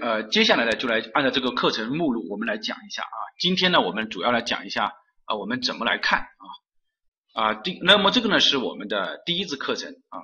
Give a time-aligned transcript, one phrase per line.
[0.00, 3.18] 呃，接下来呢，就来按照这个课程目录，我们来讲一下啊。
[3.38, 4.92] 今天呢，我们主要来讲一下
[5.24, 7.54] 啊，我们怎么来看啊啊。
[7.54, 10.18] 第那么这个呢，是我们的第一次课程啊，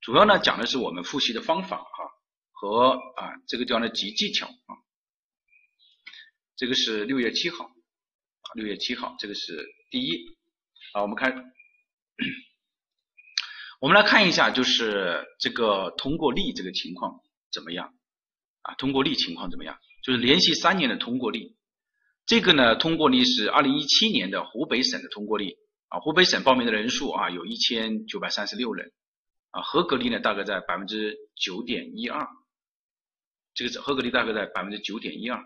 [0.00, 1.84] 主要呢讲的是我们复习的方法哈
[2.52, 4.72] 和啊这个地方的集技巧啊。
[6.56, 10.38] 这个是六月七号啊，六月七号，这个是第一
[10.94, 11.02] 啊。
[11.02, 11.52] 我们看，
[13.78, 17.20] 我们来看一下，就是这个通过率这个情况
[17.52, 17.92] 怎么样。
[18.62, 19.76] 啊，通过率情况怎么样？
[20.02, 21.54] 就是连续三年的通过率，
[22.26, 25.54] 这个呢，通过率是二零一七年的湖北省的通过率
[25.88, 28.90] 啊，湖北省报名的人数啊有一千九百三十六人
[29.50, 32.26] 啊，合格率呢大概在百分之九点一二，
[33.54, 35.40] 这个合格率大概在百分之九点一二。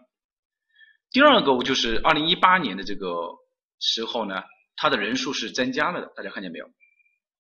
[1.11, 3.31] 第二个就是二零一八年的这个
[3.79, 4.43] 时候呢，
[4.77, 6.67] 它的人数是增加了的，大家看见没有？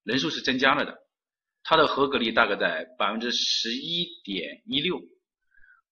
[0.04, 0.96] 人数是增加了的，
[1.64, 5.00] 它的合格率大概在百分之十一点一六。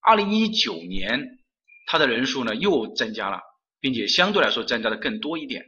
[0.05, 1.39] 二零一九年，
[1.87, 3.41] 它的人数呢又增加了，
[3.79, 5.65] 并且相对来说增加的更多一点。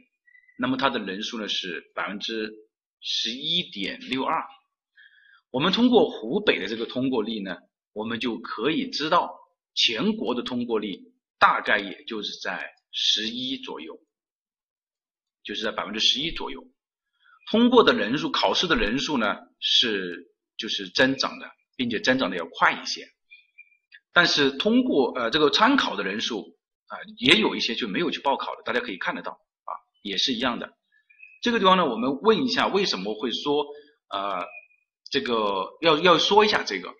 [0.56, 2.52] 那么它的人数呢是百分之
[3.00, 4.44] 十一点六二。
[5.50, 7.56] 我们通过湖北的这个通过率呢，
[7.92, 9.34] 我们就可以知道
[9.74, 11.00] 全国的通过率
[11.38, 13.98] 大概也就是在十一左右，
[15.42, 16.64] 就是在百分之十一左右。
[17.50, 23.08] 通过的人数，考试的人数呢是就是增长的，并且增长的要快一些。
[24.12, 26.56] 但是通过呃这个参考的人数
[26.86, 29.70] 啊，也有一些就没有去报考的，大家可以看得到啊，
[30.02, 30.72] 也是一样的。
[31.42, 33.64] 这个地方呢，我们问一下为什么会说
[34.10, 34.44] 呃
[35.10, 36.92] 这个要要说一下这个，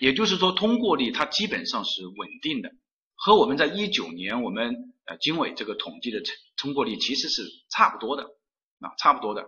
[0.00, 2.70] 也就是说通过率它基本上是稳定的，
[3.14, 8.24] 和我们在一九年我们呃经纬这个统计的成通过率其实是差不多的
[8.80, 9.46] 啊，差不多的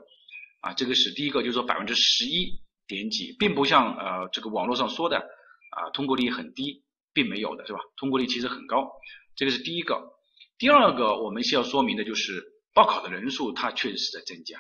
[0.61, 6.85] 啊，这个是第一个，就是说百分之十一点几，并不像呃这个网络上说的啊通过率很低。
[7.19, 7.81] 并没有的是吧？
[7.97, 8.93] 通过率其实很高，
[9.35, 10.01] 这个是第一个。
[10.57, 14.57] 第二个，我们需要说明的就是报考的人数它确实是在增加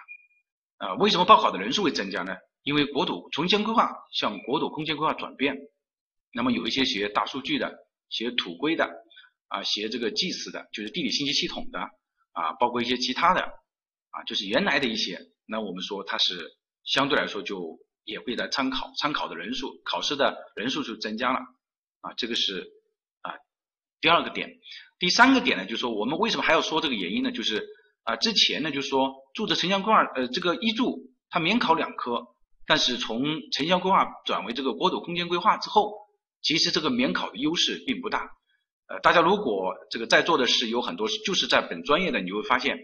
[0.78, 0.94] 啊。
[0.94, 2.34] 为什么报考的人数会增加呢？
[2.64, 5.56] 因为国土重新规划向国土空间规划转变，
[6.32, 7.72] 那么有一些学大数据的、
[8.08, 8.90] 学土规的
[9.46, 11.78] 啊、学这个计时的，就是地理信息系统的
[12.32, 13.42] 啊，包括一些其他的
[14.10, 21.38] 啊，就是原来的一些，那我们说它是相对来说就也会在参考，参考的人数、考试的人数就增加了。
[22.00, 22.70] 啊，这个是
[23.22, 23.34] 啊
[24.00, 24.50] 第二个点，
[24.98, 27.32] 第三个点呢，就是说我们为什么还要说这个原因呢？
[27.32, 27.66] 就是
[28.04, 32.26] 啊之前呢，就是说注册城乡规划呃这个一注它免考两科，
[32.66, 33.22] 但是从
[33.52, 35.92] 城乡规划转为这个国土空间规划之后，
[36.40, 38.30] 其实这个免考的优势并不大。
[38.86, 42.78] 呃，大家如果这个在座的是有很多就是在本专业的，你会发现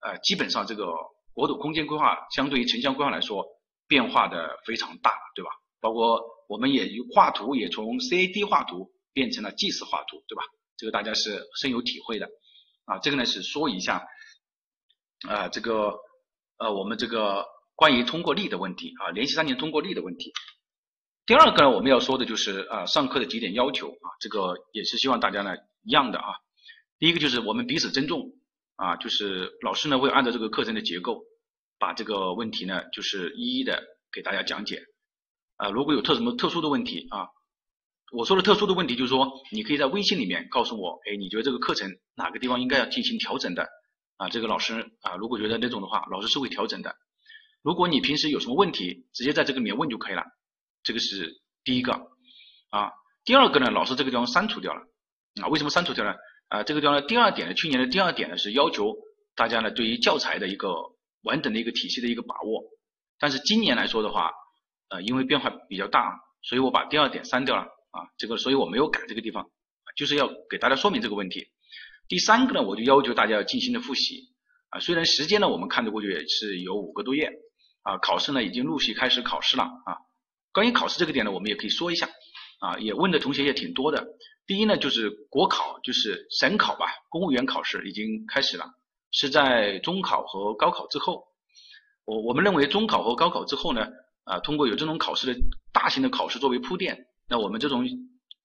[0.00, 0.86] 呃基本上这个
[1.34, 3.44] 国土空间规划相对于城乡规划来说
[3.86, 5.50] 变化的非常大，对吧？
[5.82, 6.30] 包括。
[6.48, 10.42] 我们也画图也从 CAD 画图变成了计时画图，对吧？
[10.76, 12.28] 这个大家是深有体会的
[12.84, 12.98] 啊。
[12.98, 14.06] 这个呢是说一下
[15.26, 15.94] 啊，这个
[16.58, 20.30] 呃我们这个关于通过率的问题啊，连续三年通过率的问题。
[21.24, 26.34] 第二个呢，我们要说的就是啊上课的几点要求啊，这个也是希望大家呢一样的啊。
[26.98, 28.30] 第一个就是我们彼此尊重
[28.76, 31.24] 啊，就是老师呢会按照这个课程的结构，
[31.78, 33.82] 把这个问题呢就是一一的
[34.12, 34.82] 给大家讲解。
[35.62, 37.28] 啊，如果有特什么特殊的问题啊，
[38.10, 43.68] 我说的特殊的问题就是说，你可以在微信里面告诉我，哎，你觉得这个课程哪个地方应该要进行调整的
[44.16, 44.28] 啊？
[44.28, 46.96] 这个老师啊，如果觉得那种的话，老师是会调整的。
[47.62, 50.24] 如果你平时有什么问题，直接在这个里面问就可以了。
[50.82, 51.92] 这个是第一个
[52.70, 52.90] 啊。
[53.24, 54.80] 第二个呢，老师这个地方删除掉了
[55.40, 55.46] 啊。
[55.46, 56.12] 为什么删除掉呢？
[56.48, 58.96] 啊，这个地方呢第二点呢，去年的第二点呢是要求
[59.36, 60.74] 大家呢对于教材的一个
[61.22, 62.64] 完整的一个体系的一个把握，
[63.20, 64.32] 但是今年来说的话。
[64.92, 69.48] 呃，因为变化比较大，所以我把第二点删掉了啊，这个所以我没有改这个地方，
[69.96, 71.46] 就是要给大家说明这个问题。
[72.08, 74.28] 第三个呢，我就要求大家要尽心的复习
[74.68, 77.32] 啊，虽然时间呢我们看得过去也是有五个多月
[77.84, 79.96] 啊，考试呢已经陆续开始考试了啊。
[80.52, 82.06] 关于考试这个点呢，我们也可以说一下
[82.60, 84.06] 啊，也问的同学也挺多的。
[84.46, 88.66] 第一呢，就是国考，就是省考吧，公务员考试已经开始了，
[89.10, 91.24] 是在中考和高考之后。
[92.04, 93.88] 我我们认为中考和高考之后呢。
[94.24, 95.40] 啊，通过有这种考试的
[95.72, 97.86] 大型的考试作为铺垫，那我们这种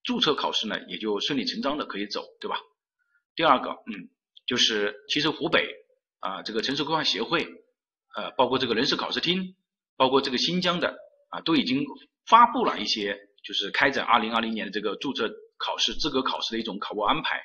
[0.03, 2.57] 注册考试呢，也就顺理成章的可以走，对吧？
[3.35, 4.09] 第二个，嗯，
[4.47, 5.69] 就是其实湖北
[6.19, 7.47] 啊，这个城市规划协会，
[8.15, 9.55] 呃，包括这个人事考试厅，
[9.95, 10.97] 包括这个新疆的
[11.29, 11.85] 啊，都已经
[12.25, 17.41] 发布了一些就是开展二零二零年的这个注册考试资格考试的一种考务安排。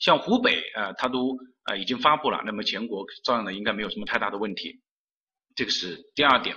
[0.00, 4.80] 像湖北啊，它都啊已经发布了，那么全国照样的应该没有什么太大的问题。
[5.54, 6.56] 这个是第二点。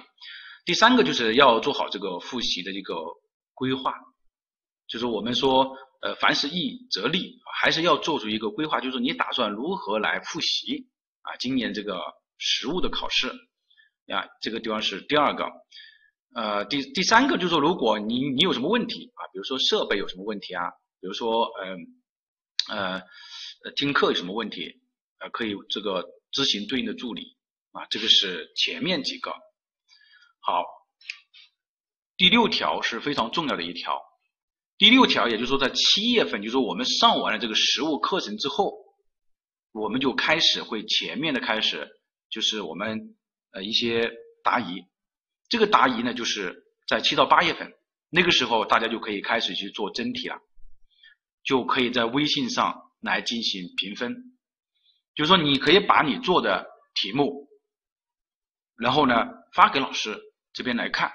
[0.63, 2.96] 第三个就是要做好这个复习的一个
[3.54, 3.94] 规划，
[4.88, 10.88] 就是我们说呃，凡事易则立，还是要做出一个规划，就是你打算如何来复习
[11.22, 11.36] 啊？
[11.38, 12.00] 今年这个
[12.38, 13.28] 实物的考试
[14.08, 15.46] 啊，这个地方是第二个。
[16.34, 20.69] 呃，第第三个就是说，如果你你有什么问题啊，比如说设备有什么问题啊，
[21.00, 21.78] 比如说嗯
[22.69, 23.02] 呃
[23.75, 24.81] 听课有什么问题，
[25.19, 27.36] 呃，可以这个咨询对应的助理
[27.72, 29.34] 啊，这个是前面几个。
[30.42, 30.66] 好，
[32.18, 34.02] 第六条是非常重要的一条。
[34.78, 38.74] 第六条，也就是说在七月份，就是我们上完了这个实物课程之后，
[39.72, 41.88] 我们就开始会全面的开始，
[42.32, 43.16] 就是我们
[43.52, 44.12] 呃一些
[44.44, 44.84] 答疑。
[45.50, 47.72] 这个答疑呢，就是在七到八月份，
[48.10, 50.42] 那个时候大家就可以开始去做真题了，
[51.44, 54.36] 就可以在微信上来进行评分。
[55.14, 56.66] 就是说，你可以把你做的
[56.96, 57.48] 题目，
[58.78, 59.14] 然后呢
[59.54, 60.20] 发给老师
[60.53, 61.12] 这边来看，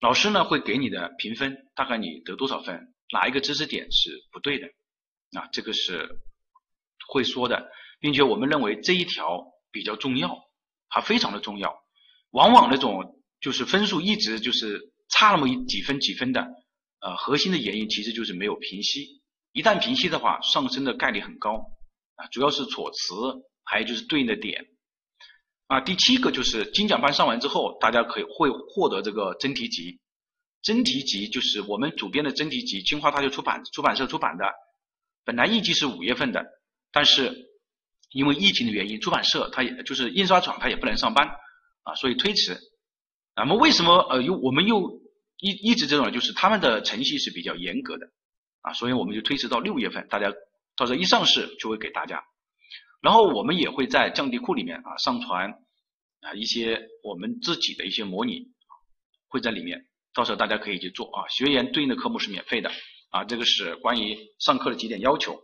[0.00, 4.66] 老师呢会给你的评分，大概你得多少分，哪一个知识点是不对的，
[5.38, 6.08] 啊，这个是
[7.08, 7.70] 会说的，
[8.00, 10.38] 并且我们认为这一条比较重要，
[10.88, 11.74] 它非常的重要，
[12.30, 13.18] 往往那种。
[13.42, 16.46] 就是分数一直就是差那么一几分几分的，
[17.00, 19.20] 呃，核心的原因其实就是没有平息。
[19.50, 21.72] 一旦平息的话，上升的概率很高
[22.14, 23.16] 啊，主要是措辞，
[23.64, 24.64] 还有就是对应的点
[25.72, 25.80] 啊。
[25.80, 29.98] 第七个就是精讲班上完之后，大家可以会获得这个真题集。
[30.60, 34.44] 真题集就是我们主编的真题集，清华大学出版出版社出版的。
[35.24, 36.44] 本来预计是五月份的，
[36.92, 37.48] 但是
[38.10, 41.26] 因为疫情的原因，出版社它也就是印刷厂它也不能上班
[41.84, 42.58] 啊，所以推迟。
[43.34, 45.00] 那么为什么呃又我们又
[45.38, 48.06] 一一直这种就是他们的程序是比较严格的
[48.60, 50.32] 啊，所以我们就推迟到六月份，大家
[50.76, 52.22] 到时候一上市就会给大家。
[53.02, 55.50] 然后我们也会在降低库里面啊上传
[56.20, 58.46] 啊一些我们自己的一些模拟，
[59.28, 59.84] 会在里面，
[60.14, 61.28] 到时候大家可以去做啊。
[61.28, 62.70] 学员对应的科目是免费的
[63.10, 65.34] 啊，这个是关于上课的几点要求。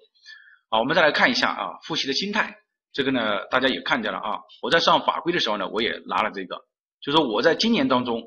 [0.70, 2.56] 好，我们再来看一下啊复习的心态，
[2.92, 6.64] 这个呢大家也看见了啊，我在上法规的时候呢我也拿了这个。
[7.00, 8.22] 就说我在今年当中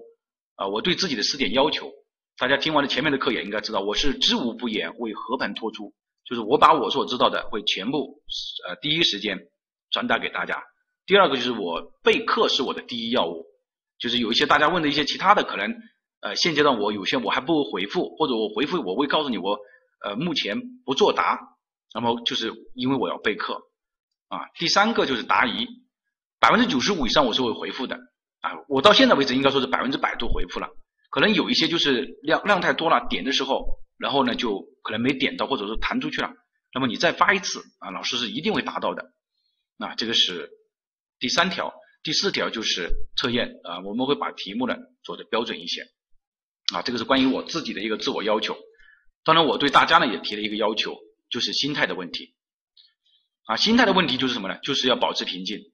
[0.56, 1.90] 啊，我对自己的四点要求，
[2.38, 5.94] 大家听完了前面的课也应该知道，我是知无不言，为和盘托出，
[6.26, 8.22] 就是我把我所知道的会全部
[8.68, 9.38] 呃第一时间
[9.92, 10.64] 传达给大家。
[11.06, 13.46] 第二个就是我备课是我的第一要务，
[14.00, 15.74] 就是有一些大家问的一些其他的可能
[16.22, 19.60] 呃现阶段我有些我还不回复，或者我回复我会告诉你我
[20.04, 21.40] 呃目前不作答，
[21.94, 23.56] 那么就是因为我要备课
[24.30, 24.40] 啊。
[24.58, 25.68] 第三个就是答疑，
[26.40, 27.98] 百分之九十五以上我是会回复的。
[28.42, 30.68] 啊，我到现在为止应该说是百分之百都回复了，
[31.12, 33.64] 可能有一些就是量量太多了，点的时候，
[34.02, 36.34] 然后呢就可能没点到，或者说弹出去了，
[36.74, 39.14] 那么你再发一次啊，老师是一定会达到的。
[39.78, 40.50] 那这个是
[41.20, 45.84] 第三条，第四条就是测验啊，我们会把题目呢做的标准一些
[46.74, 48.58] 啊，这个是关于我自己的一个自我要求。
[49.24, 50.98] 当然我对大家呢也提了一个要求，
[51.30, 52.34] 就是心态的问题
[53.46, 54.58] 啊，心态的问题就是什么呢？
[54.64, 55.72] 就是要保持平静。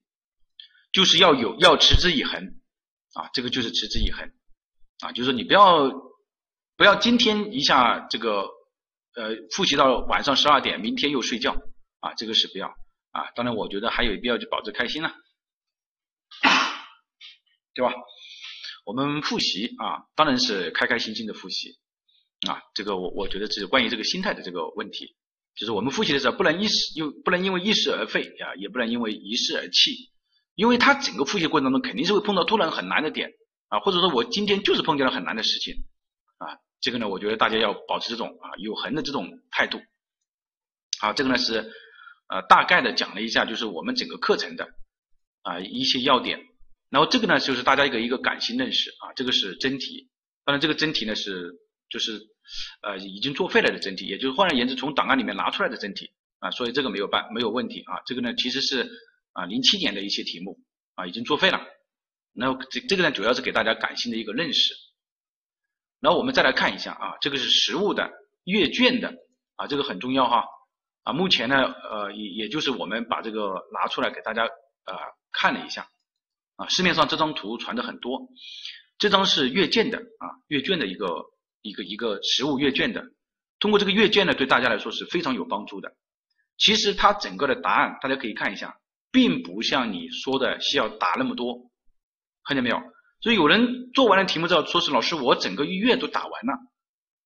[0.90, 2.42] 就是要有要持之以恒
[3.12, 4.26] 啊，这个就是持之以恒
[5.00, 5.90] 啊，就是你不要
[6.78, 8.42] 不要今天一下这个
[9.16, 11.56] 呃复习到晚上十二点，明天又睡觉
[11.98, 12.68] 啊，这个是不要
[13.10, 13.32] 啊。
[13.34, 15.12] 当然，我觉得还有必要就保持开心了，
[17.74, 17.92] 对吧？
[18.86, 21.80] 我们复习啊，当然是开开心心的复习
[22.48, 22.62] 啊。
[22.74, 25.16] 这个我我觉得是关于这个心态的这个问题，
[25.56, 30.12] 就是我们复习的时候不能一时又不能因为一时而废啊，也不能因为一事而弃。
[30.54, 33.32] 因为他整个复习过程当中肯定是会碰到突然很难的点
[33.66, 35.74] 啊，或者说我今天就是碰见了很难的事情
[36.38, 39.80] 啊，这个呢，我觉得大家要保持这种啊有恒的这种态度。
[41.00, 41.72] 好，这个呢是
[42.28, 44.68] 呃大概的讲了一下，就是我们整个课程的
[45.42, 46.40] 啊一些要点。
[46.90, 50.08] 然后这个呢就是大家一个一个感性认识啊，这个是真题，
[50.44, 51.52] 当然这个真题呢是
[51.90, 52.20] 就是
[52.82, 58.90] 呃已经作废了的真题，也就是换而言之从档案里面拿出来的真题啊，所以这个没有办没有问题啊，这个呢其实是。
[59.34, 60.58] 啊，零七年的一些题目
[60.96, 61.64] 啊，已经作废了。
[62.34, 64.74] 然后这这个呢，主要是给大家感性的一个认识。
[66.00, 68.10] 然后我们再来看一下啊，这个是实物的
[68.44, 69.12] 阅卷的
[69.56, 70.44] 啊，这个很重要哈。
[71.04, 74.94] 啊，目前呢，呃，也也就是我们把这个拿出来给大家呃
[75.32, 75.88] 看了一下
[76.56, 78.28] 啊，市面上这张图传的很多，
[78.98, 81.06] 这张是阅卷的啊，阅卷的一个
[81.62, 83.04] 一个一个实物阅卷的。
[83.58, 85.92] 通过这个阅卷呢，对大家来说是非常有帮助的。
[86.56, 88.76] 其实它整个的答案大家可以看一下。
[89.10, 91.70] 并不像你说的需要答那么多，
[92.44, 92.76] 看见没有？
[93.20, 96.52] 所以有人做完了题目之后，说是老师我整个月都答完了，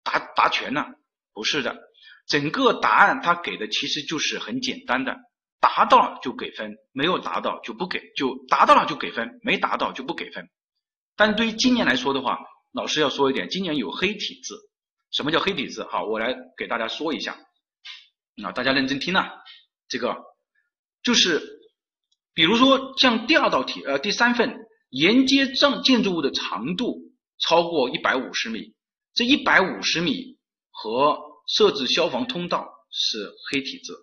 [0.03, 0.87] 答答全了，
[1.33, 1.77] 不是的，
[2.27, 5.17] 整个答案他给的其实就是很简单的，
[5.61, 10.49] 答到了就给分，没有答到就不给，就答到了就给分，没答到就不给分。
[11.15, 12.39] 但对于今年来说的话，
[12.73, 14.57] 老师要说一点，今年有黑体字，
[15.11, 15.85] 什么叫黑体字？
[15.85, 17.37] 好，我来给大家说一下
[18.43, 19.31] 啊，大家认真听啊，
[19.89, 20.17] 这个
[21.03, 21.43] 就是
[22.33, 24.57] 比如说像第二道题，呃，第三份
[24.93, 26.99] 沿街障建筑物的长度
[27.39, 28.75] 超过一百五十米，
[29.15, 30.37] 这一百五十米
[30.71, 31.19] 和
[31.49, 33.95] 设置消防通道是黑体字。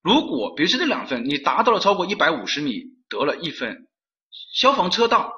[0.00, 3.88] 如果比如说这两份你达到了超过一百五十米，得了一分，
[4.54, 5.32] 消防车道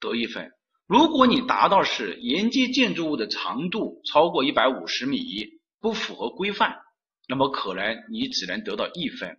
[0.00, 0.50] 得一分。
[0.86, 6.78] 如果你达到是沿街建筑物的长度超过一百五十米，不符合规范，
[7.28, 9.36] 那么可能你只能得到一分。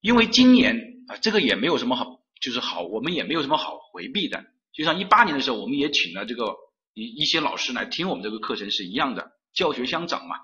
[0.00, 4.44] 因为今年啊，这个也没有什么好，就是好，我们也没有什么好回避的。
[4.72, 6.54] 就像一八年的时候，我们也请了这个
[6.94, 10.36] 一一些老师来听我们这个课程是一样的，教学相长嘛。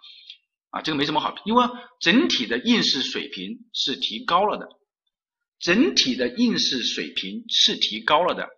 [0.70, 1.64] 啊，这个没什么好，因为
[2.00, 4.68] 整体的应试水平是提高了的，
[5.60, 8.48] 整体的应试水平是提高了的。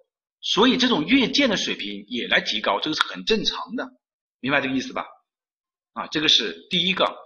[0.40, 3.86] 所以这种阅卷的水平也来提高，这个是很正常的，
[4.40, 5.04] 明白这个意思吧？
[5.92, 7.16] 啊，这个是第一个。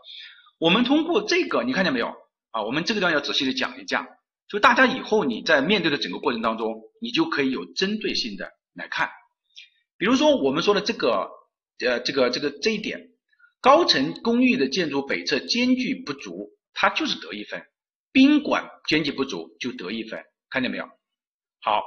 [0.58, 2.08] 我们通过这个，你看见没有？
[2.50, 4.08] 啊，我们这个地方要仔细的讲一下
[4.50, 9.10] 讲，就大家以后你在面对的整个过程当中，你就可以有针对性的来看。
[9.96, 11.28] 比如说我们说的这个，
[11.78, 13.10] 呃，这个这个这一点，
[13.60, 17.60] 高层公寓的建筑北侧间距不足，它就是得一分；
[18.12, 20.84] 宾馆间距不足就得一分，看见没有？
[21.60, 21.82] 好。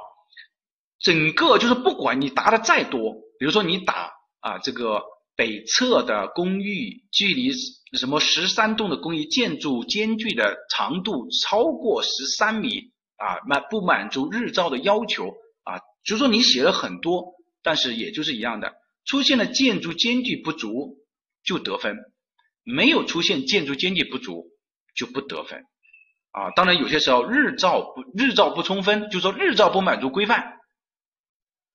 [1.00, 5.02] 整个就是不管你答的再多，比如说你打啊这个
[5.36, 7.50] 北侧的公寓距离
[7.96, 15.28] 什么十三栋的公寓建筑间距的长度超过十三米啊满不满足日照的要求
[15.62, 18.72] 啊，就是说你写了很多，但是也就是一样的，
[19.04, 20.98] 出现了建筑间距不足
[21.44, 21.96] 就得分，
[22.62, 24.46] 没有出现建筑间距不足
[24.94, 25.62] 就不得分
[26.32, 26.50] 啊。
[26.56, 30.54] 当然有些时候日照不日照不充分，就说日照不满足规范。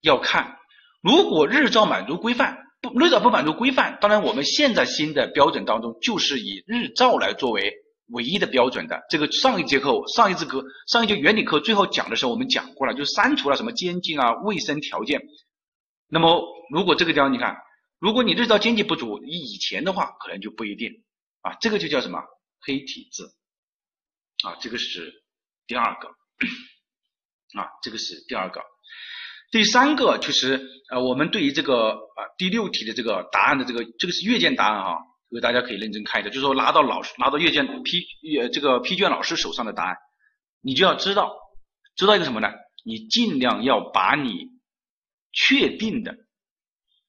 [0.01, 0.57] 要看，
[1.01, 7.73] 如果日照满足规范，不日照不满足规范，当然我们现在新的标准当中就是以日照来作为
[8.07, 9.05] 唯一的标准的。
[9.09, 15.21] 这个上一节课、上一次课、上一节原理课最后讲的时候我们讲过了，就删除了什么监禁啊、卫生条件。
[16.07, 17.57] 那么如果这个地方你看，
[17.99, 21.03] 如果你日照间距不足，以前的话可能就不一定
[21.41, 22.23] 啊，这个就叫什么
[22.61, 23.35] 黑体字
[24.47, 25.21] 啊，这个是
[25.67, 26.07] 第二个
[27.59, 28.61] 啊，这个是第二个。
[29.51, 34.97] 第三个就是呃，我们对于这个啊第六题的这个答案的这个这个是阅卷答案哈，
[35.31, 38.03] 这个大家可以认真看一下，就是说拿到老师拿到阅卷批
[38.39, 39.95] 呃这个批卷老师手上的答案，
[40.61, 41.33] 你就要知道
[41.95, 42.49] 知道一个什么呢？
[42.85, 44.49] 你尽量要把你
[45.33, 46.15] 确定的，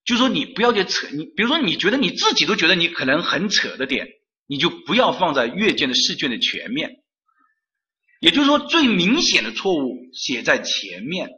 [0.04, 4.08] 就说你不要去扯你，比如说你觉得你自己都觉得你可能很扯的点，
[4.46, 7.02] 你就不要放在阅卷的试卷的前面，
[8.18, 11.28] 也就是说最明显的错误写在前面。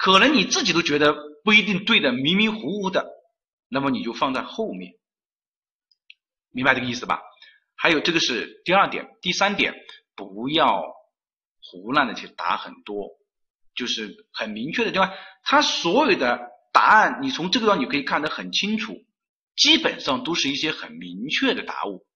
[0.00, 1.14] 可能你自己都觉得
[1.44, 3.06] 不一定对的，迷迷糊糊的，
[3.68, 4.94] 那么你就放在后面，
[6.50, 7.20] 明白这个意思吧？
[7.76, 9.74] 还有这个是第二点，第三点，
[10.16, 10.82] 不要
[11.62, 13.10] 胡乱的去答很多，
[13.74, 15.12] 就是很明确的，对吧？
[15.42, 18.94] 他所有的答案，你从这个地方你可以看得很清楚，
[19.54, 22.06] 基本上都是一些很明确的答物，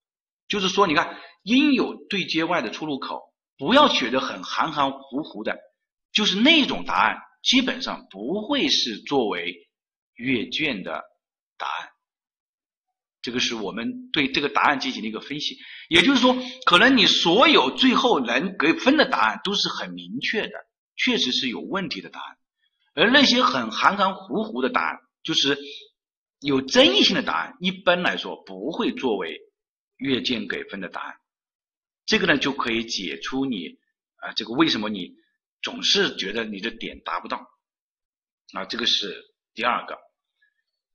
[0.48, 3.20] 就是说，你看应有对接外的出入口，
[3.58, 5.58] 不要写的很含含糊糊的，
[6.14, 7.18] 就是那种答案。
[7.44, 9.68] 基本上不会是作为
[10.14, 11.02] 阅卷的
[11.58, 11.90] 答案，
[13.20, 15.58] 这个是我们对这个答案进行了一个分析。
[15.88, 16.34] 也就是说，
[16.64, 20.54] 可能你所有最后能给分的答案都是很明确的，
[20.96, 22.36] 确实是有问题的答案，
[22.94, 25.58] 而那些很含含糊糊的答案，就是
[26.40, 29.38] 有争议性的答案，一般来说不会作为
[29.98, 31.14] 阅卷给分的答案。
[32.06, 33.78] 这个呢，就可以解出你
[34.16, 35.22] 啊，这个为什么你。
[35.64, 37.38] 总是觉得你的点达不到
[38.52, 39.98] 啊，这个是第二个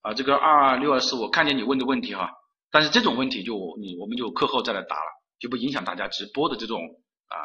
[0.02, 2.32] 啊，这个二二六二四，我看见你问的问题哈，
[2.70, 6.80] 但是这种问题就你我们就课后再来答了，就不影响大家直播的这种
[7.28, 7.36] 啊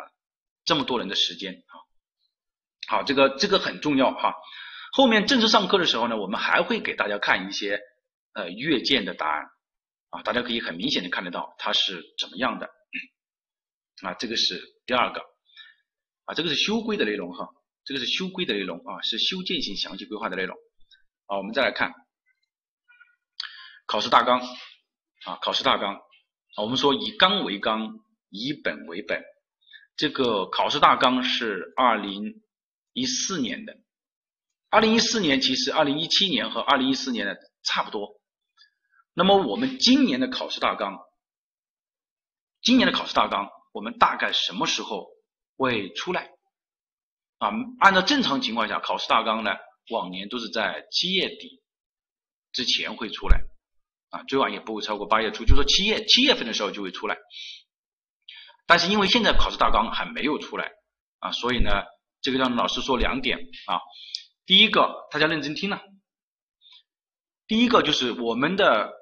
[0.67, 1.75] 这么多人的时间啊。
[2.87, 4.35] 好，这个这个很重要哈。
[4.93, 7.81] 后面正式上课的时候呢，我们还会给大家看一些
[8.35, 9.47] 呃阅卷的答案
[10.11, 12.67] 啊，大家可以很明显的看得到它是怎么样的
[14.03, 15.34] 啊，这个是第二个。
[16.27, 17.49] 啊，这个是修规的内容哈，
[17.85, 20.57] 这个是修规的内容啊，是修建性详细规划的内容。
[21.27, 21.93] 啊，我们再来看
[23.87, 24.41] 考试大纲
[25.27, 27.99] 啊，考试大纲啊，我们说以纲为纲，
[28.31, 29.23] 以本为本。
[29.97, 32.43] 这个考试大纲是二零
[32.93, 33.77] 一四年的，
[34.71, 38.21] 二零一四年其实二零一七年和二零一四年的差不多。
[39.13, 40.99] 那么我们今年的考试大纲，
[42.61, 45.14] 今年的考试大纲，我们大概什么时候？
[45.57, 46.31] 会出来
[47.39, 49.53] 啊，按照正常情况下，考试大纲呢，
[49.91, 51.63] 往年都是在七月底
[52.53, 53.41] 之前会出来
[54.11, 57.17] 啊，最晚也不会超过八月初，就说七月七月份的时候就会出来。
[58.67, 60.73] 但是因为现在考试大纲还没有出来
[61.19, 61.71] 啊，所以呢，
[62.23, 63.79] 这个让老师说两点啊。
[64.47, 65.81] 第一个，大家认真听了。
[67.47, 68.93] 第一个就是我们的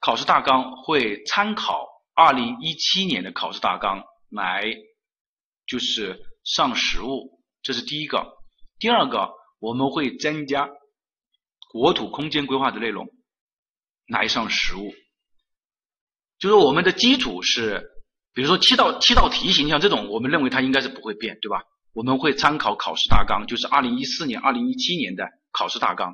[0.00, 4.64] 考试大纲会参考二零一七年的考试大纲来，
[5.66, 8.32] 就是上实物，这是第一个。
[8.78, 9.30] 第二个，
[9.60, 10.68] 我们会增加
[11.72, 13.06] 国土空间规划的内容
[14.06, 14.92] 来上实物，
[16.38, 17.82] 就是我们的基础是，
[18.34, 21.62] 比如说七道七道题型，像这种，我们认为它应该是不会变，对吧？
[21.94, 26.12] 我们会参考考试大纲，就是二零一四年、二零一七年的考试大纲。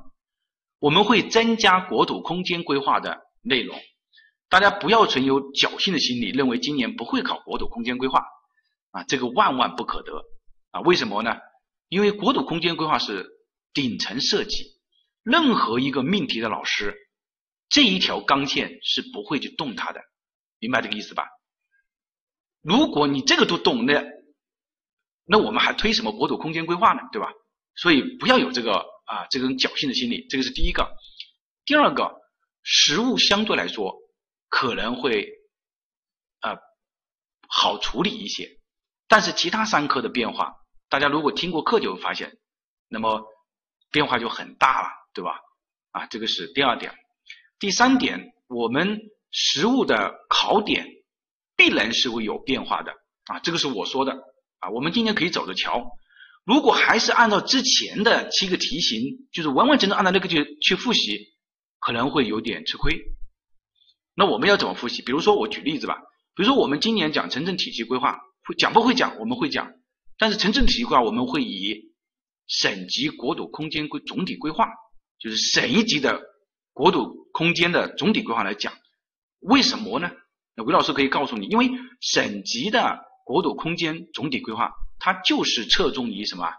[0.79, 3.79] 我们会增加国土空间规划的内容，
[4.49, 8.23] 大家不要存有侥幸的心理，认为今年不会考国土空间规划
[8.91, 10.13] 啊，这个万万不可得
[10.71, 10.81] 啊！
[10.81, 11.37] 为什么呢？
[11.89, 13.27] 因为国土空间规划是
[13.73, 14.81] 顶层设计，
[15.23, 16.97] 任何一个命题的老师，
[17.69, 20.01] 这一条钢线是不会去动它的，
[20.59, 21.27] 明白这个意思吧？
[22.63, 24.05] 如果你这个都动，那
[25.25, 27.01] 那我们还推什么国土空间规划呢？
[27.13, 27.33] 对吧？
[27.75, 28.85] 所以不要有这个。
[29.11, 30.89] 啊，这种侥幸的心理，这个是第一个。
[31.65, 32.15] 第二个，
[32.63, 33.93] 实物相对来说
[34.49, 35.29] 可能会
[36.39, 36.57] 啊
[37.49, 38.60] 好处理一些，
[39.11, 40.55] 但是其他三科的变化，
[40.89, 42.39] 大家如果听过课就会发现，
[42.87, 43.25] 那么
[43.91, 45.41] 变化就很大了，对吧？
[45.91, 46.95] 啊，这个是第二点。
[47.59, 49.01] 第三点，我们
[49.33, 50.87] 实物的考点
[51.57, 52.93] 必然是会有变化的
[53.25, 54.13] 啊，这个是我说的
[54.61, 55.91] 啊，我们今天可以走着瞧。
[56.45, 61.35] 如果还是按照之前的七个题型，就是完完整整按照那个去去复习，
[61.81, 62.97] 可能会有点吃亏。
[64.15, 65.03] 那我们要怎么复习？
[65.03, 65.97] 比如说我举例子吧，
[66.37, 69.19] 比如说我们今年讲城镇体系规划，会讲不会讲？
[69.19, 69.73] 我们会讲，
[70.19, 71.93] 但是城镇体系规划我们会以
[72.47, 74.69] 省级国土空间规总体规划，
[75.19, 76.21] 就是省一级的
[76.73, 78.73] 国土空间的总体规划来讲。
[79.41, 80.11] 为什么呢？
[80.55, 81.71] 那韦老师可以告诉你，因为
[82.01, 84.73] 省级的国土空间总体规划。
[85.03, 86.53] 它就是侧重于什么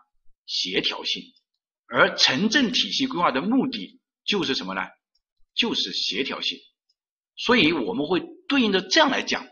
[0.48, 1.22] 协调性，
[1.86, 4.82] 而城镇体系规划的目的就是什么呢？
[5.54, 6.58] 就是协调性，
[7.36, 9.46] 所以我们会对应着这样来讲。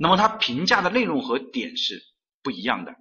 [0.00, 2.02] 那么它评价的内容和点是
[2.42, 2.92] 不一样的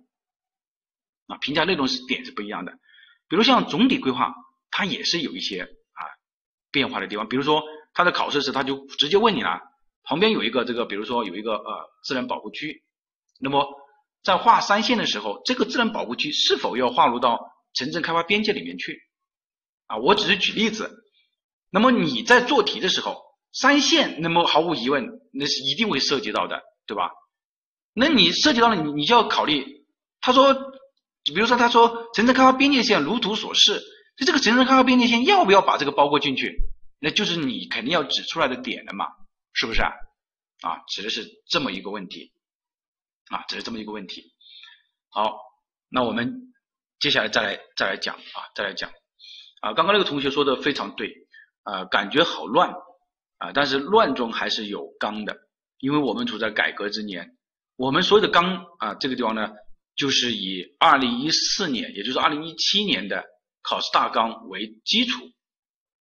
[1.27, 2.73] 啊，评价内容是点是不一样的。
[3.29, 4.35] 比如像总体规划，
[4.69, 6.01] 它也是有一些啊
[6.69, 7.29] 变化的地方。
[7.29, 9.61] 比如说它的考试时，它就直接问你了，
[10.03, 12.83] 旁边有一个这个，比如说有一个呃自然保护区，
[13.39, 13.65] 那么。
[14.21, 17.39] 在划三线的时候，这个自然保护区是否要划入到
[17.73, 18.99] 城镇开发边界里面去？
[19.87, 21.05] 啊，我只是举例子。
[21.69, 27.11] 那么你在做题的时候，三线，那么毫无疑问，那是一定会涉及到的，对吧？
[27.93, 29.85] 那你涉及到了，你你就要考虑，
[30.21, 30.55] 他说，
[31.23, 33.79] 比如说他说城镇开发边界线如图所示，
[34.17, 36.57] 就这个城镇开发边界线要不要把这个包括进去？
[36.99, 39.05] 那就是你肯定要指出来的点了嘛，
[39.53, 39.91] 是不是啊？
[40.61, 42.33] 啊，指的是这么一个问题。
[43.29, 44.33] 啊，这是这么一个问题。
[45.09, 45.37] 好，
[45.89, 46.51] 那我们
[46.99, 48.89] 接下来再来再来讲啊，再来讲
[49.61, 49.73] 啊。
[49.73, 51.13] 刚刚那个同学说的非常对
[51.61, 52.73] 啊，感觉好乱
[53.37, 55.37] 啊，但是乱中还是有纲的，
[55.79, 57.35] 因为我们处在改革之年。
[57.75, 59.49] 我们所有的纲啊，这个地方呢，
[59.95, 63.23] 就是以二零一四年，也就是二零一七年的
[63.61, 65.23] 考试大纲为基础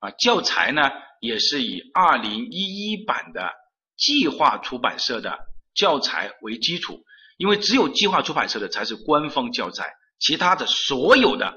[0.00, 3.52] 啊，教材呢也是以二零一一版的
[3.96, 5.38] 计划出版社的
[5.74, 7.04] 教材为基础。
[7.36, 11.56] 因为只有计划出版社的才是官方教材，其他的所有的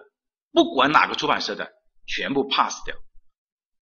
[0.52, 1.72] 不管哪个出版社的
[2.06, 2.96] 全部 pass 掉，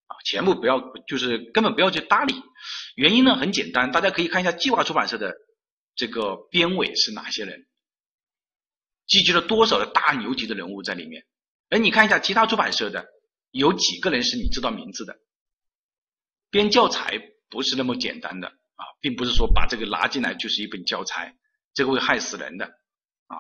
[0.08, 2.36] 啊，全部不要，就是根本不要去搭理。
[2.96, 5.36] 原因呢很简单，大家可以看一下计划出版社的
[5.96, 7.68] 这个编委是哪些人，
[9.08, 11.26] 聚集了多少的大牛级的人物在里面。
[11.70, 13.08] 而你看一下其他出版社的，
[13.52, 15.20] 有几个人是你知道名字的？
[16.50, 21.36] 编教材不是那么简单的啊，并不是说把这个拿进来就是一本教材。
[21.76, 22.66] 这个会害死人的
[23.28, 23.38] 啊！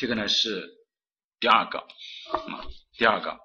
[0.00, 0.68] 这个呢是
[1.38, 2.66] 第二个啊，
[2.98, 3.38] 第二个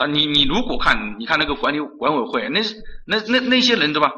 [0.00, 2.60] 啊，你你如果看，你看那个管理管委会，那
[3.06, 4.10] 那那那些人对吧？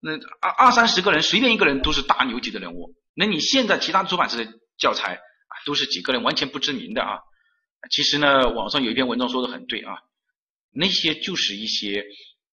[0.00, 2.94] 那二二三十个人，随便一个人都是大牛级的人物。
[3.14, 7.18] 那你现在其他出版社的教材啊，都是几个人完全不知名的啊。
[7.90, 9.98] 其实呢，网上有一篇文章说的很对啊，
[10.72, 12.04] 那些就是一些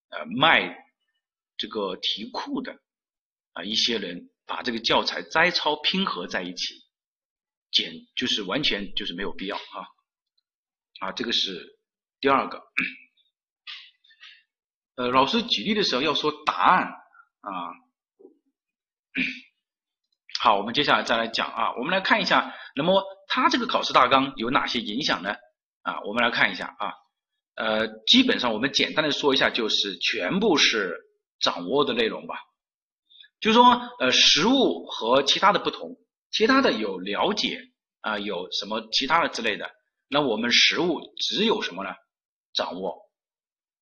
[0.09, 0.77] 呃卖
[1.57, 2.73] 这个题库的
[3.53, 4.29] 啊一些人。
[4.49, 6.75] 把这个教材摘抄拼合在一起，
[7.69, 9.83] 简就是完全就是没有必要啊
[11.01, 11.76] 啊，这个是
[12.19, 12.61] 第二个。
[14.95, 17.51] 呃，老师举例的时候要说答案啊。
[20.39, 25.35] 好，我们接下来再来讲啊，我们来看一下，那么它这个考试大纲有哪些影响呢？
[25.81, 26.93] 啊，我们来看一下啊，
[27.55, 30.95] 呃，基本上我们简单的说一下，就是全部是
[31.39, 32.35] 掌握的内容吧。
[33.39, 33.65] 就是说，
[33.99, 35.95] 呃，实物和其他的不同，
[36.31, 37.59] 其他的有了解
[38.01, 39.71] 啊，有什么其他的之类的。
[40.07, 41.91] 那我们实物只有什么呢？
[42.57, 43.07] 掌握，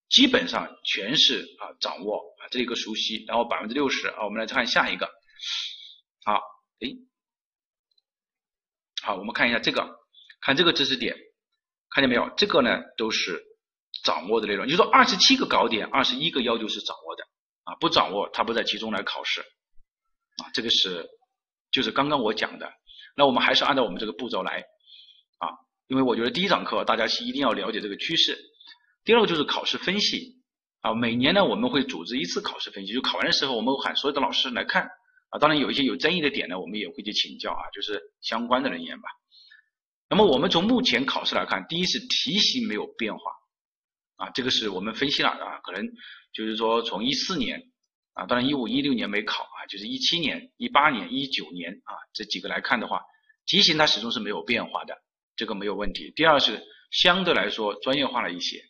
[0.10, 5.10] 基本上全是啊掌握啊这一个熟悉，然后百分之六十啊，我们来看下一个。
[6.26, 6.42] 好，
[6.82, 6.90] 哎，
[9.02, 9.88] 好，我们看一下这个，
[10.42, 11.16] 看这个知识点，
[11.90, 12.30] 看见没有？
[12.36, 13.42] 这个呢都是
[14.04, 14.66] 掌握的内容。
[14.66, 17.24] 就是说二十七个考点，二十一个要求是掌握的
[17.64, 19.40] 啊，不掌握它不在其中来考试
[20.44, 20.52] 啊。
[20.54, 21.10] 这个是
[21.72, 22.74] 就是刚刚我讲的。
[23.16, 24.66] 那我们还是按照我们这个步骤来
[25.38, 25.48] 啊，
[25.88, 28.38] 因为我觉得第一堂课大家是一定要了解这个趋势。
[29.06, 30.42] 第二个就是考试分析
[30.82, 34.90] 啊，每年呢我们会组织一次考试分析，就考完的时候我们会喊所有的老师来看。
[35.30, 39.10] 啊，当然有一些有争议的点呢，我们也会去请教啊，就是相关的人员吧。
[40.08, 43.22] 那么我们从目前考试来看，第一是题型没有变化
[44.18, 45.84] 啊，这个是我们分析了啊，可能
[46.32, 47.60] 就是说从一四年
[48.14, 53.02] 啊，当然一五一六年没考啊，就是一七年、一八年、一九年啊这几个来看的话，
[53.48, 54.96] 题型它始终是没有变化的，
[55.36, 56.14] 这个没有问题。
[56.16, 58.62] 第二是相对来说专业化了一些，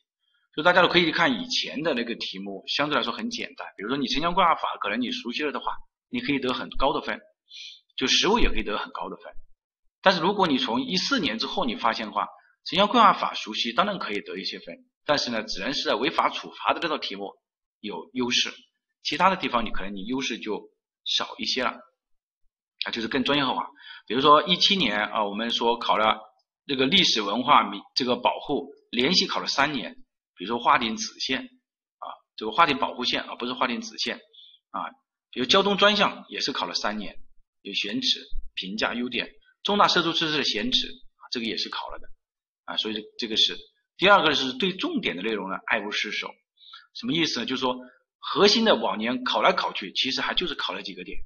[0.55, 5.73] 就大家都可以看以前的那个题目，相对来说很简单，比如说你城乡规划法，可能你熟悉了的话。
[6.09, 7.19] 你可以得很高的分，
[7.97, 9.33] 就实物也可以得很高的分。
[10.01, 12.27] 但是如果你从一四年之后你发现的话，
[12.63, 17.33] 城乡规划法熟悉当然可以得一些分，但是呢，只能是在违法处罚的这道题目
[17.81, 18.53] 有优势，
[19.03, 20.69] 其他的地方你可能你优势就
[21.03, 21.71] 少一些了
[22.85, 23.67] 啊，就是更专业化。
[24.07, 26.19] 比如说一七年啊，我们说考了
[26.67, 29.97] 这个历史文化名这个保护，连续考了三年，
[30.35, 34.17] 比如说划定子线啊，这个划定保护线啊不是划定子线
[34.71, 34.89] 啊。
[35.31, 37.17] 比如交通专项也是考了三年，
[37.61, 39.29] 有选址、评价优点、
[39.63, 42.07] 重大设施设施的选址啊，这个也是考了的
[42.65, 43.57] 啊，所以这这个是
[43.97, 46.33] 第二个是对重点的内容呢爱不释手，
[46.93, 47.45] 什么意思呢？
[47.45, 47.77] 就是说
[48.17, 51.19] 核心的往年考来考去，其实还就是考了几个点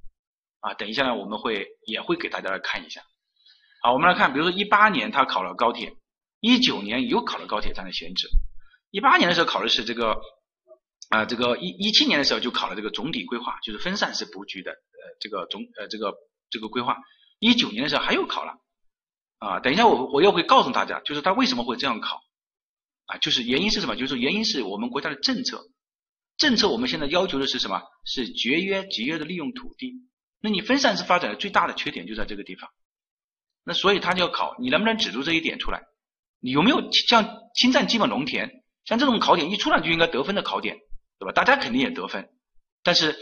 [0.62, 0.74] 啊。
[0.74, 3.02] 等一下呢，我们会也会给大家来看一下。
[3.82, 5.96] 好，我们来看，比如说一八年他考了高铁，
[6.42, 8.28] 一九年又考了高铁站的选址，
[8.92, 10.20] 一八年的时候考的是这个。
[11.10, 16.14] 啊，这个一一七年的时候就考了这个总体规划，就是分散式布局的，呃，这个总呃这个
[16.52, 16.98] 这个规划。
[17.40, 18.54] 一九年的时候还有考了，
[19.40, 22.22] 啊，等一下我我又会告诉大家，就是他为什么会这样考，
[23.08, 23.96] 啊，就是原因是什么？
[23.96, 25.66] 就是原因是我们国家的政策，
[26.38, 27.82] 政策我们现在要求的是什么？
[28.06, 29.96] 是节约节约的利用土地。
[30.42, 32.70] 那你分散式发展的最大的缺点就在这个地方，
[33.64, 35.82] 那所以他就要考，你能不能指出这一点出来？
[36.40, 40.76] 你有没有像侵占基本农田，像这种考点一出来就应该得分的考点？
[41.20, 41.32] 对吧？
[41.32, 42.28] 大家肯定也得分，
[42.82, 43.16] 但是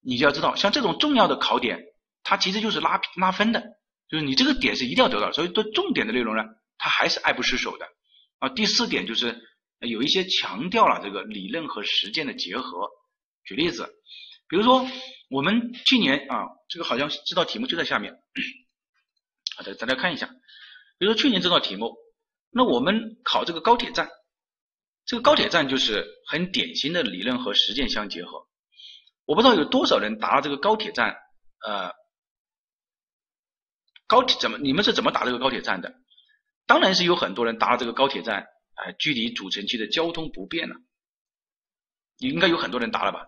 [0.00, 1.78] 你就要知道，像这种重要的考点，
[2.22, 3.60] 它其实就是拉拉分的，
[4.08, 6.42] 就是你这个点是一定要得到，所以对重点的内容呢，
[6.78, 7.86] 它还是爱不释手的
[8.38, 8.48] 啊。
[8.48, 9.38] 第四点就是
[9.80, 12.88] 有一些强调了这个理论和实践的结合。
[13.44, 13.86] 举例子，
[14.48, 14.88] 比如说
[15.28, 18.14] 我们去年啊，这个好像这道题目就在下面，
[19.54, 20.28] 好的，大家看一下，
[20.98, 21.94] 比如说去年这道题目，
[22.50, 24.08] 那我们考这个高铁站。
[25.08, 28.46] 这个高铁站就是很典型的理论和实践相结合。
[29.24, 31.16] 我不知道有多少人答了这个高铁站，
[31.66, 31.92] 呃，
[34.06, 34.58] 高铁怎么？
[34.58, 35.94] 你们是怎么答这个高铁站的？
[36.66, 40.76] 当然是有很多人答了这个高铁站，呃，距离主城区的交通不便了。
[42.18, 43.26] 应该有很多人答了吧？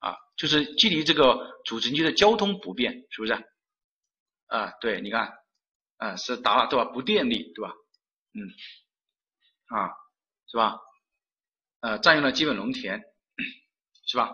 [0.00, 3.34] 啊，就是距离这个主城区的交通不便，是不是？
[4.46, 5.32] 啊，对，你看，
[5.98, 6.86] 啊，是答了对吧？
[6.86, 7.72] 不便利对吧？
[8.34, 9.90] 嗯，啊。
[10.52, 10.78] 是吧？
[11.80, 13.02] 呃，占用了基本农田，
[14.06, 14.30] 是吧？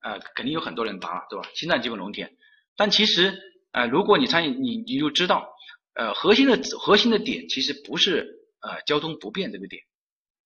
[0.00, 1.48] 呃，肯定有很多人答了，对吧？
[1.54, 2.36] 侵占基本农田，
[2.74, 3.38] 但其实，
[3.70, 5.48] 呃，如果你参与，你你就知道，
[5.94, 9.84] 呃，核心的核心的点其实不是呃交通不便这个点，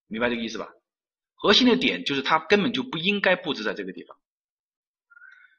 [0.05, 0.69] 明白这个意思吧？
[1.33, 4.15] 核心的点就是它根本就不应该布置在这个地方，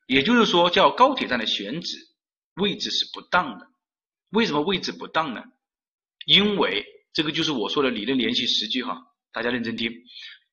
[0.06, 1.98] 也就是说，叫高铁站的选址
[2.54, 3.66] 位置是不当的。
[4.30, 5.42] 为什么位置不当呢？
[6.24, 6.86] 因为。
[7.12, 8.96] 这个就是我说的理论联系实际哈，
[9.33, 9.92] 大家认真听，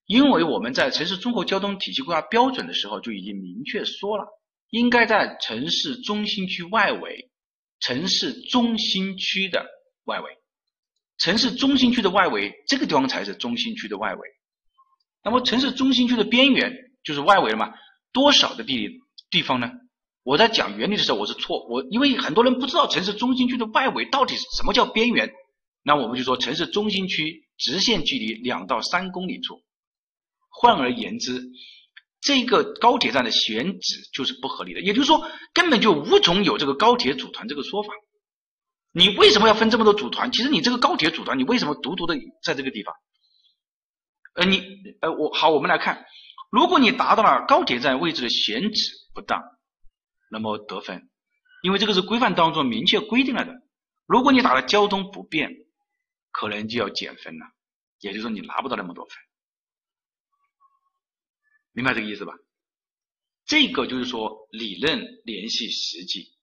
[0.06, 4.26] 因为我们在城市综合交通体系规划标准的时候就已经明确说了，
[4.70, 7.30] 应该在城市中心区外围，
[7.80, 9.66] 城市中心区的
[10.04, 10.38] 外围，
[11.18, 14.22] 城市中心区的外围这个地方才是中心区的外围，
[15.24, 17.72] 那么城市中心区的边缘就是外围了嘛？
[18.12, 18.90] 多少的地
[19.30, 19.72] 地方呢？
[20.24, 25.32] 我在讲原理的时候我是错，我因为很多人不知道城市中心区的外围到底什么叫边缘。
[25.84, 29.64] 那我们就说城市中心区直线距离两到三公里处。
[30.50, 31.42] 换而言之，
[32.22, 37.94] 这个高铁站的选址就是不合理的，也就是说根本就无从有这个高铁组团这个说法。
[38.92, 40.32] 你为什么要分这么多组团？
[40.32, 42.94] 其实你这个高铁组团，你为什么独独的在这个地方？
[44.34, 44.64] 呃，你
[45.02, 46.06] 呃我好，我们来看
[46.50, 49.42] 如果你达到了高铁站位置的选址不当，
[50.32, 51.10] 那么得分，
[51.62, 53.54] 因为这个是规范当中明确规定了的。
[54.08, 55.52] 如果你打了交通不便，
[56.32, 57.46] 可能就要减分了，
[58.00, 59.14] 也就是说你拿不到那么多分，
[61.72, 62.34] 明白这个意思吧？
[63.46, 66.38] 这个就是说理论联系实际。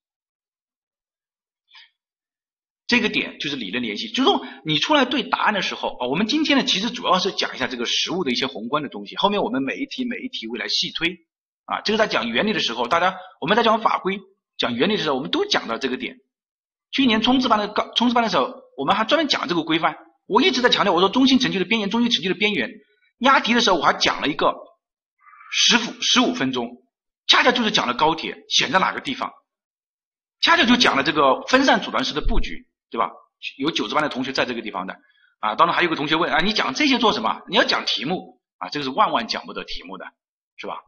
[2.85, 11.25] 这个点就是理论联系，就是说你出来对答案的时候啊，我们今天呢其实主要是讲一下这个实物的一些宏观的东西，后面我们每一题每一题会来细推
[11.65, 11.81] 啊。
[11.81, 14.21] 这个在讲原理的时候，大家我们在讲法规、
[14.57, 16.17] 讲原理的时候，我们都讲到这个点。
[16.91, 19.97] 去年冲刺班的高冲刺班的时候，我们还专门讲这个规范。
[20.25, 22.71] 我一直在强调，我说中心成就的边缘，中心成就的边缘。
[23.19, 24.55] 押题的时候我还讲了一个
[25.51, 26.69] 十五十五分钟，
[27.27, 29.33] 恰恰就是讲了高铁选在哪个地方，
[30.39, 32.65] 恰恰就讲了这个分散组团式的布局。
[32.89, 33.11] 对吧？
[33.57, 34.95] 有九十班的同学在这个地方的
[35.41, 37.41] 啊，当然还有个同学问啊，你讲这些做什么？
[37.49, 40.05] 你要讲题目啊，这个是万万讲不得题目的，
[40.55, 40.79] 是吧？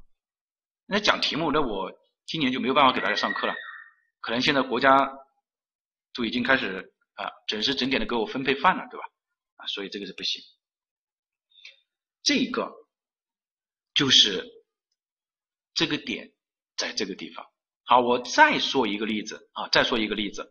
[0.86, 1.92] 那讲题目，那我
[2.26, 3.54] 今年就没有办法给大家上课了，
[4.22, 5.12] 可能现在国家
[6.14, 6.90] 都已经开始
[7.24, 9.06] 啊准时整点的给我分配饭了，对吧？
[9.58, 10.42] 啊，所以这个是不行。
[12.24, 12.72] 这个
[13.94, 14.46] 就是
[15.74, 16.32] 这个点
[16.78, 17.46] 在这个地方。
[17.84, 20.50] 好，我再说一个例子啊，再说一个例子。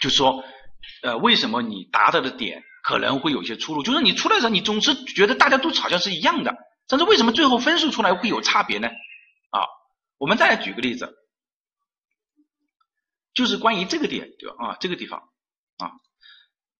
[0.00, 0.44] 就说，
[1.02, 3.82] 呃，为什么你达到的点可能会有些出入？
[3.82, 6.54] 就是你出来的时候，你总是觉得大家都好像是一样的，
[6.86, 8.88] 但是为什么最后分数出来会有差别呢？
[9.50, 9.64] 啊，
[10.18, 11.16] 我们再来举个例子，
[13.32, 14.72] 就是关于这个点，对吧？
[14.72, 15.32] 啊，这个地方
[15.78, 15.92] 啊，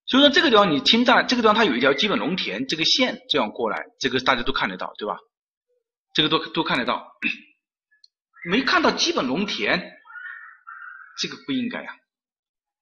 [0.06, 5.18] 所以说这个地方你听在这个地方它有一条基本农田这个线这样过来，这个大家都看得到，对吧？
[6.14, 7.12] 这个都都看得到，
[8.48, 9.92] 没看到基本农田，
[11.18, 11.94] 这个不应该呀。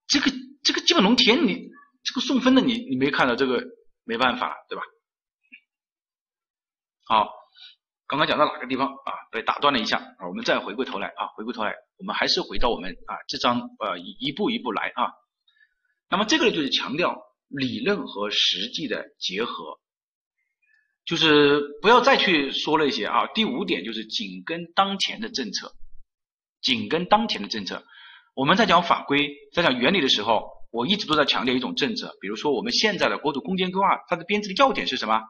[0.07, 0.31] 这个
[0.63, 1.71] 这个基本农田，你
[2.05, 3.65] 这个送分的你你没看到这个
[4.05, 4.83] 没办法，对吧？
[7.07, 7.29] 好，
[8.07, 9.13] 刚刚讲到哪个地方啊？
[9.33, 15.11] 被打断了一下啊，我们再回过头来啊，回过头来，我们还是回到我们啊这张呃一一步一步来啊。
[16.09, 19.79] 那么这个呢就是强调理论和实际的结合，
[21.05, 23.27] 就是不要再去说那些啊。
[23.35, 25.73] 第五点就是紧跟当前的政策，
[26.63, 27.85] 紧跟当前的政策。
[28.35, 35.21] 我们在讲法规、在讲原理的时候，我一直都在强调一种政策，比如说我们现在的国土空间规划，它的编制的要点是什么？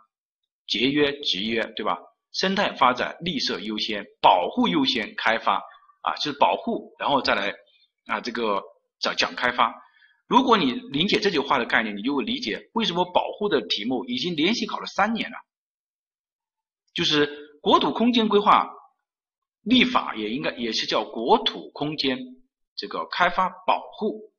[0.66, 1.98] 节约、集约，对吧？
[2.32, 5.56] 生态发展、绿色优先、保护优先、开发
[6.02, 7.52] 啊，就是保护，然后再来
[8.06, 8.62] 啊这个
[8.98, 9.83] 讲讲开发。
[10.26, 15.36] 如果你理解这句话的概念，你就会理解为什么保护的题目已经连续考了三年了。
[16.92, 18.70] 就是国土空间规划
[19.62, 22.18] 立法也应该也是叫国土空间。
[22.76, 24.32] 这个开发保护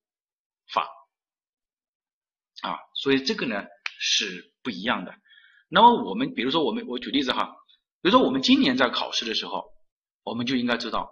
[0.74, 0.90] 法
[2.62, 3.64] 啊，所以这个呢
[3.98, 5.16] 是不一样的。
[5.70, 7.56] 那么我们比如说我们我举例子哈，
[8.02, 9.64] 比如说我们今年在考试的时候，
[10.24, 11.10] 我们就应该知道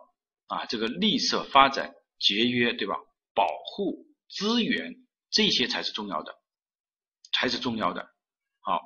[0.47, 2.95] 啊，这个绿色发展、节约对吧？
[3.33, 4.05] 保护
[4.36, 4.96] 资源
[5.30, 6.34] 这些才是重要的，
[7.32, 8.08] 才是重要的。
[8.60, 8.82] 好，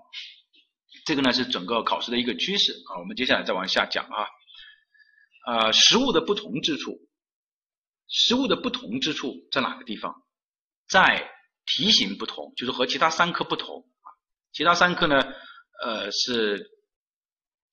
[1.06, 3.00] 这个呢是整个考试的一个趋势啊。
[3.00, 4.28] 我们接下来再往下讲啊，
[5.46, 7.00] 呃，实物的不同之处。
[8.10, 10.24] 实物的不同之处在哪个地方？
[10.88, 11.30] 在
[11.66, 14.08] 题型不同，就是和其他三科不同啊。
[14.54, 15.22] 其他三科呢，
[15.84, 16.70] 呃是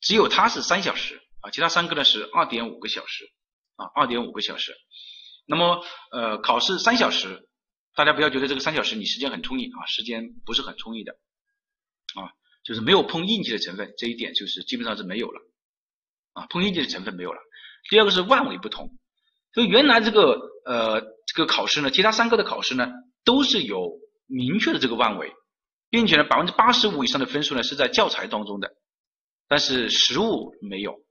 [0.01, 3.33] 只有它是三小时啊，其他三科呢是二点五个小时
[3.77, 4.77] 啊，二点五个小时。
[5.47, 7.49] 那么呃考试三小时，
[7.95, 11.13] 大家不要觉得这个三小时你时间很充裕啊，时间不是很充裕的
[12.15, 12.33] 啊，
[12.65, 15.41] 就是没有碰应急的成分，这一点就是基本上是没有了
[16.33, 17.41] 啊，碰应急的成分没有了。
[17.89, 18.91] 第二个是万维不同。
[19.53, 22.91] 所以原来这个呃这个考试呢，其他三科的考试呢
[23.25, 25.33] 都是有明确的这个万维，
[25.91, 28.75] 并且呢百分之八十五以上的分数呢是在教材当中的，
[29.47, 31.05] 但是实物没有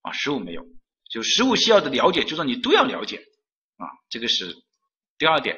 [0.00, 0.66] 啊，实物没有，
[1.08, 3.18] 就实物需要的了解，就算你都要了解
[3.76, 4.56] 啊，这个是
[5.18, 5.56] 第二点，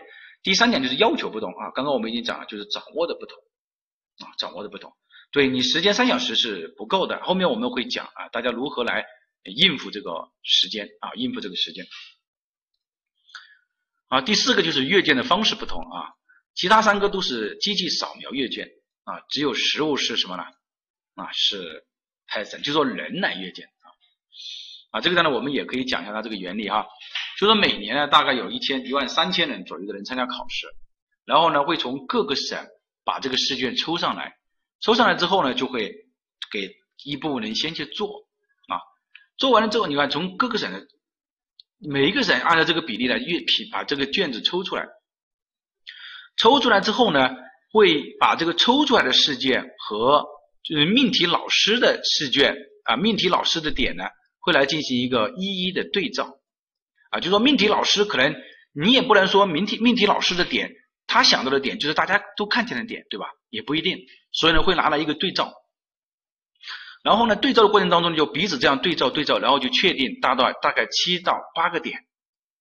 [0.48, 3.36] 第三点就是要求不同啊，刚刚我们已经讲了，就是掌握的不同
[4.24, 4.90] 啊，掌握的不同，
[5.30, 9.04] 对你时间三小时是不够的，后面我们会讲啊，大家如何来
[9.44, 11.86] 应付这个时间啊，应付这个时间。
[14.06, 16.14] 啊，第四个就是阅卷的方式不同啊，
[16.54, 18.70] 其他三个都是机器扫描阅卷
[19.04, 20.44] 啊，只有实物是什么呢？
[21.16, 21.84] 啊，是
[22.26, 23.92] person，就说人来阅卷啊。
[24.92, 26.86] 啊，这个当然，我们也可以讲一下它这个原理哈，
[27.38, 30.66] 就说每年呢大概有一千一万三千人左右的人参加考试，
[31.24, 32.58] 然后呢会从各个省
[33.04, 34.34] 把这个试卷抽上来，
[34.80, 35.90] 抽上来之后呢就会
[36.50, 36.68] 给
[37.04, 38.08] 一部分人先去做
[38.66, 38.76] 啊，
[39.38, 40.86] 做完了之后，你看从各个省的。
[41.80, 44.84] 每一个省按照这个比例来阅批，把这个卷子抽出来，
[46.36, 47.30] 抽出来之后呢，
[47.72, 50.26] 会把这个抽出来的试卷和
[50.64, 54.02] 就是命题老师的试卷啊命题老师的点呢，
[54.40, 56.37] 会来进行一个一一的对照
[57.10, 58.34] 啊，就说命题老师可能
[58.72, 60.70] 你也不能说命题命题老师的点，
[61.06, 63.26] 他想到的点就是大家都看见的点，对吧？
[63.50, 63.98] 也不一定，
[64.32, 65.54] 所以呢会拿来一个对照，
[67.02, 72.00] 然后呢对照的过程当中就彼此这样对照对照，然后就确定大概大概七到八个点，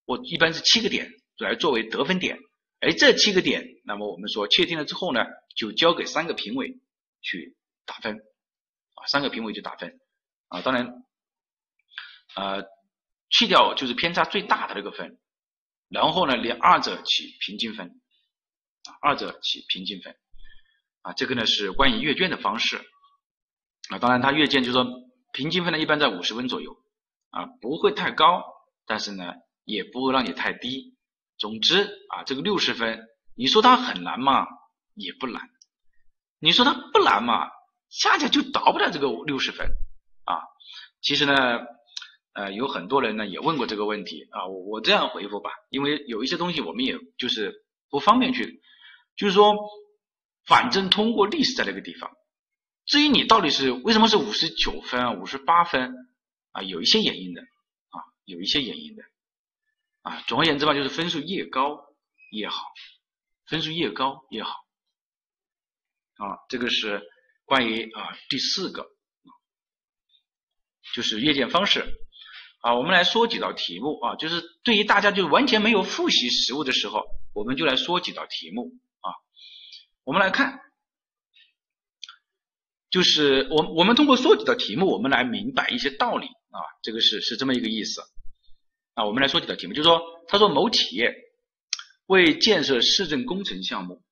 [0.05, 2.39] 我一般是七个点来作为得分点。
[2.79, 6.79] 哎，这七个点，那么我们说确定了之后呢，就交给三个评委
[7.21, 7.55] 去
[7.87, 8.15] 打分，
[8.93, 9.99] 啊，三个评委去打分，
[10.47, 10.93] 啊，当然，
[12.35, 12.63] 呃，
[13.29, 15.17] 去掉就是偏差最大的那个分，
[15.89, 17.99] 然后呢，连二者起平均分，
[19.01, 20.15] 二者起平均分，
[21.01, 22.77] 啊，这个呢是关于阅卷的方式，
[23.89, 24.85] 啊，当然它阅卷就是说
[25.33, 26.77] 平均分呢一般在五十分左右，
[27.29, 28.43] 啊，不会太高，
[28.85, 29.33] 但是呢
[29.65, 30.95] 也不会让你太低。
[31.37, 34.47] 总之啊，这个六十分，你说它很难吗？
[34.95, 35.49] 也不难。
[36.39, 37.47] 你说它不难嘛？
[37.89, 39.67] 恰恰就达不了这个六十分
[40.25, 40.41] 啊。
[41.01, 41.33] 其实呢，
[42.37, 44.45] 呃，有很多人呢也问过这个问题啊。
[44.45, 48.61] 我我这样回复吧，因为有一些东西我们也就是不方便去，
[49.15, 49.55] 就是说，
[50.45, 52.11] 反正通过历史在那个地方。
[52.85, 55.91] 至于你到底是为什么是五十九分啊，五十八分
[56.51, 59.03] 啊，有一些原因的啊，有一些原因的。
[60.03, 61.87] 啊，总而言之吧，就是分数越高
[62.29, 62.61] 越好，
[63.47, 64.51] 分数越高越好。
[66.17, 67.01] 啊，这个是
[67.45, 68.85] 关于啊第四个，
[70.93, 71.83] 就是阅卷方式。
[72.67, 79.15] 啊，我们来说几道题目啊，就是对于大家就完全没有复习实物的时候，我们就来说几道题目啊。
[80.03, 80.59] 我们来看，
[82.89, 88.01] 就是我我们通过说几道题目，我们来明白一些道理啊，这个是是这么一个意思。
[88.95, 91.15] 啊，我们来说几道题目，就是说，他说某企业
[92.07, 94.03] 为建设市政工程项目，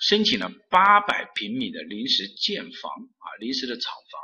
[0.00, 4.20] 申请了八百平米的临时建房啊，临时的厂房，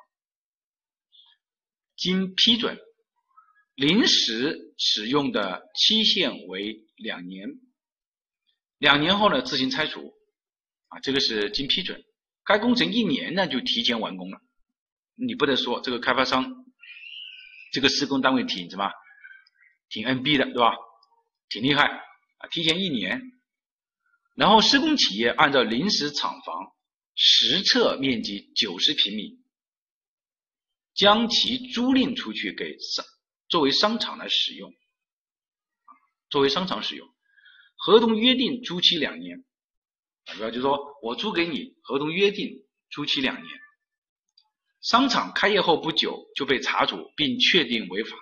[1.96, 2.80] 经批准，
[3.78, 7.48] 临时使用的期限为两年，
[8.76, 10.12] 两年后呢自行拆除，
[10.88, 12.04] 啊，这个是经批准，
[12.44, 14.40] 该工程一年呢就提前完工了，
[15.14, 16.64] 你不能说这个开发商，
[17.70, 18.90] 这个施工单位挺什么？
[19.88, 20.74] 挺 NB 的，对吧？
[21.48, 22.48] 挺厉害啊！
[22.50, 23.22] 提前一年，
[24.34, 26.72] 然后施工企业按照临时厂房
[27.14, 29.38] 实测面积九十平米，
[30.94, 33.04] 将其租赁出去给上
[33.48, 34.72] 作为商场来使用，
[36.30, 37.08] 作为商场使用。
[37.76, 39.44] 合同约定租期两年，
[40.26, 42.50] 主要就是说我租给你，合同约定
[42.90, 43.60] 租期两年。
[44.80, 48.16] 商场开业后不久就被查处并确定违法。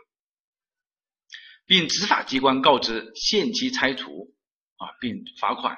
[1.66, 4.32] 并执法机关告知限期拆除
[4.76, 5.76] 啊，并罚款。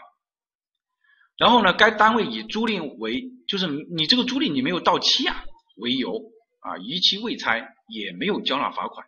[1.38, 5.42] 然后呢，该单位以租赁为就是你这个租赁你没有到期啊
[5.76, 6.12] 为由
[6.60, 9.07] 啊，逾期未拆也没有交纳罚款。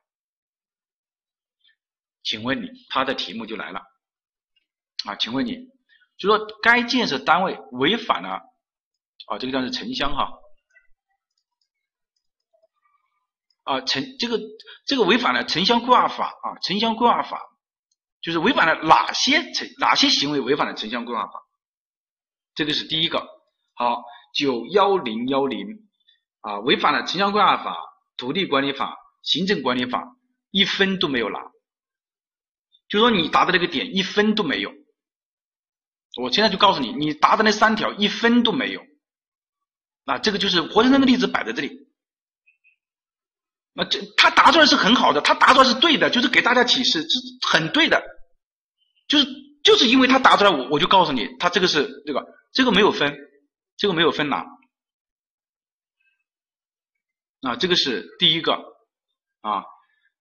[2.22, 3.80] 请问你，他的题目就来了
[5.06, 5.16] 啊？
[5.16, 5.56] 请问你，
[6.18, 8.40] 就说该建设单位违反了
[9.26, 10.30] 啊，这个叫是城乡哈。
[13.64, 14.38] 啊，城这个
[14.84, 17.40] 这个违反了城乡规划法啊，城乡规划法
[18.20, 21.32] 就是违反了哪些城哪些行为违反了城乡规划法？
[22.54, 23.26] 这个是第一个。
[23.74, 24.02] 好，
[24.34, 25.66] 九幺零幺零
[26.40, 27.78] 啊，违反了城乡规划法、
[28.16, 30.16] 土地管理法、行政管理法，
[30.50, 31.38] 一分都没有拿。
[32.90, 34.70] 就说你答的那个点一分都没有，
[36.20, 38.82] 我现在就告诉你，你答的那三条一分都没有。
[40.04, 41.88] 那这个就是活生生的例子摆在这里。
[43.72, 48.02] 那这他答出来是很好的，他答出来是对的，就是给大家启示，是很对的，
[49.06, 49.26] 就是
[49.62, 53.16] 就是因为他答出来，我我就告诉你，他这个是这个这个没有分，
[53.76, 54.44] 这个没有分拿，
[57.42, 58.68] 啊，这个是第一个。
[59.42, 59.64] 啊，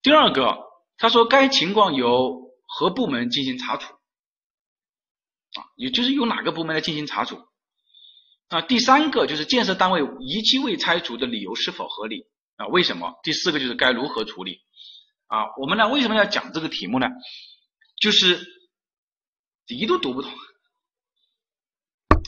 [0.01, 0.57] 第二个
[0.97, 7.41] 他说该情况由和部门进行查处，啊，也就是由哪个部门来进行查处，
[8.47, 12.29] 啊，第三个就是建设单位逾期未拆除的理由是否合理。
[12.59, 13.17] 啊，为什么？
[13.23, 14.59] 第四个就是该如何处理
[15.27, 15.45] 啊？
[15.61, 17.07] 我们呢为什么要讲这个题目呢？
[18.01, 18.37] 就是
[19.65, 20.29] 题都读不懂。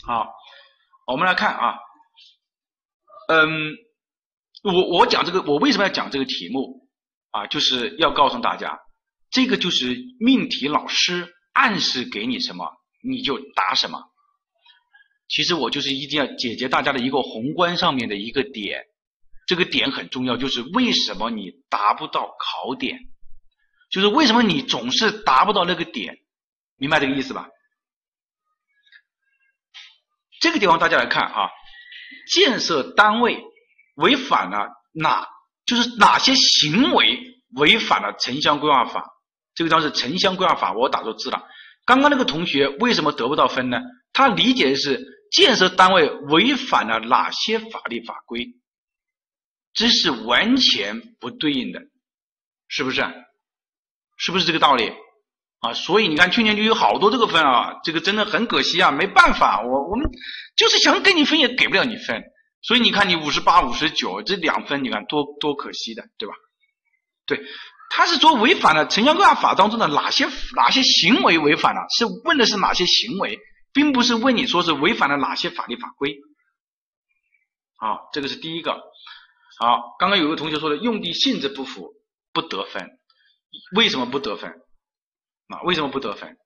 [0.08, 0.34] 好，
[1.06, 1.78] 我们来看啊，
[3.28, 3.76] 嗯，
[4.64, 6.90] 我我讲这个，我为什么要讲这个题目
[7.32, 7.46] 啊？
[7.48, 8.80] 就是要告诉大家，
[9.32, 12.70] 这个就是命题老师暗示给你什么，
[13.02, 14.04] 你就答什么。
[15.28, 18.86] 其实我就是一定要解决大家的一个宏观上面的一个点。
[19.48, 23.00] 这个点很重要，就是为什么你达不到考点，
[23.90, 26.20] 就是为什么你总是达不到那个点，
[26.78, 27.50] 明白这个意思吧？
[30.40, 31.50] 这个地方大家来看啊，
[32.32, 33.44] 建设单位
[33.96, 35.28] 违反了哪
[35.66, 39.10] 就是哪些行为违反了城乡规划法？
[39.62, 41.44] 这个章是城乡规划法，我打错字了。
[41.86, 43.80] 刚刚那个同学为什么得不到分呢？
[44.12, 45.00] 他理解的是
[45.32, 48.48] 建设单位违反了哪些法律法规？
[49.72, 51.80] 这是完全不对应的，
[52.70, 53.04] 是不是？
[54.18, 54.92] 是不是这个道理？
[55.60, 60.10] 啊，所以你看去年就有好多这个分啊，这个真的很可惜啊，没办法，我我们
[60.56, 62.20] 就是想给你分也给不了你分，
[62.64, 66.34] 所以你看你五十八、五十九这两分，你看多多可惜的，对吧？
[67.28, 67.40] 对，
[67.94, 70.26] 他是说违反了城乡规划法当中的哪些
[70.56, 73.38] 哪些行为违反了，是问的是哪些行为，
[73.74, 76.18] 并不是问你说是违反了哪些法律法规。
[77.76, 78.82] 好，这个是第一个。
[79.60, 81.90] 好，刚刚有个同学说的用地性质不符
[82.32, 82.90] 不得分，
[83.76, 84.50] 为什么不得分？
[85.50, 86.38] 啊，为什么不得分？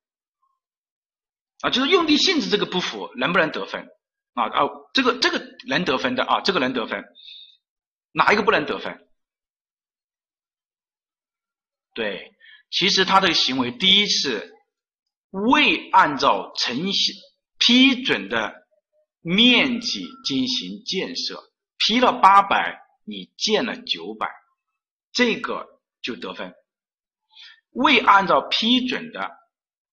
[1.61, 3.87] 啊，就是用地性质这个不符，能不能得分？
[4.33, 7.03] 啊啊，这个这个能得分的啊，这个能得分，
[8.11, 9.07] 哪一个不能得分？
[11.95, 12.35] 对，
[12.69, 14.53] 其实他这个行为，第一是
[15.31, 17.15] 未按照城县
[17.57, 18.53] 批准的
[19.21, 21.41] 面积进行建设，
[21.77, 24.29] 批了八百，你建了九百，
[25.13, 26.53] 这个就得分。
[27.71, 29.21] 未按照批准的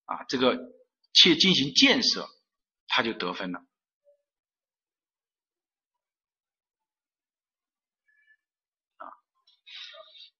[0.05, 0.59] 啊，这个
[1.13, 2.29] 去进行建设，
[2.89, 3.61] 他就得分了。
[8.99, 9.07] 啊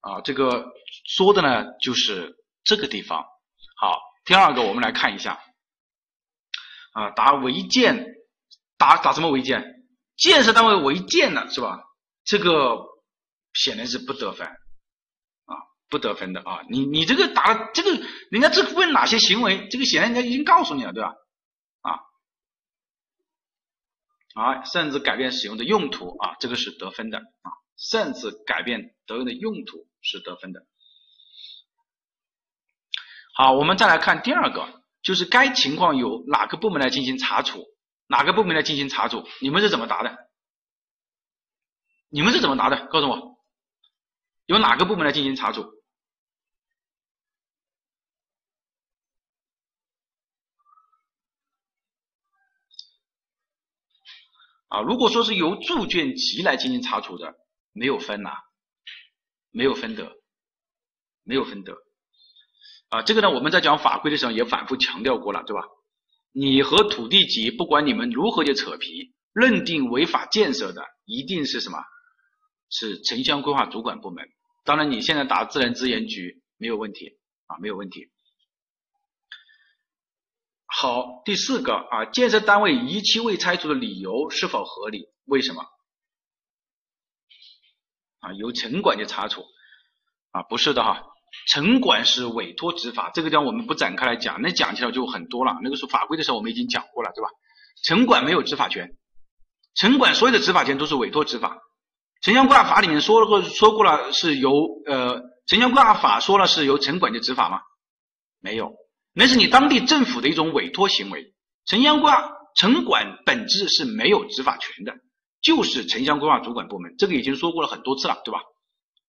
[0.01, 0.73] 啊，这个
[1.05, 3.25] 说的呢就是这个地方。
[3.77, 5.43] 好，第二个我们来看一下
[6.93, 8.07] 啊，答违建，
[8.77, 9.85] 答答什么违建？
[10.17, 11.81] 建设单位违建了是吧？
[12.25, 12.79] 这个
[13.55, 14.47] 显然是不得分。
[14.47, 14.55] 啊
[15.89, 16.63] 不得分的啊！
[16.71, 17.91] 你你这个答了这个，
[18.31, 19.69] 人家这问哪些行为？
[19.69, 21.13] 这个显然人家已经告诉你了，对吧？
[21.83, 22.01] 啊，
[24.43, 30.65] 啊，甚至改变使用的用途啊，这个是得分的啊，甚至改变得用的用途是得分的。
[33.35, 37.65] 好，我们再来看第二个，就是该情况由哪个部门来进行查处？
[38.07, 39.27] 哪个部门来进行查处？
[39.41, 40.17] 你们是怎么答的？
[42.11, 42.87] 你们是怎么答的？
[42.89, 43.39] 告诉我，
[44.45, 45.65] 由哪个部门来进行查处？
[54.69, 57.35] 啊，如果说是由住建局来进行查处的，
[57.73, 58.31] 没有分呐，
[59.51, 60.13] 没有分得，
[61.25, 61.75] 没有分得。
[62.93, 65.63] 啊，这个呢，我们在讲法规的时候也反复强调过了，对吧？
[66.31, 71.79] 你和土地局不管你们如何去扯皮，认定违法建设的一定是什么？
[72.69, 74.29] 是城乡规划主管部门。
[74.65, 78.11] 当然，你现在打自然资源局没有问题啊，没有问题。
[80.67, 85.07] 好，第四个啊，建设单位逾期未拆除的理由是否合理？
[85.25, 85.65] 为什么？
[88.21, 89.47] 啊，由城管去查处
[90.33, 90.43] 啊？
[90.43, 91.07] 不是的哈，
[91.49, 95.59] 城管是委托执法，这个地方我们不展开来讲，那讲起来就很多了。
[95.63, 97.29] 那个是法规的时候我们已经讲过了，对吧？
[97.83, 98.91] 城管没有执法权，
[99.75, 101.59] 城管所有的执法权都是委托执法。
[102.21, 104.53] 城乡规划法里面说过说过了，是由
[104.87, 107.61] 呃城乡规划法说了是由城管去执法吗？
[108.41, 108.73] 没有。
[109.13, 111.35] 那是你当地政府的一种委托行为，
[111.67, 114.95] 城乡规划城管本质是没有执法权的，
[115.41, 118.41] 就是城乡规划主管部门，这个已经说过了很多次了，对吧？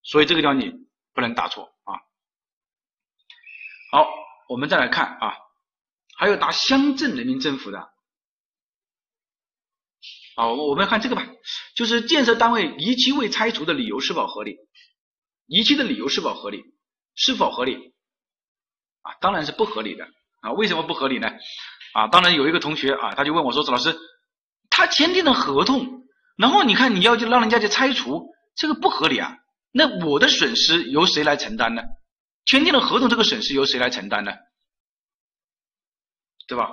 [0.02, 0.72] 所以这个地方你
[1.14, 2.00] 不能答错啊。
[3.94, 4.08] 好，
[4.50, 5.36] 我们再来看啊，
[6.18, 7.91] 还有答乡镇人民政府的，
[10.36, 11.28] 好，我们看这个吧，
[11.76, 14.58] 就是建设单位逾期未拆除的理由是否合理？
[15.46, 16.64] 逾期的理由是否合理？
[17.14, 17.94] 是否合理？
[19.04, 20.08] 啊，当然是不合理的
[20.41, 20.54] 啊！
[20.54, 21.28] 为什么不合理呢？
[21.94, 23.96] 啊，当然有一个同学啊，他就问我说：“老师，
[24.72, 29.38] 他签订了合同，然后你看你要就让人家去拆除，这个不合理啊？
[29.72, 31.84] 那我的损失由谁来承担呢？
[32.46, 34.32] 签订了合同，这个损失由谁来承担呢？
[36.48, 36.70] 对吧？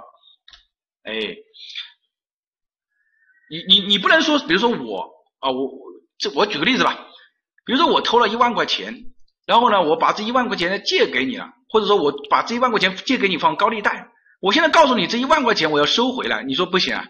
[1.02, 1.12] 哎，
[3.50, 5.70] 你你你不能说，比如说我啊，我
[6.18, 7.06] 这我举个例子吧，
[7.64, 8.94] 比如说我偷了一万块钱，
[9.46, 11.52] 然后呢，我把这一万块钱借给你了。
[11.72, 14.08] 或者说我把这一万块钱借给你放高利贷，
[14.40, 17.06] 我现在告诉你这一万块钱我要收回来，你说不行啊？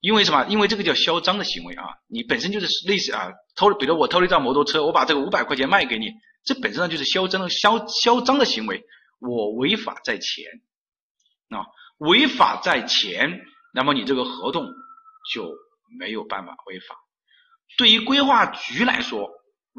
[0.00, 0.44] 因为什么？
[0.48, 1.84] 因为这个叫嚣张的行为啊！
[2.08, 6.10] 你本身就是类似啊偷，比如我偷了一辆摩托车，我把这个五百块钱卖给你，
[6.46, 8.84] 这本身上就是嚣张的嚣嚣张的行为，
[9.18, 10.44] 我违法在前
[11.50, 11.66] 啊，
[11.98, 13.40] 违法在前，
[13.74, 14.64] 那么你这个合同
[15.34, 15.52] 就
[15.98, 16.96] 没有办法违法。
[17.76, 19.28] 对于规划局来说，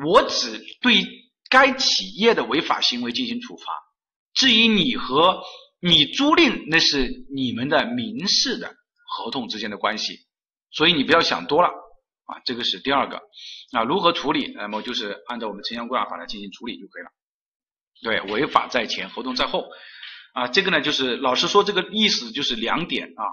[0.06, 1.04] 我只对
[1.50, 3.64] 该企业的违法行为进行处罚。
[4.34, 5.42] 至于你和
[5.80, 8.76] 你租赁，那是你们的民事的
[9.08, 10.28] 合同之间的关系，
[10.70, 11.70] 所以你不要想多了
[12.28, 13.18] 啊，这个是第二个。
[13.72, 14.54] 啊，如何处理？
[14.56, 17.10] 那么就是按照我们城乡规划法来进行处理就可以了。
[18.02, 19.68] 对，违法在前，合同在后。
[20.34, 23.24] 啊，这个呢就是老师说这个意思就是两点啊。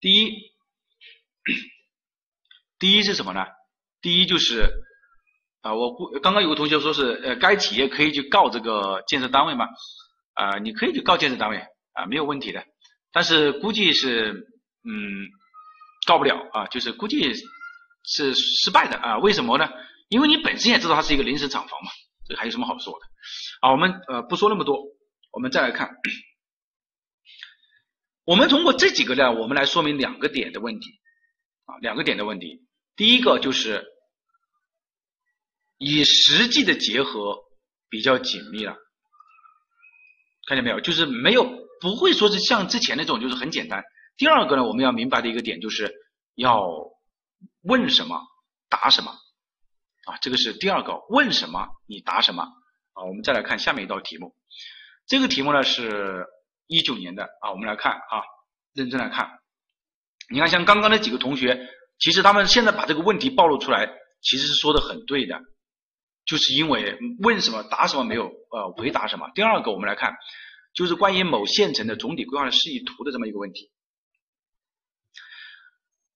[0.00, 0.52] 第一，
[2.78, 3.44] 第一是什么呢？
[4.00, 4.70] 第一就是
[5.60, 9.66] 啊，我估刚刚有个同学说是呃，该企业可以去告这个建设单位吗？
[10.34, 11.58] 啊，你可以去告建设单位
[11.92, 12.64] 啊，没有问题的。
[13.12, 14.46] 但是估计是
[14.84, 15.28] 嗯，
[16.06, 17.34] 告不了啊，就是估计。
[18.04, 19.18] 是失败的啊？
[19.18, 19.68] 为什么呢？
[20.08, 21.90] 因为你本身也知道它是一个临时厂房嘛，
[22.28, 23.06] 这还有什么好说的？
[23.60, 24.76] 啊，我们呃不说那么多，
[25.30, 25.88] 我们再来看，
[28.24, 30.90] 我们通过这几个呢，我们来说明两个点的问题
[31.64, 32.66] 啊，两个点的问题。
[32.96, 33.86] 第一个就是
[35.78, 37.38] 与实际的结合
[37.88, 38.76] 比较紧密了，
[40.46, 40.80] 看见没有？
[40.80, 41.44] 就是没有
[41.80, 43.82] 不会说是像之前那种就是很简单。
[44.16, 45.90] 第二个呢，我们要明白的一个点就是
[46.34, 46.68] 要。
[47.62, 48.20] 问什么
[48.68, 49.12] 答什么
[50.06, 50.18] 啊？
[50.20, 51.00] 这个是第二个。
[51.08, 52.42] 问什么你答什么
[52.92, 53.04] 啊？
[53.04, 54.34] 我们再来看下面一道题目。
[55.06, 56.26] 这个题目呢是
[56.66, 58.22] 一九年的啊，我们来看啊，
[58.72, 59.38] 认真来看。
[60.30, 61.68] 你看，像刚刚那几个同学，
[61.98, 63.86] 其实他们现在把这个问题暴露出来，
[64.22, 65.40] 其实是说的很对的，
[66.24, 69.30] 就是因为问什么答什么没有呃回答什么。
[69.34, 70.14] 第二个，我们来看，
[70.74, 73.70] 就是关于某县城的总体规划的示意图的这么一个问题。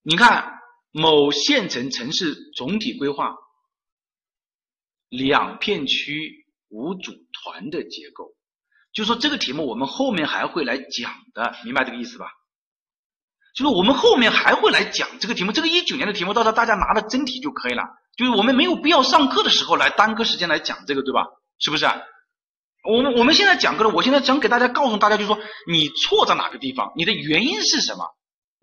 [0.02, 0.54] 你看。
[0.98, 3.34] 某县城城市总体规划
[5.10, 8.34] 两片区五组团的结构，
[8.94, 12.30] 就说这个题目我们后面还会来讲的，明白这个意思吧？
[13.54, 17.82] 就是我们后面还会来讲这个题目，这个一九年的题目，到时候大家拿了真题就可以了。
[18.16, 21.26] 就是我们没有必要上课的时候来耽搁时间来讲这个，对吧？
[21.58, 21.84] 是不是？
[22.84, 25.38] 我们我们现在讲课了，我现在想给大家告诉大家，就是说
[25.70, 28.15] 你错在哪个地方，你的原因是什么？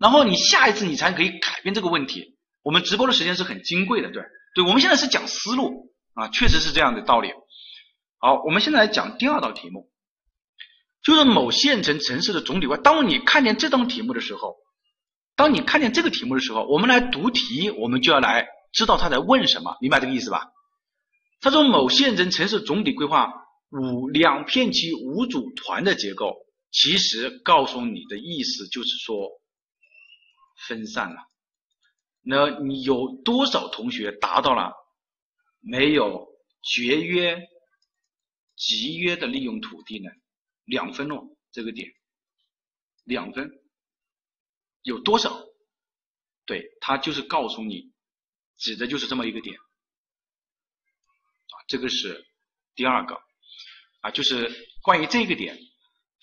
[0.04, 2.36] 然后你下一次你才可以改变这个问题。
[2.62, 4.22] 我们直播的时间是很金贵的，对
[4.54, 7.30] 对，我们现在是讲思路啊，确实是这样的道理。
[8.18, 9.90] 好，我们现在来讲第二道题目，
[11.02, 12.82] 就是某县城城市的总体规划。
[12.82, 14.56] 当你看见这道题目的时候，
[15.36, 20.48] 当你看见这个题目的时候，我们来读题，我们就要来知道他在问什么，明白这个意思吧？
[21.40, 23.32] 他说某县城城市总体规划
[23.70, 26.34] 五两片区五组团的结构，
[26.70, 29.30] 其实告诉你的意思就是说
[30.56, 31.16] 分散了。
[32.20, 34.72] 那你有多少同学达到了
[35.60, 36.26] 没有
[36.62, 37.38] 节约、
[38.56, 40.10] 集约的利用土地呢？
[40.64, 41.92] 两分哦，这个点
[43.04, 43.50] 两分，
[44.80, 45.44] 有多少？
[46.46, 47.92] 对，他就是告诉你，
[48.56, 52.26] 指的就是这么一个点啊，这个是
[52.74, 53.20] 第二个
[54.00, 54.50] 啊，就是
[54.82, 55.58] 关于这个点，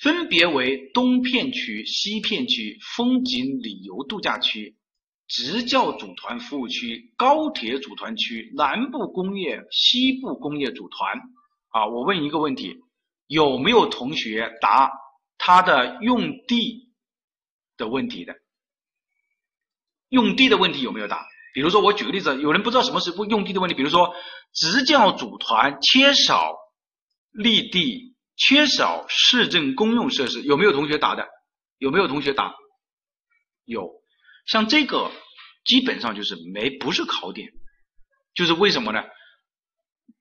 [0.01, 4.75] 分别为东片区、西片区、风景旅游度假区。
[5.27, 11.21] 职教组团服务区、高铁组团区、南部工业、西部工业组团
[11.69, 12.81] 啊，我问一个问题，
[13.27, 14.91] 有没有同学答
[15.37, 16.91] 他的用地
[17.77, 18.35] 的问题的？
[20.09, 21.25] 用地的问题有没有答？
[21.53, 24.13] 比如说我举个例子，有人不知道什么是用地的问题，比如说
[24.51, 26.57] 职教组团缺少
[27.31, 28.10] 绿地，
[28.43, 31.27] 缺少市政公用设施，有没有同学答的？
[31.77, 32.55] 有没有同学答？
[33.65, 34.01] 有。
[34.47, 35.11] 像这个
[35.63, 37.49] 基本上就是没不是考点，
[38.33, 39.03] 就是为什么呢？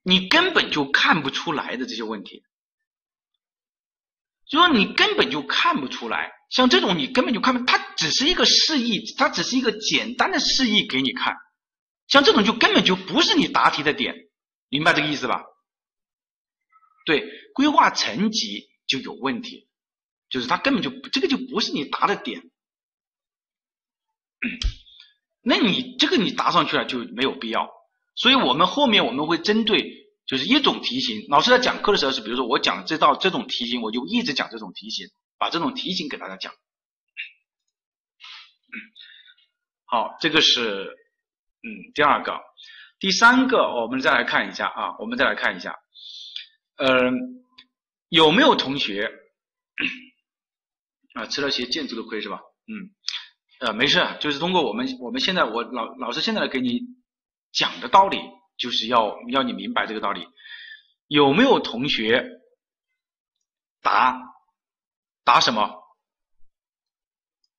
[0.03, 2.43] 你根本就看不出来的这些问题，
[4.45, 6.31] 就说你根本就看不出来。
[6.51, 11.35] 像这种你根本就看不，它只是一个示意，它只是一个简单的示意给你看。
[12.07, 14.13] 像这种就根本就不是你答题的点，
[14.69, 15.43] 明白这个意思吧？
[17.05, 19.67] 对，规划层级就有问题，
[20.29, 22.49] 就是它根本就这个就不是你答的点。
[25.43, 27.69] 那你这个你答上去了就没有必要，
[28.15, 36.53] 所以我们后面我们会针对就是一种题型，老师在讲课的时候是，比如说我讲这道这种题型，我就一直讲这种题型，把这种题型给大家讲。
[39.85, 40.95] 好，这个是
[41.63, 42.39] 嗯第二个，
[42.99, 45.75] 第三个我们再来看一下啊，我们再来看一下，
[46.83, 47.45] 嗯，
[48.09, 49.11] 有没有同学
[51.13, 52.41] 啊吃了些建筑的亏是吧？
[52.67, 52.89] 嗯。
[53.59, 56.79] 呃，没事，就是通过我们我们现在我老老师现在给你
[57.51, 58.17] 讲的道理，
[58.57, 60.27] 就是要要你明白这个道理。
[61.05, 62.27] 有没有同学
[63.81, 64.19] 答
[65.23, 65.83] 答什么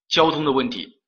[0.09, 1.01] 交通的问题？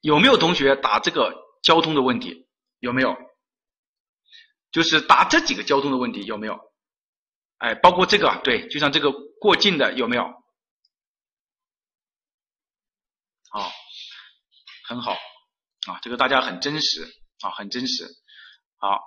[0.00, 2.48] 有没有同学答这个交通的问题？
[2.78, 3.14] 有没有？
[4.74, 6.58] 就是答这几个交通的问题有没有？
[7.58, 10.24] 哎，包括这个，对，就像这个过境的有没有？
[13.50, 13.70] 好，
[14.88, 15.12] 很好，
[15.86, 17.04] 啊，这个大家很真实
[17.40, 18.04] 啊，很真实。
[18.78, 19.00] 好，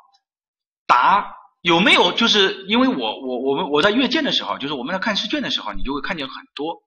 [0.86, 2.14] 答有没有？
[2.14, 6.82] 就是因为我我我们我在阅卷的时候，就是我们在看试卷的时候，你就会看见很多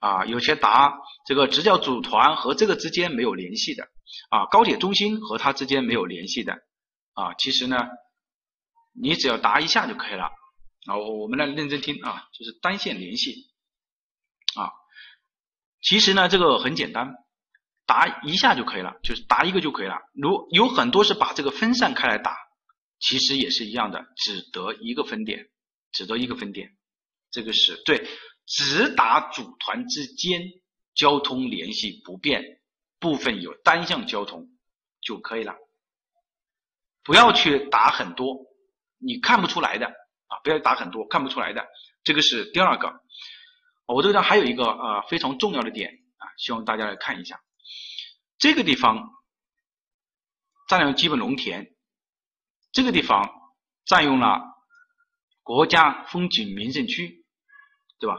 [0.00, 0.92] 啊，有些答
[1.26, 3.84] 这个职教组团和这个之间没有联系的
[4.30, 6.54] 啊，高铁中心和它之间没有联系的
[7.14, 7.86] 啊，其实呢，
[9.00, 10.24] 你只要答一下就可以了
[10.86, 10.96] 啊。
[10.96, 13.50] 我我们来认真听啊，就是单线联系
[14.54, 14.72] 啊，
[15.80, 17.14] 其实呢这个很简单。
[17.88, 20.00] 答一下就可以了，就是答一个就可以了。
[20.12, 22.36] 如有很多是把这个分散开来答，
[22.98, 25.48] 其实也是一样的，只得一个分点，
[25.92, 26.76] 只得一个分点。
[27.30, 28.04] 这个是对，
[28.44, 30.42] 直打组团之间
[30.96, 32.60] 交通联系不变，
[32.98, 34.48] 部分有单向交通
[35.00, 35.54] 就可以了。
[37.04, 38.36] 不要去答很多，
[38.98, 41.66] 你看不出来的啊，不要打很多看不出来的。
[42.04, 43.00] 这个是第二个。
[43.86, 47.40] 我这个地方还有一个呃非常重要的点啊，希望大家来看一下。
[48.38, 49.10] 这个地方
[50.68, 51.72] 占用基本农田，
[52.72, 53.30] 这个地方
[53.84, 54.42] 占用了
[55.42, 57.24] 国家风景名胜区，
[58.00, 58.18] 对吧？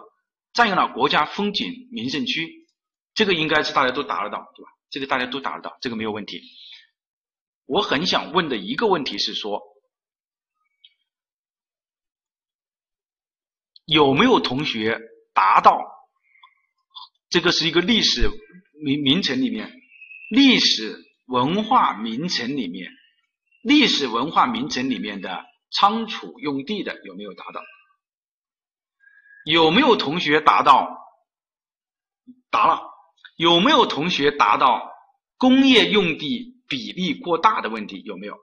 [0.53, 2.67] 占用了国家风景名胜区，
[3.13, 4.71] 这个应该是大家都答得到，对吧？
[4.89, 6.41] 这个大家都答得到，这个没有问题。
[7.65, 9.61] 我很想问的一个问题是说，
[13.87, 14.99] 有没有同学
[15.33, 15.79] 达到
[17.29, 18.29] 这个是一个历史
[18.83, 19.71] 名名城里面？
[20.29, 22.91] 历史文化名城里面，
[23.63, 27.61] 历史文化名城里面的仓储用地的有没有达到？
[29.45, 30.97] 有没有同学达到？
[32.51, 32.81] 答了。
[33.37, 34.91] 有没有同学达到
[35.37, 38.01] 工业用地比例过大的问题？
[38.03, 38.35] 有没有？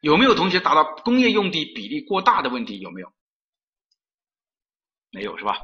[0.00, 2.78] 有没有同学达到工业用地比例过大的问题？
[2.78, 3.12] 有没有？
[5.14, 5.56] 没有是吧？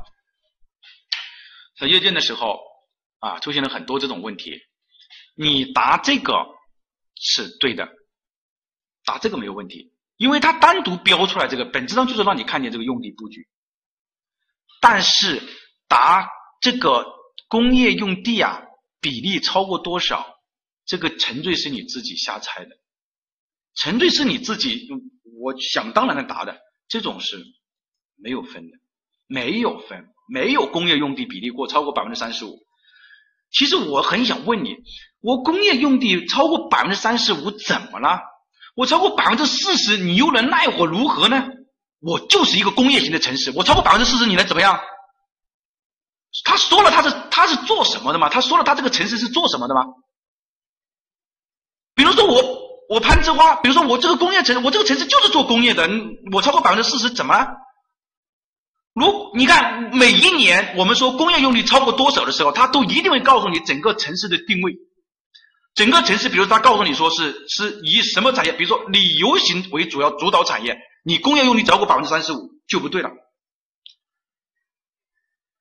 [1.79, 2.71] 在阅卷的时候。
[3.23, 4.59] 啊，出现了很多这种问题，
[5.35, 6.47] 你答这个
[7.17, 7.87] 是对的，
[9.05, 13.47] 答这个没有问题，因为它单独标出来这个，本质上就是让你看见这个用地布局。
[14.81, 15.43] 但是
[15.87, 16.31] 答
[16.63, 17.05] 这个
[17.47, 18.63] 工业用地啊，
[19.03, 20.41] 比例超过多少，
[20.87, 22.71] 这个纯粹是你自己瞎猜的，
[23.75, 24.89] 纯粹是你自己
[25.43, 27.37] 我想当然的答的，这种是
[28.17, 28.79] 没有分的，
[29.31, 32.59] 没有分，没有工业用地比例过超过百分之三十五。
[33.53, 34.75] 其实我很想问你，
[35.21, 38.21] 我工业用地超过百分之三十五怎么了？
[38.75, 41.47] 我超过百分之四十，你又能奈我如何呢？
[42.01, 44.81] 我就是一个工业型的城市，我超过百分之四十，你能怎么样？
[46.45, 48.29] 他说了他是他是做什么的吗？
[48.29, 49.85] 他说了他这个城市是做什么的吗？
[51.95, 52.43] 比如说我
[52.89, 55.89] 我攀枝花，比如说我这个工业城，我这个城市就是做工业的，
[56.33, 57.49] 我超过百分之四十怎么了？
[58.93, 64.75] 如你看，每一年我们说工业用地超过多少的时候，它都一定会告诉你整个城市的定位。
[65.75, 73.11] 整个城市，比如他告诉你说是是以什么产业，比如说旅游型为主要主导产业，你工业用地超过百分之三十五就不对了。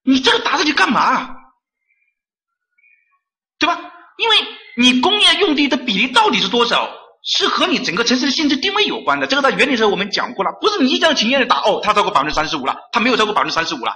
[0.02, 1.36] 你这个答上去干嘛？
[3.60, 3.80] 对吧？
[4.18, 4.38] 因为
[4.78, 6.92] 你工业用地的比例到底是多少？
[7.22, 13.94] 是和你整个城市的性质定位有关的，这个在原理上我们讲过了，不是你一厢情愿的答哦，它超过百分之三十五了，它没有超过百分之三十五了，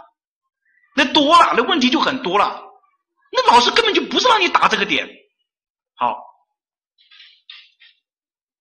[0.96, 2.62] 那多了，那问题就很多了，
[3.32, 5.10] 那老师根本就不是让你打这个点。
[5.96, 6.18] 好，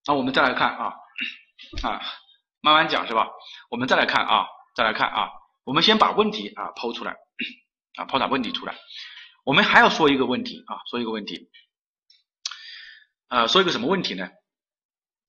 [0.06, 0.94] 那我们再来看啊
[1.82, 2.00] 啊，
[2.60, 3.26] 慢慢讲是吧？
[3.68, 4.46] 我们再来看啊，
[4.76, 5.28] 再来看啊，
[5.64, 7.16] 我们先把问题啊抛出来
[7.96, 8.76] 啊，抛点问题出来，
[9.44, 11.50] 我们还要说一个问题啊，说一个问题，
[13.28, 14.28] 呃，说一个什么问题呢？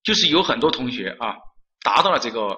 [0.04, 1.36] 就是有很多同学啊，
[1.82, 2.58] 达到了这个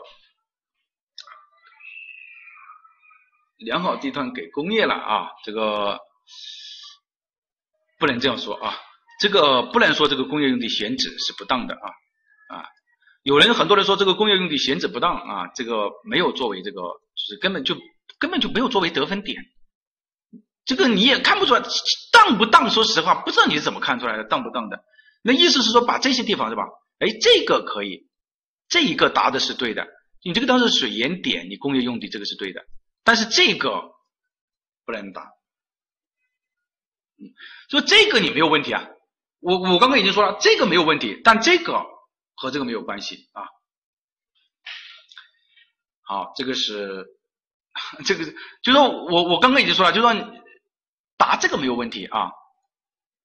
[3.58, 6.00] 良好地段给工业了啊，这个
[8.00, 8.76] 不能这样说啊，
[9.20, 11.88] 这个不能说这个工业用地选址是不当的啊
[12.58, 12.66] 啊，
[13.24, 17.78] 有人很多人说这个工业用地选址不当啊，这个没有作为这个就是根本就
[18.20, 19.38] 根本就没有作为得分点，
[20.66, 21.62] 这个你也看不出来
[22.12, 24.84] 当不当，说实话不知道你是怎么看出来的当不当的，
[25.22, 26.64] 那意思是说把这些地方是吧？
[27.00, 28.08] 哎，这个可以，
[28.68, 29.86] 这一个答的是对的。
[30.24, 32.66] 你这个当时水源点，你工业用地这个是对的，
[33.04, 33.92] 但是这个
[34.86, 35.32] 不能答。
[37.70, 38.88] 说这个你没有问题啊。
[39.40, 41.86] 我我刚刚已经说了，这个没有问题，但这个
[42.34, 43.44] 和这个没有关系啊。
[46.02, 47.06] 好，这个是
[48.06, 48.26] 这个，
[48.64, 50.12] 就说我我刚刚已经说了，就说
[51.18, 52.32] 答这个没有问题啊，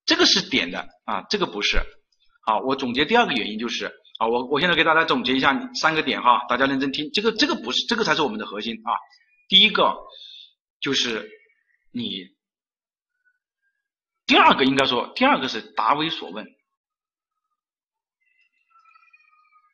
[0.04, 1.80] 这个是点的啊，这个不是。
[2.40, 3.86] 好，我总结第二个原因就是
[4.18, 8.92] 啊，我我现在给大家总结一下三个点哈，大家认真听，这个这个不是，这个才是我们的核心啊。
[9.48, 9.96] 第一个
[10.80, 11.30] 就是
[11.90, 12.28] 你
[14.26, 16.46] 第二个应该说，第二个是答为所问，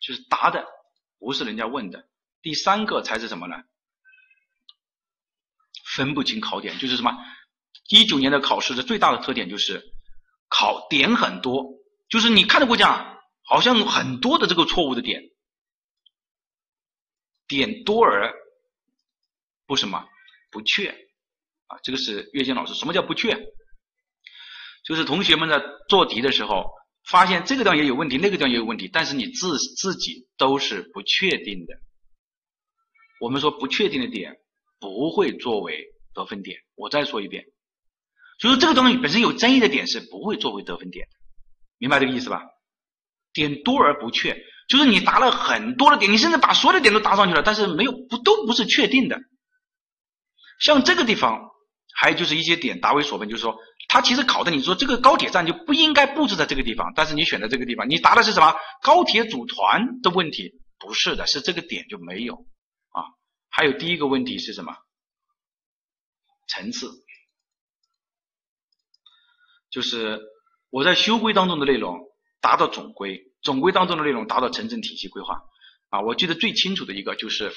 [0.00, 0.66] 就是答的
[1.18, 2.08] 不是人家问的。
[2.42, 3.56] 第三个才是什么呢？
[5.94, 7.12] 分不清考点，就是什么？
[7.88, 9.82] 一九年的考试的最大的特点就是
[10.48, 11.64] 考点很多，
[12.08, 15.22] 就是你看得过讲，好像很多的这个错误的点，
[17.48, 18.32] 点多而
[19.66, 20.06] 不什么
[20.50, 20.90] 不确
[21.66, 21.78] 啊。
[21.82, 23.36] 这个是岳坚老师，什么叫不确？
[24.84, 26.70] 就是同学们在做题的时候，
[27.10, 31.74] 发现这个地方也有问题，那个地方也有问题，但是你自自己都是不确定的。
[33.20, 34.36] 我们说不确定的点
[34.78, 36.60] 不会作为得分点。
[36.76, 37.44] 我再说一遍，
[38.38, 41.08] 就是这个东西本身有争议的点是不会作为得分点，
[41.78, 42.42] 明白这个意思吧？
[43.32, 44.36] 点多而不确，
[44.68, 49.20] 就是你答了很多的点，你甚至把所有的点都答上去了，但是没有不都不是确定的。
[50.60, 51.50] 像这个地方，
[51.94, 53.56] 还有就是一些点答为所问，就是说。
[53.88, 58.52] 他其实考的，你说这个高铁站就不应该布置在这个地方，但是你选择这个地方，你答的是什么？
[58.82, 60.60] 高铁组团的问题？
[60.80, 63.04] 不是的，是这个点就没有啊。
[63.48, 64.74] 还有第一个问题是什么？
[66.48, 66.90] 层次，
[69.70, 70.20] 就是
[70.70, 72.00] 我在修规当中的内容
[72.40, 75.42] 达到总规，总规当中的内容达到城镇体系规划
[75.90, 76.00] 啊。
[76.00, 77.52] 我记得最清楚的一个就是。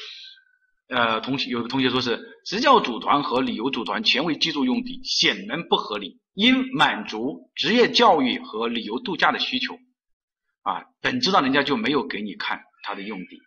[0.92, 6.20] 呃，同学有个同学说是职教组团和旅游组团全为居住用地，显然不合理。
[6.34, 9.78] 应满足职业教育和旅游度假的需求，
[10.64, 13.40] 啊，本质上人家就没有给你看他的用地，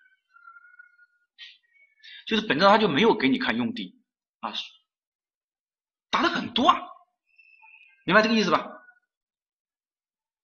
[2.28, 4.00] 就是本质上他就没有给你看用地
[4.38, 4.54] 啊，
[6.10, 6.78] 答的很多啊，
[8.06, 8.68] 明白这个意思吧？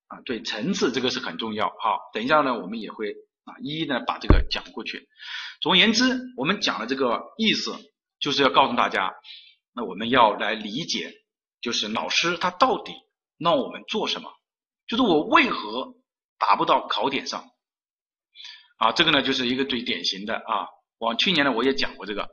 [0.09, 1.69] 啊，对，层次这个是很重要。
[1.69, 3.15] 好，等一下呢，我们也会。
[3.45, 5.07] 啊，一一呢把这个讲过去。
[5.59, 6.03] 总而言之，
[6.37, 7.73] 我们讲的这个意思，
[8.19, 9.11] 就是要告诉大家，
[9.73, 11.11] 那我们要来理解，
[11.59, 12.93] 就是老师他到底
[13.39, 14.29] 让我们做什么，
[14.87, 15.95] 就是我为何
[16.37, 17.43] 达不到考点上。
[18.77, 20.67] 啊，这个呢就是一个最典型的啊，
[20.99, 22.29] 往去年呢我也讲过这个，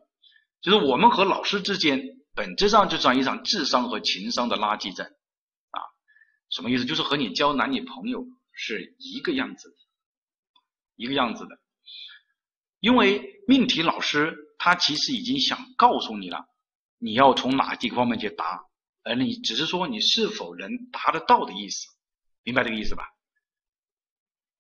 [0.61, 2.03] 就是我们和老师之间
[2.35, 5.09] 本质上就像一场智商和情商的拉锯战，
[6.57, 6.85] 什么意思？
[6.85, 9.77] 就是和你交男女朋友是一个样子。
[10.99, 11.59] 一个样子的，
[12.81, 16.47] 因为命题老师他其实已经想告诉你了，
[16.97, 18.63] 你要从哪几个方面去答，
[19.03, 21.87] 而你只是说你是否能答得到的意思，
[22.45, 23.05] 明白这个意思吧？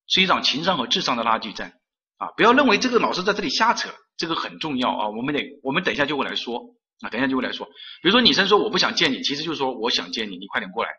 [0.08, 1.80] 是一场情商和智商的拉锯战
[2.18, 2.28] 啊！
[2.36, 3.88] 不要认为这个老师在这里瞎扯，
[4.18, 5.08] 这个很重要啊！
[5.08, 7.64] 我们得，我们等一下就会来说啊，等一下就会来说。
[8.02, 10.90] 比如说女生说我不想见你，其实就是说我想见你，你快点过来。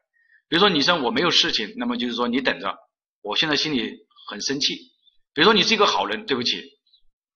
[0.49, 2.77] 比如说女生我没有事情，那么就是说你等着，
[3.21, 3.97] 我现在心里
[4.29, 4.75] 很生气。
[5.33, 6.61] 比如说你是一个好人，对不起，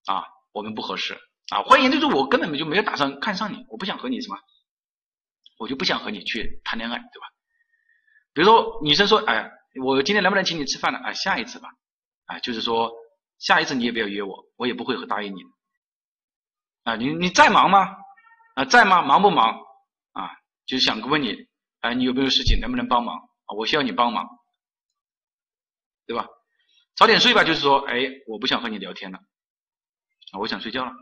[0.06, 1.14] 啊，我们不合适
[1.50, 1.62] 啊。
[1.62, 4.36] 换言之，我根本就没有打算看上你，我不想和你什么，
[5.58, 7.26] 我就不想和你去谈恋爱，对吧？
[8.32, 9.50] 比如说女生说，哎，
[9.82, 10.98] 我今天能不能请你吃饭呢？
[10.98, 11.68] 啊，下一次吧，
[12.26, 12.90] 啊，就是说
[13.38, 15.40] 下一次你也不要约我，我也不会答应你。
[16.84, 17.94] 啊，你你在忙吗？
[18.56, 19.02] 啊，在吗？
[19.02, 19.60] 忙不忙？
[20.12, 20.30] 啊，
[20.66, 21.36] 就想问你，
[21.82, 23.16] 哎，你有没有事情，能不能帮忙？
[23.16, 24.26] 啊，我需要你帮忙，
[26.06, 26.26] 对吧？
[26.94, 29.18] 早点睡吧，就是说，哎，我不想和你聊天了，
[30.32, 30.92] 啊，我想睡觉了，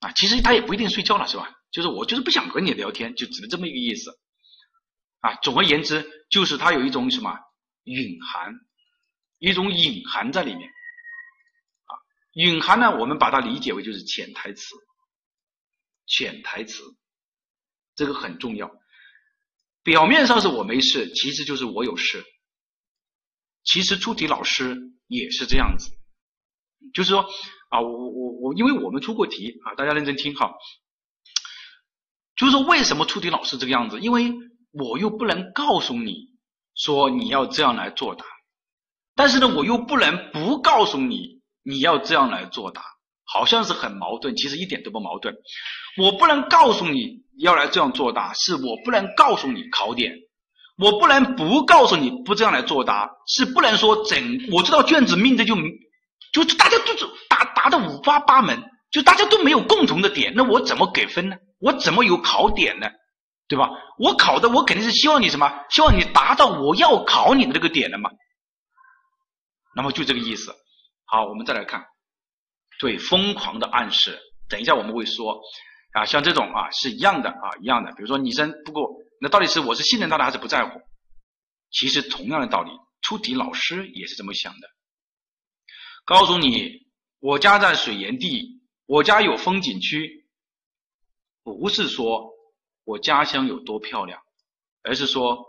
[0.00, 1.50] 啊，其实他也不一定睡觉了，是吧？
[1.70, 4.10] 就是我就是不想和你聊天，就只能这么一个意思，
[5.20, 7.38] 啊，总而言之，就是他有一种什么
[7.84, 8.52] 隐含，
[9.38, 11.92] 一种隐含在里面，啊，
[12.32, 14.74] 隐含呢，我们把它理解为就是潜台词，
[16.06, 16.82] 潜台词，
[17.94, 18.70] 这个很重要，
[19.82, 22.24] 表面上是我没事，其实就是我有事。
[23.64, 25.90] 其实出题老师也是这样子，
[26.94, 27.22] 就是说
[27.70, 30.52] 啊，我我我，因为我们出过题啊，大家认真听哈。
[32.36, 33.98] 就是说，为什么出题老师这个样子？
[34.00, 34.32] 因为
[34.70, 36.28] 我又不能告诉你
[36.74, 38.24] 说你要这样来作答，
[39.14, 42.84] 但是呢，我又不能不告诉你你要这样来作答，
[43.32, 45.34] 好像是很矛盾，其实一点都不矛盾。
[45.96, 50.14] 我不能告诉你要来这样作答，是我不能告诉你考点。
[50.78, 55.56] 我不能不告诉你不这样来作答，是不能说整我知道卷子命的就
[56.32, 58.62] 就大家都是答答的五花八门，
[58.92, 61.36] 就大家都没有共同的点，那我怎么给分呢？
[61.58, 62.88] 我怎么有考点呢？
[63.48, 63.70] 对吧？
[63.98, 65.52] 我考的我肯定是希望你什么？
[65.70, 68.10] 希望你达到我要考你的这个点的嘛。
[69.74, 70.54] 那么就这个意思。
[71.06, 71.86] 好，我们再来看，
[72.78, 74.18] 对疯狂的暗示，
[74.48, 75.40] 等一下我们会说
[75.92, 78.88] 啊，像这种啊是一样的啊一样的，比如说女生不过。
[79.20, 80.80] 那到底是我是信任他的还是不在乎？
[81.72, 82.70] 其实同样的道理，
[83.02, 84.68] 出题老师也是这么想的。
[86.04, 86.86] 告诉你，
[87.18, 90.24] 我家在水源地，我家有风景区，
[91.42, 92.30] 不是说
[92.84, 94.22] 我家乡有多漂亮，
[94.84, 95.44] 而是说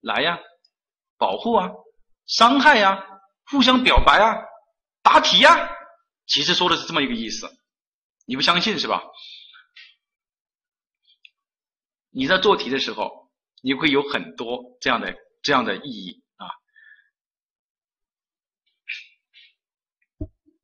[0.00, 0.38] 来呀，
[1.18, 1.68] 保护啊，
[2.26, 3.04] 伤害呀，
[3.50, 4.36] 互相表白啊，
[5.02, 5.68] 答题呀，
[6.30, 7.50] 其实说的是这么一个意思。
[8.24, 9.02] 你不相信是吧？
[12.10, 16.46] 你在做题的时候，你会有很多这样的这样的意义啊。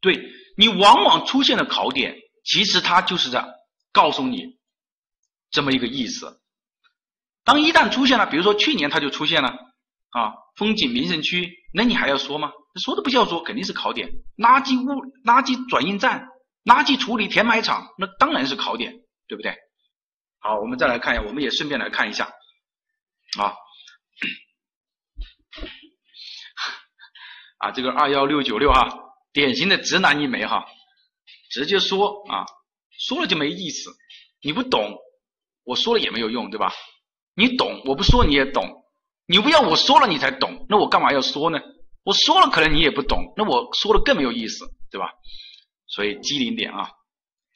[0.01, 3.45] 对你往往出现的考点，其实它就是在
[3.91, 4.59] 告诉你
[5.51, 6.41] 这么一个意思。
[7.43, 9.49] 当一旦出现了，比如说去年它就出现了
[10.11, 12.53] 啊，风景名胜区，那你还要说吗？
[12.81, 14.11] 说都不需要说，肯定是考点。
[14.37, 16.29] 垃圾物垃圾转运站。
[16.65, 18.93] 垃圾处理填埋场，那当然是考点，
[19.29, 19.57] 对不对？
[20.41, 22.25] 好，我们再来看一下，我们也顺便来看一下
[23.39, 23.55] 啊
[27.59, 28.99] 啊，这个二幺六九六哈，
[29.33, 30.67] 典型的直男一枚哈，
[31.53, 32.45] 直接说啊，
[32.99, 33.97] 说了就没意思，
[34.43, 34.99] 你不懂，
[35.63, 36.73] 我说了也没有用，对吧？
[37.37, 38.85] 你懂，我不说你也懂，
[39.27, 41.61] 你不要我说了你才懂，那我干嘛要说呢？
[42.07, 45.13] 我说了可能你也不懂，那我说的更没有意思，对吧？
[45.89, 46.93] 所以机灵点啊，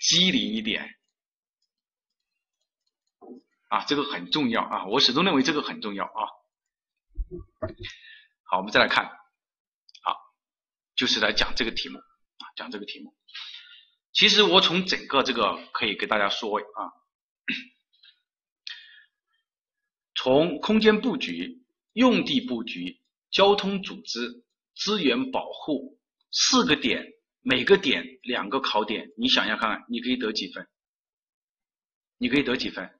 [0.01, 0.98] 机灵一点
[3.68, 6.26] 啊，这个很重要啊，我始终认为这个很重要啊。
[8.42, 9.05] 好，我们再来看，
[10.03, 10.16] 好，
[10.96, 13.14] 就是来讲这个题目啊，讲这个题目。
[14.12, 16.90] 其实我从整个这个可以给大家说啊，
[20.16, 22.99] 从空间布局、用地布局、
[23.30, 24.42] 交通组织、
[24.76, 25.98] 资源保护
[26.30, 27.06] 四个点。
[27.42, 30.68] 每个点两个考点，你想想看看，你可以得几分？
[32.18, 32.90] 你可以得几分？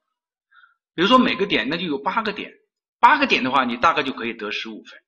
[0.95, 2.51] 比如说每个点那就有八个点，
[2.99, 4.99] 八个点的话，你大概就可以得十五分。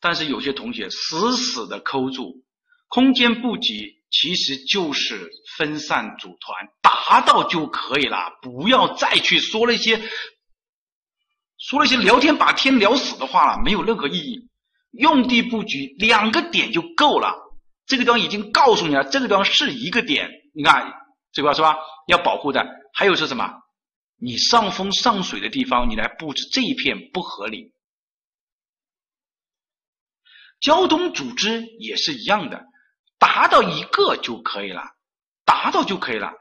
[0.00, 2.44] 但是有些同学死死的抠住，
[2.88, 9.96] 空间布局其实就是分散组团，达到就可以了，不要再去说那些
[11.56, 14.47] 说那些聊天把天聊死的话了，没有任何意义。
[14.92, 17.34] 用地布局两个点就够了。
[17.86, 20.92] 这个地方已经告诉你了，这个地方是一个点，你看
[21.32, 21.76] 这块是吧？
[22.06, 22.66] 要保护的。
[22.92, 23.50] 还有是什么？
[24.20, 27.72] 你上风上水的地方，你来布置这一片不合理。
[30.60, 32.64] 交通组织也是一样的，
[33.18, 34.82] 达到一个就可以了，
[35.44, 36.32] 达到就可以了。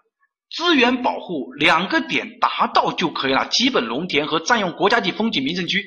[0.49, 5.85] 资源保护两个点达到就可以了，基本农田和占用国家级风景名胜区。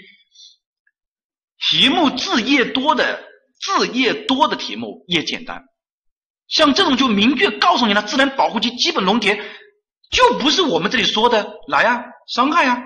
[1.68, 3.28] 题目字越多的。
[3.62, 5.62] 字越多的题目越简单，
[6.48, 9.36] 像这种就明确告诉你了，自然保护区基本农田
[10.10, 12.82] 就不是我们这里说的来呀，伤害呀，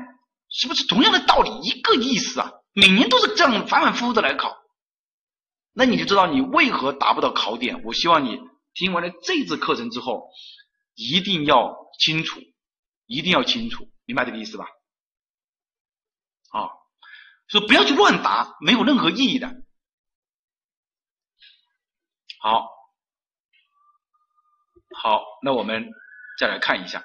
[0.49, 2.51] 是不是同样的道理，一个意思啊？
[2.73, 4.57] 每年都是这样反反复复的来考，
[5.73, 7.85] 那你就知道你为何达不到考点。
[7.85, 8.41] 我希望你
[8.75, 10.29] 听完了这次课程之后，
[10.97, 12.41] 一定要清楚，
[13.07, 14.65] 一定要清楚，明白这个意思吧？
[16.51, 16.67] 啊，
[17.49, 19.49] 说不要去乱答，没有任何意义的。
[22.41, 22.67] 好，
[24.97, 25.89] 好，那我们
[26.39, 27.05] 再来看一下。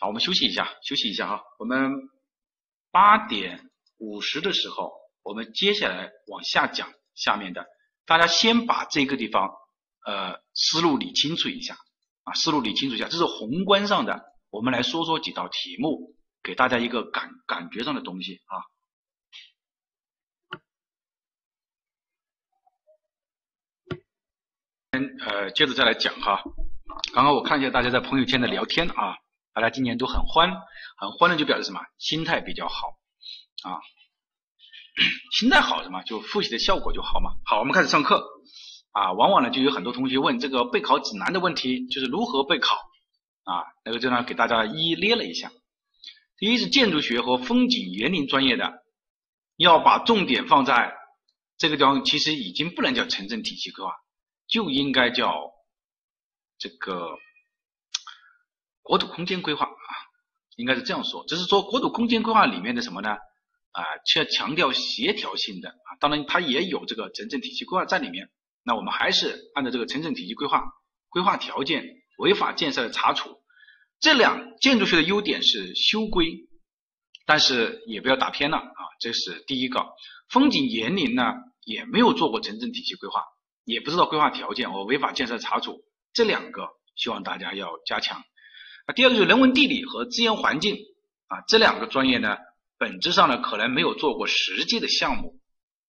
[0.00, 1.42] 好，我们休息一下，休息一下哈。
[1.58, 1.90] 我们
[2.90, 4.92] 八点五十的时候，
[5.22, 7.66] 我们接下来往下讲下面的。
[8.04, 9.50] 大家先把这个地方
[10.06, 11.76] 呃思路理清楚一下
[12.24, 14.24] 啊，思路理清楚一下，这是宏观上的。
[14.50, 18.56] 我们来说说几道题目，给大家一个感感觉上的东西啊。
[25.20, 26.42] 呃，接着再来讲哈。
[27.12, 29.16] 刚刚我看一下大家在朋友圈的聊天啊，
[29.52, 30.50] 大家今年都很欢，
[30.96, 31.80] 很欢乐就表示什么？
[31.98, 32.98] 心态比较好
[33.62, 33.78] 啊，
[35.38, 36.02] 心态好什么？
[36.02, 37.32] 就复习的效果就好嘛。
[37.44, 38.26] 好，我们开始上课
[38.92, 39.12] 啊。
[39.12, 42.76] 往往呢就有很多同学问这个备考指南的问题，就是如何备考
[43.48, 43.64] 啊？
[43.84, 45.50] 那个就呢给大家一一列了一下。
[46.36, 48.84] 第一是建筑学和风景园林专业的，
[49.56, 50.94] 要把重点放在
[51.56, 53.92] 这个地方，其实已经不能叫城镇体系规划。
[54.46, 55.50] 就应该叫
[56.58, 57.18] 这个
[58.82, 59.90] 国土空间规划啊，
[60.56, 61.24] 应该是这样说。
[61.26, 63.10] 只是说国土空间规划里面的什么呢？
[63.72, 68.30] 啊，却强调协调性的啊，当然它也有这个城镇体系规划在里面。
[68.62, 70.62] 那我们还是按照这个城镇体系规划
[71.08, 71.84] 规划条件、
[72.18, 73.40] 违法建设的查处，
[73.98, 76.46] 这两建筑学的优点是修规，
[77.26, 78.80] 但是也不要打偏了啊。
[79.00, 79.84] 这是第一个。
[80.28, 81.32] 风景园林呢，
[81.64, 83.22] 也没有做过城镇体系规划。
[83.64, 85.82] 也不知道规划条件和违法建设查处
[86.14, 88.18] 这两个，希望大家要加强。
[88.86, 90.74] 啊，第二个就是人文地理和资源环境
[91.26, 92.38] 啊，这两个专业呢，
[92.78, 95.38] 本质上呢可能没有做过实际的项目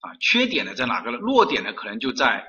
[0.01, 1.17] 啊，缺点呢在哪个呢？
[1.19, 2.43] 弱点呢可能就在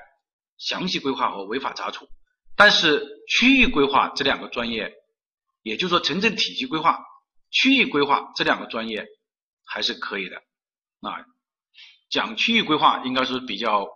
[0.57, 2.09] 详细规划和违法查处。
[2.57, 3.01] 但是
[3.31, 4.93] 区域规划这两个专业
[5.61, 6.99] 也就是说城镇体系规划、
[7.49, 9.07] 区域规划这两个专业
[9.65, 10.35] 还是可以的
[10.99, 11.23] 啊。
[12.09, 13.87] 讲区域规划应该是比较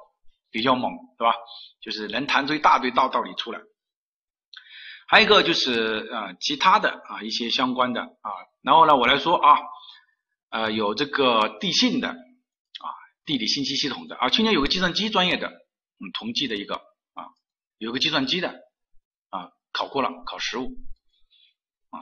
[0.52, 1.36] 比较猛，对吧？
[1.82, 3.60] 就是能谈出一大堆大道理出来。
[5.06, 8.32] 还有一个就是啊，其他的啊一些相关的啊，
[8.62, 9.60] 然后呢，我来说啊，
[10.50, 12.88] 呃，有这个地信的啊，
[13.26, 17.28] 地理信息系统的啊，去年有个计算机专业的，嗯，同济的一个啊，
[17.80, 18.62] 有个计算机的
[19.30, 20.72] 啊，考过了，考实务
[21.90, 22.00] 啊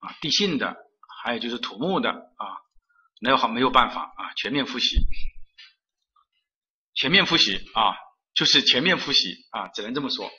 [0.00, 0.76] 啊，地信的，
[1.22, 2.46] 还有就是土木的啊，
[3.20, 4.98] 那好没有办法啊，全面复习，
[6.94, 7.94] 全面复习啊，
[8.34, 10.30] 就是全面复习啊，只能这么说。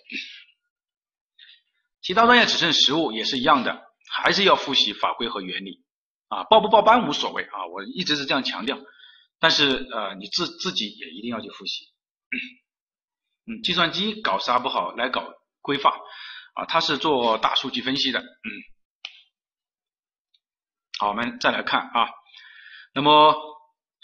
[2.01, 5.83] 其他专业只剩实务也是一样的，还是要复习法规和原理
[6.29, 8.79] 啊，报不报班无所谓啊，我一直是这样强调。
[9.39, 11.85] 但是呃，你自自己也一定要去复习。
[13.47, 15.23] 嗯，计算机搞啥不好，来搞
[15.61, 15.97] 规划
[16.53, 18.19] 啊，他是做大数据分析的。
[18.19, 18.49] 嗯，
[20.99, 22.09] 好，我们再来看啊，
[22.93, 23.35] 那么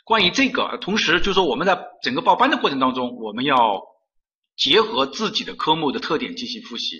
[0.05, 3.83] 关于这个，同时就是说我们在整个报班的过程当中，我们要
[4.55, 6.97] 结合自己的科目的特点进行复习。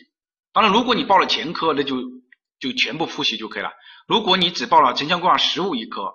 [0.53, 1.97] 当然，如果你报了前科，那就
[2.59, 3.71] 就全部复习就可以了。
[4.07, 6.13] 如果你只报了城乡规划实务一科，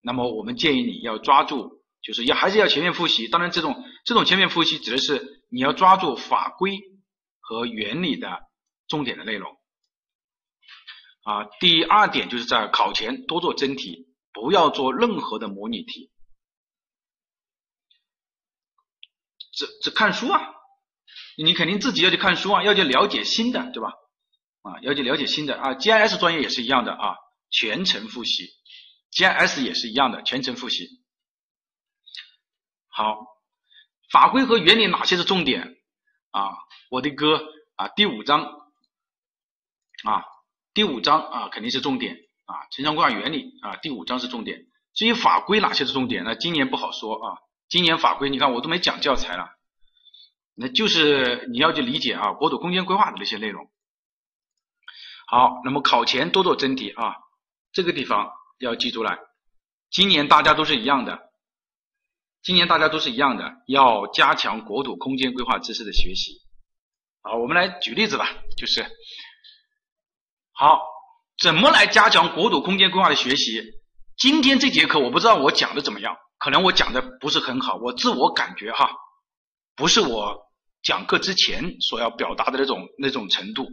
[0.00, 3.28] 那么我们建议你要抓住，就是要还是要全面复习。
[3.28, 6.78] 当然，这种这种全面复习指的是你要抓住法规
[7.40, 8.40] 和原理的
[8.88, 9.50] 重点的内容。
[11.24, 16.10] 啊，第二点就是在考前多做真题，不要做任何的模拟题，
[19.52, 20.40] 只只看书啊。
[21.38, 23.92] 你肯定自己要去看书啊，要去了解新的，对吧？
[24.62, 25.74] 啊，要去了解新的啊。
[25.74, 27.14] GIS 专业也是一样的啊，
[27.50, 28.48] 全程复习
[29.12, 31.01] ，GIS 也是一样的，全程复习。
[32.94, 33.26] 好，
[34.10, 35.76] 法规和原理哪些是重点
[36.30, 36.52] 啊？
[36.90, 37.42] 我的哥
[37.76, 38.42] 啊，第五章
[40.04, 40.24] 啊，
[40.74, 42.14] 第五章啊肯定是重点
[42.44, 44.66] 啊，城乡规划原理啊，第五章是重点。
[44.92, 47.38] 至于法规哪些是重点，那今年不好说啊。
[47.70, 49.48] 今年法规你看我都没讲教材了。
[50.54, 53.70] 那就是你要去理解啊，国土空间规划的那些内容。
[55.26, 57.16] 好，那么考前多做真题啊，
[57.72, 59.16] 这个地方要记住了。
[59.90, 61.31] 今年大家都是一样的，
[62.42, 66.32] 今年大家都是一样的，要加强国土空间规划知识的学习。
[67.22, 68.84] 好，我们来举例子吧，就是
[70.52, 70.80] 好，
[71.40, 73.62] 怎么来加强国土空间规划的学习？
[74.18, 78.90] 今天这节课我不知道我讲的怎么样，可能我讲的不是很好，我自我感觉哈。
[79.76, 80.36] 不是我
[80.82, 83.66] 讲课之前所要表达的那种那种程度，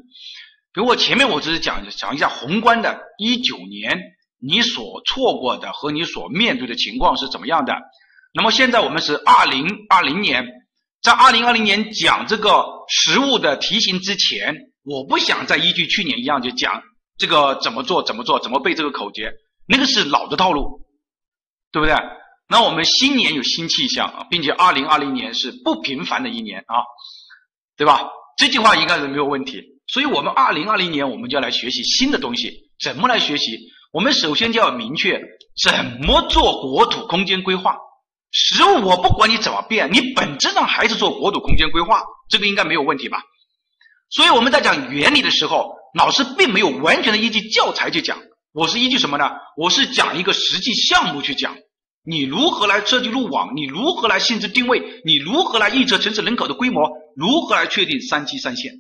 [0.74, 4.00] 比如我前面我只是讲讲一下宏观的，一九年
[4.40, 7.76] 你所错过的和你所面对的情况是怎么样的。
[8.34, 10.46] 那么现在我们是二零二零年，
[11.02, 16.82] 在二零二零年讲这个实物的题型之前，我不想再依据去年一样就讲
[17.18, 19.32] 这个怎么做怎么做怎么背这个口诀，
[19.68, 20.82] 那个是老的套路，
[21.72, 21.96] 对不对？
[22.48, 26.82] 那我们新年有新气象啊，并且二零二零年是不平凡的一年啊，
[27.78, 28.10] 对吧？
[28.38, 29.62] 这句话应该是没有问题。
[29.88, 32.70] 所以，我们二零二零年我们就要来学习新的东西。
[32.80, 33.58] 怎么来学习？
[33.92, 35.20] 我们首先就要明确
[35.62, 35.74] 怎
[36.06, 37.76] 么做国土空间规划。
[38.32, 43.24] 实物我不管你怎么变，你本质上还是做国土空间规划，这个应该没有问题吧？
[44.10, 48.20] 所以我们在讲原理的时候，老师并没有完全的依据教材去讲，
[48.54, 49.32] 我是依据什么呢？
[49.58, 51.58] 我是讲一个实际项目去讲。
[52.02, 53.56] 你如何来设计路网？
[53.56, 55.02] 你如何来性质定位？
[55.06, 56.90] 你如何来预测城市人口的规模？
[57.16, 58.74] 如何来确定三基三线？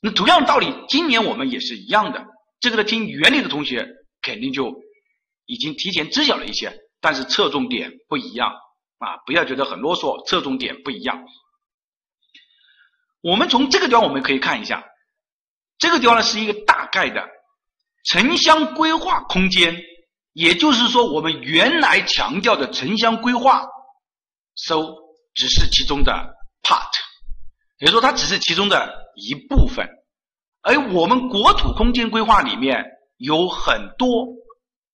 [0.00, 2.26] 那同样的道理，今年我们也是一样的。
[2.60, 3.88] 这个听原理的同学
[4.20, 4.74] 肯定就
[5.46, 6.72] 已经提前知晓了一些，
[7.02, 8.54] 但是侧重点不一样
[8.98, 9.18] 啊！
[9.26, 11.22] 不要觉得很啰嗦，侧重点不一样。
[13.20, 14.82] 我们从这个地方我们可以看一下，
[15.78, 17.28] 这个地方呢是一个大概的
[18.04, 19.76] 城乡规划空间。
[20.32, 23.66] 也就是说，我们原来强调的城乡规划
[24.54, 24.94] ，so
[25.34, 26.10] 只是其中的
[26.62, 26.88] part，
[27.80, 29.86] 也就是说，它只是其中的一部分。
[30.62, 32.82] 而我们国土空间规划里面
[33.18, 34.26] 有很多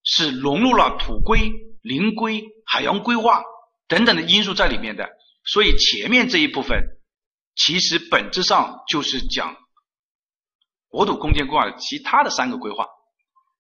[0.03, 1.53] 是融入了土规、
[1.89, 3.43] 林规、海洋规划
[3.89, 5.09] 等等的因素在里面的。
[5.45, 6.85] 所以前面这一部分
[7.57, 9.57] 其实本质上就是讲
[10.89, 12.87] 国土空间规划的其他的三个规划。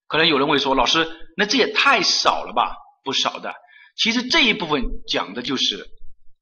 [0.07, 1.07] 可能有人会说，老师，
[1.37, 2.76] 那这也太少了吧？
[3.05, 3.55] 不少的。
[3.97, 5.87] 其实这一部分讲的就是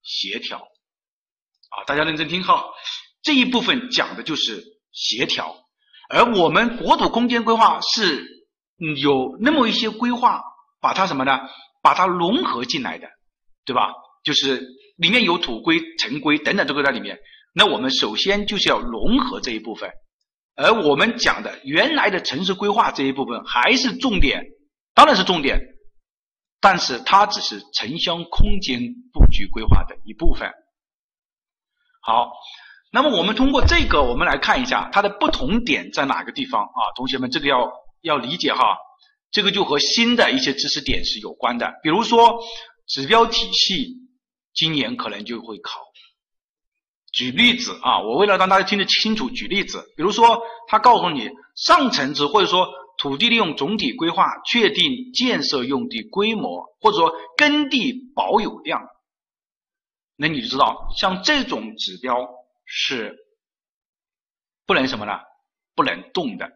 [0.03, 2.65] 协调啊，大家认真听哈。
[3.23, 4.63] 这一部分讲的就是
[4.93, 5.57] 协调，
[6.09, 8.25] 而我们国土空间规划是
[9.01, 10.43] 有那么一些规划，
[10.81, 11.41] 把它什么呢？
[11.87, 13.07] 把它融合进来的，
[13.65, 13.93] 对吧？
[14.25, 14.67] 就是
[14.97, 17.17] 里面有土规、城规等等这个在里面。
[17.55, 19.89] 那我们首先就是要融合这一部分
[20.57, 24.43] 而我们讲的原来的城市规划这一部分还是重点，
[24.95, 25.61] 当然是重点，
[26.61, 28.81] 但是它只是城乡空间
[29.13, 30.51] 布局规划的一部分。
[32.03, 32.33] 好，
[32.91, 36.81] 那么我们通过这个，我们来看一下它的不同点在哪个地方啊？
[36.97, 37.71] 同学们，这个要
[38.03, 38.77] 要理解哈，
[39.31, 42.43] 这个就和新的一些知识点是有关的，比如说
[42.87, 43.97] 指标体系，
[44.55, 45.81] 今年可能就会考。
[47.13, 52.69] 举例子啊，我为了让大家听得清楚，举例子，比如说他告诉你上层次或者说
[52.99, 58.83] 土地利用总体规划确定建设用地规模，或者说耕地保有量，
[60.17, 62.29] 那你就知道像这种指标
[62.67, 63.17] 是
[64.67, 65.13] 不能什么呢？
[65.75, 66.51] 不能动的，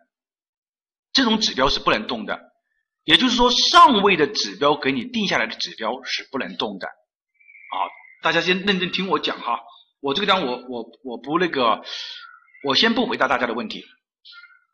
[1.13, 2.50] 这种指标是不能动的，
[3.05, 6.87] 也就是说上位的指标给你定下来的指标是不能动的。
[6.87, 7.77] 啊，
[8.23, 9.61] 大家先认真听我讲哈。
[10.01, 11.83] 我这个地方，我我我不那个，
[12.65, 13.85] 我先不回答大家的问题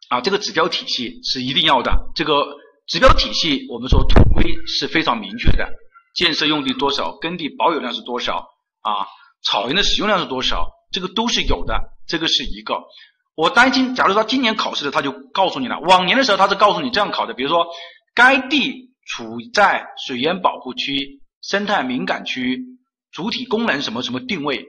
[0.08, 0.20] 啊。
[0.20, 1.92] 这个指标体系是一定要的。
[2.14, 2.46] 这个
[2.86, 5.68] 指标体系，我们说土规是非常明确的，
[6.14, 8.48] 建设用地多少，耕地保有量是多少
[8.82, 9.06] 啊，
[9.42, 11.76] 草原的使用量是多少，这个都是有的。
[12.06, 12.84] 这个是一个。
[13.34, 17.66] 我担心，假如说今年考试的他就告诉你了，往年的时候他是告诉你这样考的，比如说
[18.16, 22.64] 该地处在水源保护区、生态敏感区、
[23.12, 24.66] 主体功能什么什么定位。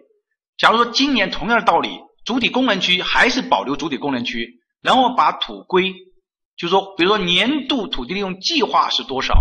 [0.58, 1.90] 假如说今年同样的道理，
[2.26, 5.94] 主体功能区还是保留主体功能区，然后把土规，
[6.58, 9.34] 就是说，比如说年度土地利用计划是多少，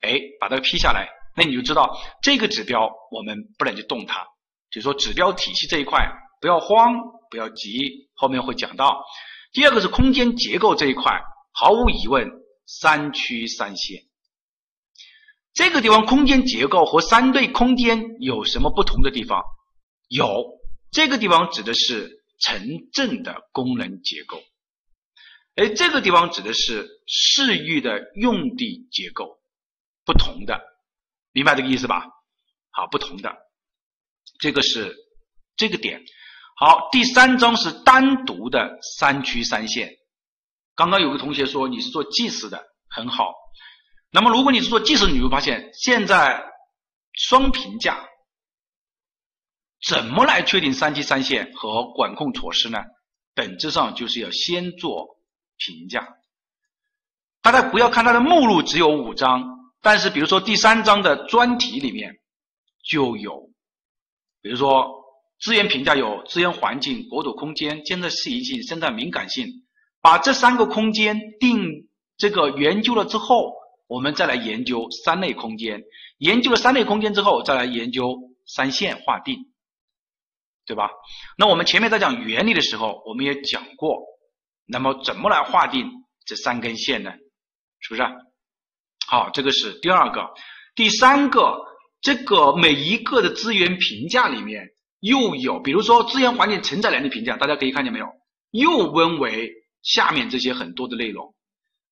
[0.00, 4.26] 哎，把它批下来，那你就知道这个指标我们不能去动它。
[4.72, 6.92] 就是说指标体系这一块不要慌，
[7.30, 9.00] 不要急，后面会讲到。
[9.52, 12.28] 第二个是空间结构这一块，毫无疑问，
[12.66, 14.04] 三区三线。
[15.52, 19.42] 这个地方空间结构和三对空间有什么不同的地方？
[20.08, 20.60] 有
[20.90, 24.42] 这个地方指的是城镇的功能结构，
[25.56, 29.40] 而，这个地方指的是市域的用地结构，
[30.04, 30.60] 不同的，
[31.32, 32.06] 明白这个意思吧？
[32.70, 33.34] 好，不同的，
[34.40, 34.94] 这个是
[35.56, 36.04] 这个点。
[36.56, 39.96] 好，第三章是单独的三区三线。
[40.74, 43.32] 刚刚有个同学说你是做计时的，很好。
[44.10, 46.44] 那么如果你是做计时，你会发现现在
[47.12, 48.08] 双评价。
[49.86, 52.78] 怎么来确定三期三线和管控措施呢？
[53.34, 55.18] 本质上就是要先做
[55.58, 56.08] 评价。
[57.42, 59.44] 大家不要看它的目录只有五章，
[59.82, 62.14] 但是比如说第三章的专题里面
[62.82, 63.50] 就有，
[64.40, 65.04] 比如说
[65.40, 69.63] 资源评价有资源环境、国土空间、建设适宜性、生态敏感性。
[70.04, 71.88] 把这三个空间定
[72.18, 73.54] 这个研究了之后，
[73.86, 75.82] 我们再来研究三类空间。
[76.18, 79.46] 研究了三类空间之后，再来研究三线划定。
[80.66, 80.90] 对吧？
[81.38, 84.02] 那我们前面在讲原理的时候，我们也讲过，
[84.66, 85.90] 那么怎么来划定
[86.26, 87.10] 这三根线呢？
[87.80, 88.02] 是不是？
[89.06, 90.34] 好，这个是第二个，
[90.74, 91.64] 第三个，
[92.02, 94.68] 这个每一个的资源评价里面
[95.00, 98.06] 又有，比如说资源环境承载能力评价，大家可以看见没有？
[98.50, 99.50] 又分为
[99.84, 101.36] 下面这些很多的内容，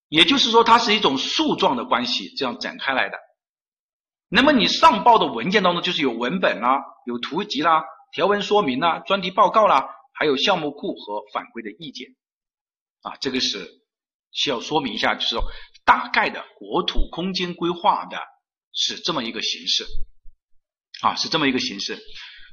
[0.09, 3.17] 也就是说它是一种树状的关系这样展开来的。
[4.29, 7.85] 那么你上报的文件当中就是有文本啦，有图集啦。
[8.13, 12.09] 条文说明啦，专题报告啦，还有项目库和反馈的意见，
[13.03, 13.83] 啊，这个是
[14.33, 15.45] 需要说明一下，就是说
[15.85, 18.19] 大概的国土空间规划的
[18.75, 19.87] 是这么一个形式，
[21.03, 21.99] 啊，是这么一个形式。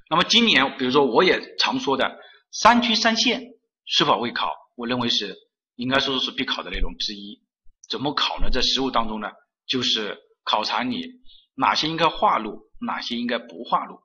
[0.09, 2.19] 那么今年，比如说我也常说的
[2.51, 3.41] 三区三线
[3.85, 5.35] 是否会考，我认为是
[5.75, 7.41] 应该说是必考的内容之一。
[7.89, 8.49] 怎么考呢？
[8.49, 9.27] 在实务当中呢，
[9.67, 11.05] 就是考察你
[11.53, 13.99] 哪些应该划入，哪些应该不划入。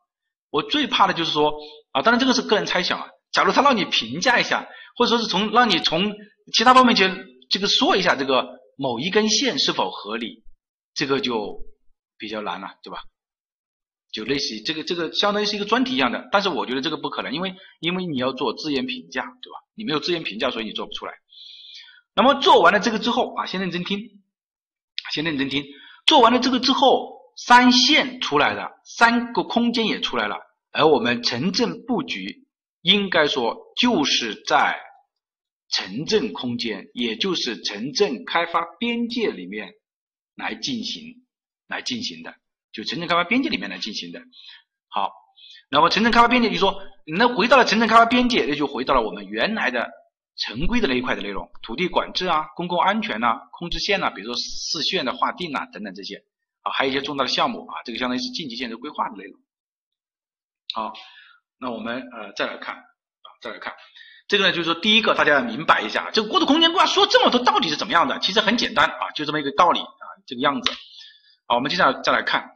[0.50, 1.54] 我最怕的就是说
[1.92, 3.06] 啊，当然这个是个人猜想啊。
[3.30, 6.12] 假如他让你评价一下，或者说是从让你从
[6.52, 7.08] 其他方面去
[7.50, 10.42] 这个说一下这个某一根线是否合理，
[10.92, 11.62] 这个就
[12.18, 12.98] 比较难了，对吧？
[14.14, 19.58] 就类似于这个这个相当于是一个专题一样的，但是我觉得这个不可能，因为因为你要做资源评价，对吧？
[19.74, 21.12] 你没有资源评价，所以你做不出来。
[22.14, 23.98] 那么做完了这个之后啊，先认真听，
[25.12, 25.64] 先认真听。
[26.06, 27.12] 做完了这个之后。
[27.36, 30.36] 三线出来了，三个空间也出来了，
[30.70, 32.46] 而我们城镇布局
[32.80, 34.78] 应该说就是在
[35.68, 39.72] 城镇空间，也就是城镇开发边界里面
[40.36, 41.24] 来进行
[41.66, 42.32] 来进行的，
[42.74, 44.20] 就城镇开发边界里面来进行的。
[44.88, 45.12] 好，
[45.70, 49.90] 那么城镇开发边界，就说那回到了城镇开发边界，那就回到了我们原来的
[50.36, 56.22] 城规的那一块的内容，土地管制啊、公共安全呐、控制线呐，比如说市县的划定啊等等这些。
[56.64, 59.38] 啊，还有一些重大的项目啊，这个相当于是近期建设规划的内容。
[60.72, 60.94] 好，
[61.60, 63.74] 那我们呃再来看啊，再来看，
[64.28, 68.18] 这个呢，就是说第一个大家要明白一下，这个国土空间规划说这么多到底是怎么样的？
[68.20, 70.72] 其实很简单啊，就这么一个道理啊，这个样子。
[71.46, 72.52] 好，我们接下来再来看，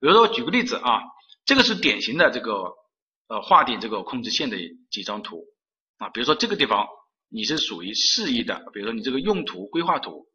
[0.00, 1.00] 比如说举个例子啊，
[1.44, 2.74] 这个是典型的这个
[3.28, 4.56] 呃划定这个控制线的
[4.90, 5.44] 几张图
[5.98, 6.88] 啊，比如说这个地方
[7.28, 10.26] 你是属于示意的，比如说你这个用途规划图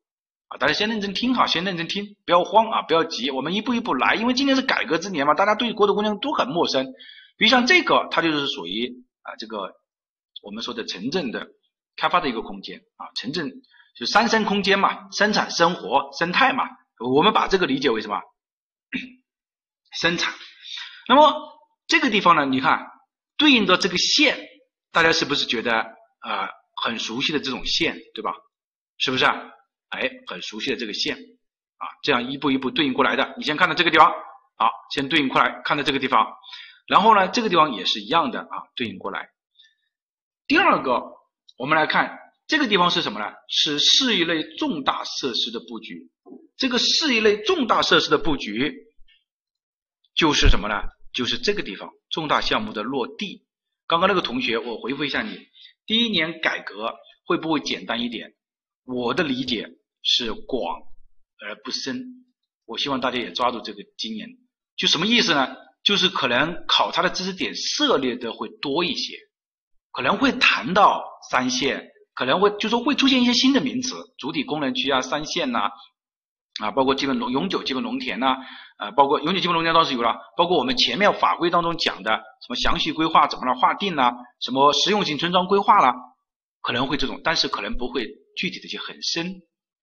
[0.48, 6.86] 啊，大家先认真听哈，先认真听，不要慌啊，不要急，我们一步一步来，因为今年是改革之年嘛，大家对国土空间都很陌生。
[7.36, 9.74] 比如像这个，它就是属于啊这个
[10.42, 11.46] 我们说的城镇的
[11.98, 13.52] 开发的一个空间啊，城镇
[13.98, 16.64] 就三生空间嘛，生产、生活、生态嘛。
[17.02, 18.22] 我们把这个理解为什么？
[20.00, 20.34] 生产。
[21.08, 21.34] 那么
[21.88, 22.46] 这个地方呢？
[22.46, 22.88] 你看
[23.38, 24.40] 对应的这个线，
[24.92, 25.80] 大家是不是觉得
[26.20, 28.34] 啊很熟悉的这种线，对吧？
[28.98, 29.34] 是不是啊？
[29.90, 33.34] 哎，很熟悉的这个线啊，这样一步一步对应过来的。
[33.38, 34.10] 你先看到这个地方，
[34.56, 36.34] 好，先对应过来，看到这个地方，
[36.88, 39.30] 然后呢，这个地方也是一样的啊，对应过来。
[40.48, 41.02] 第二个，
[41.58, 42.18] 我们来看
[42.48, 43.34] 这个地方是什么呢？
[43.50, 46.10] 是市域类重大设施的布局。
[46.62, 48.72] 这个市一类重大设施的布局，
[50.14, 50.76] 就是什么呢？
[51.12, 53.48] 就是这个地方重大项目的落地。
[53.88, 55.40] 刚刚那个同学，我回复一下你，
[55.88, 56.94] 第一年改革
[57.26, 58.36] 会不会简单一点？
[58.86, 59.72] 我的理解
[60.04, 60.82] 是广
[61.40, 62.28] 而不深。
[62.66, 64.30] 我希望大家也抓住这个经验。
[64.78, 65.48] 就什么意思呢？
[65.84, 69.18] 就是可能考察的知识点涉猎的会多一些，
[69.92, 75.72] 可能会谈到三线，可能会就说会出现一些新的名词，主体功能区啊，三线呐。
[76.60, 78.36] 啊包括基本农永久基本农田呐，
[78.78, 84.12] 啊，包括永久基本农田倒是有了，包括我们前面法规当中讲的什么详细规划怎么来划定呢？
[84.42, 85.96] 什么实用性村庄规划啦，
[86.62, 88.06] 可能会这种，但是可能不会
[88.36, 89.42] 具体的去很深，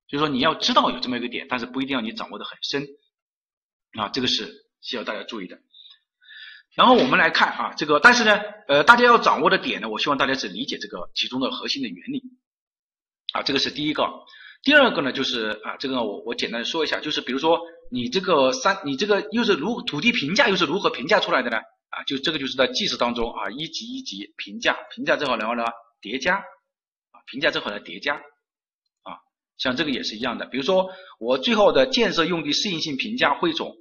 [0.08, 2.86] 就是说你要知道有这么一个点，但是不一定要你掌握的很深，
[3.98, 5.58] 啊，这个是需要大家注意的。
[6.74, 8.38] 然后我们来看啊，这个，但是呢，
[8.68, 12.22] 呃，大家要掌握的点呢，我希望大家是理解这个其中的核心的原理，
[13.32, 14.04] 啊，这个是第一个。
[14.62, 17.60] 第二个呢，就是啊，这个我我简单说一下，就是比如说
[17.90, 21.56] 你这个三，你这个又是如土地评价又是如何评价出来的呢？
[21.90, 25.64] 啊，就这个就是在计时当中啊，一级一级评价，评价之后然后呢
[26.02, 29.16] 叠加，啊，评价之后呢叠加，啊，
[29.56, 30.44] 像这个也是一样的。
[30.47, 33.74] 比如说我最后的建设用地适应性评价汇总，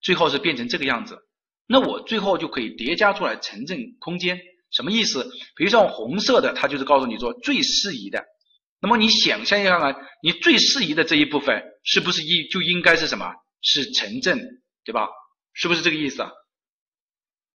[0.00, 1.18] 最后是变成这个样子，
[1.66, 4.38] 那我最后就可以叠加出来城镇空间，
[4.70, 5.24] 什么意思？
[5.56, 8.22] 比如说红色的，它就是告诉你说最适宜的。
[8.84, 9.96] 那么你想象一下呢？
[10.22, 13.32] 你最适宜的这一部分是不是一就应该是什么？
[13.62, 14.38] 是城镇，
[14.84, 15.08] 对吧？
[15.54, 16.30] 是不是这个意思啊？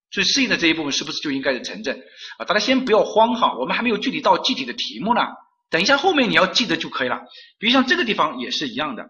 [0.09, 2.01] 最适宜的这一部分是不是就应该是城镇
[2.39, 2.45] 啊？
[2.45, 5.21] 大家先不要慌哈，我们还没有具体到具体的题目呢。
[5.69, 7.19] 等一下后面你要记得就可以了。
[7.59, 9.03] 比如像这个地方也是一样的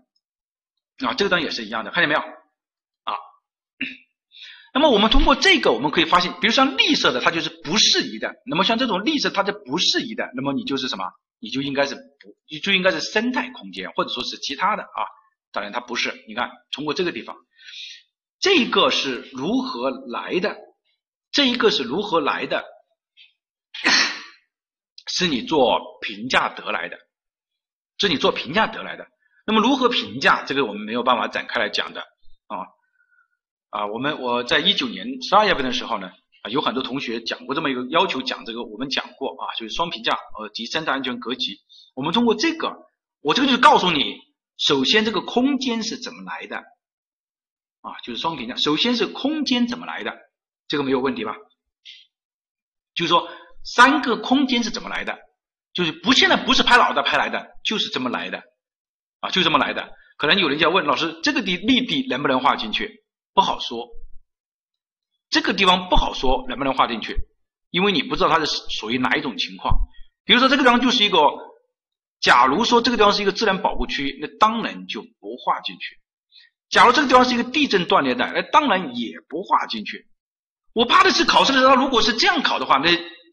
[0.97, 3.15] 啊，这个地方也是一样的，看见没有啊？
[4.75, 8.35] 那么我们通过这个我们可以发现，比如像绿色的它就是不适宜的。
[8.45, 11.05] 那么像这种绿色它是不适宜的，那么你就是什么？
[11.39, 15.07] 你就应该是不，你就应该是生态空间，或者说是其他的啊。
[15.51, 17.35] 当然它不是，你看通过这个地方，
[18.39, 20.57] 这个是如何来的？
[21.31, 22.65] 这一个是如何来的？
[25.07, 26.97] 是你做评价得来的，
[27.97, 29.07] 是你做评价得来的。
[29.45, 30.43] 那么如何评价？
[30.43, 32.01] 这个我们没有办法展开来讲的
[32.47, 32.67] 啊
[33.69, 33.87] 啊。
[33.87, 36.11] 我们我在一九年十二月份的时候呢。
[36.49, 41.57] 有很多同学讲过这么一个要求，讲这个我们讲过啊，就是双评价呃及三大安全格局。
[41.95, 42.87] 我们通过这个，
[43.21, 44.17] 我这个就是告诉你，
[44.57, 46.57] 首先这个空间是怎么来的
[47.81, 50.13] 啊，就是双评价，首先是空间怎么来的，
[50.67, 51.35] 这个没有问题吧？
[52.93, 53.29] 就是说
[53.63, 55.17] 三个空间是怎么来的，
[55.73, 58.41] 就是不现在不是拍脑袋拍来的，就是这么来的
[59.19, 59.91] 啊，就这么来的。
[60.17, 63.03] 可能有人就要问老师，这个地立地能不能画进去？
[63.33, 63.87] 不好说。
[65.29, 67.15] 这个地方不好说能不能划进去，
[67.69, 69.73] 因为你不知道它是属于哪一种情况。
[70.25, 71.17] 比如说这个地方就是一个，
[72.19, 75.97] 假如说这个地方是一个自然保护区，那当然就不划进去。
[76.69, 80.07] 假如这个地方是一个地震断裂带，那当然也不划进去。
[80.73, 82.89] 我怕的是考试的时候，如果是这样考的话，那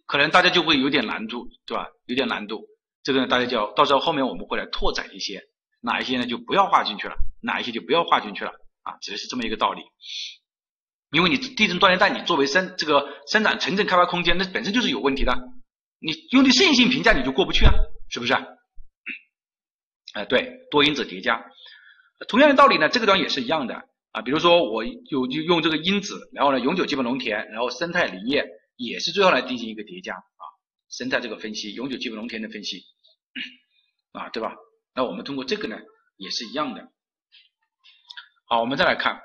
[0.07, 1.87] 可能大家就会有点难度，对吧？
[2.07, 2.65] 有点难度。
[3.03, 5.43] 这个，大家就要到时候后面我们会来拓展一些，
[5.81, 8.53] 哪一些呢就不要划进去了，哪一些就不要划进去了
[8.83, 9.83] 啊，只是这么一个道理。
[11.17, 15.33] 因为你地震断裂带，你作为生这个生产城镇开发空间，那本身就是有问题的。
[15.99, 17.73] 你用地适应性评价你就过不去啊，
[18.11, 18.35] 是不是？
[20.13, 21.43] 哎，对，多因子叠加，
[22.29, 24.21] 同样的道理呢，这个地方也是一样的啊。
[24.21, 28.45] 比如说我有就用这个因子，然后呢永久基本农田，然后生态林业
[28.77, 30.45] 也是最后来进行一个叠加啊，
[30.91, 32.83] 生态这个分析，永久基本农田的分析
[34.13, 34.55] 啊，对吧？
[34.95, 35.79] 那我们通过这个呢
[36.19, 36.93] 也是一样的。
[38.49, 39.23] 好，我们再来看。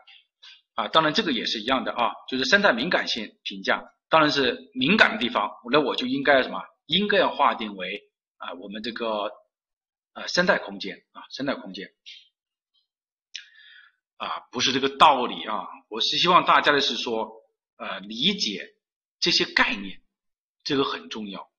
[0.82, 8.02] 啊，当然这个也是一样的啊，就是生态敏感性评价，当然是敏感的地方，那我就应该什么应该要划定为
[8.38, 9.30] 啊我们这个
[10.14, 11.90] 呃生态空间啊生态空间
[14.18, 17.30] 啊不是这个道理啊，我是希望大家的是说
[17.78, 18.74] 呃理解
[19.20, 20.02] 这些概念，
[20.64, 21.52] 这个很重要。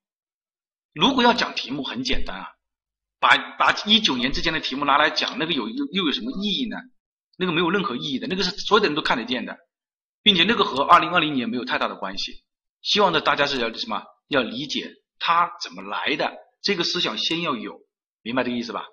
[0.94, 2.48] 如果要讲题目很简单啊，
[3.20, 6.76] 把把一九年之前的题目拿来讲，那个有又又有什么意义呢？
[7.42, 9.56] 那个没有任何意义的，那个是所有的人都看得见的，
[10.22, 12.44] 并且那个和二零二零年没有太大的关系。
[12.82, 14.04] 希望呢大家是要什么？
[14.28, 16.32] 要理解它怎么来的，
[16.62, 17.80] 这个思想先要有，
[18.22, 18.84] 明白这个意思吧？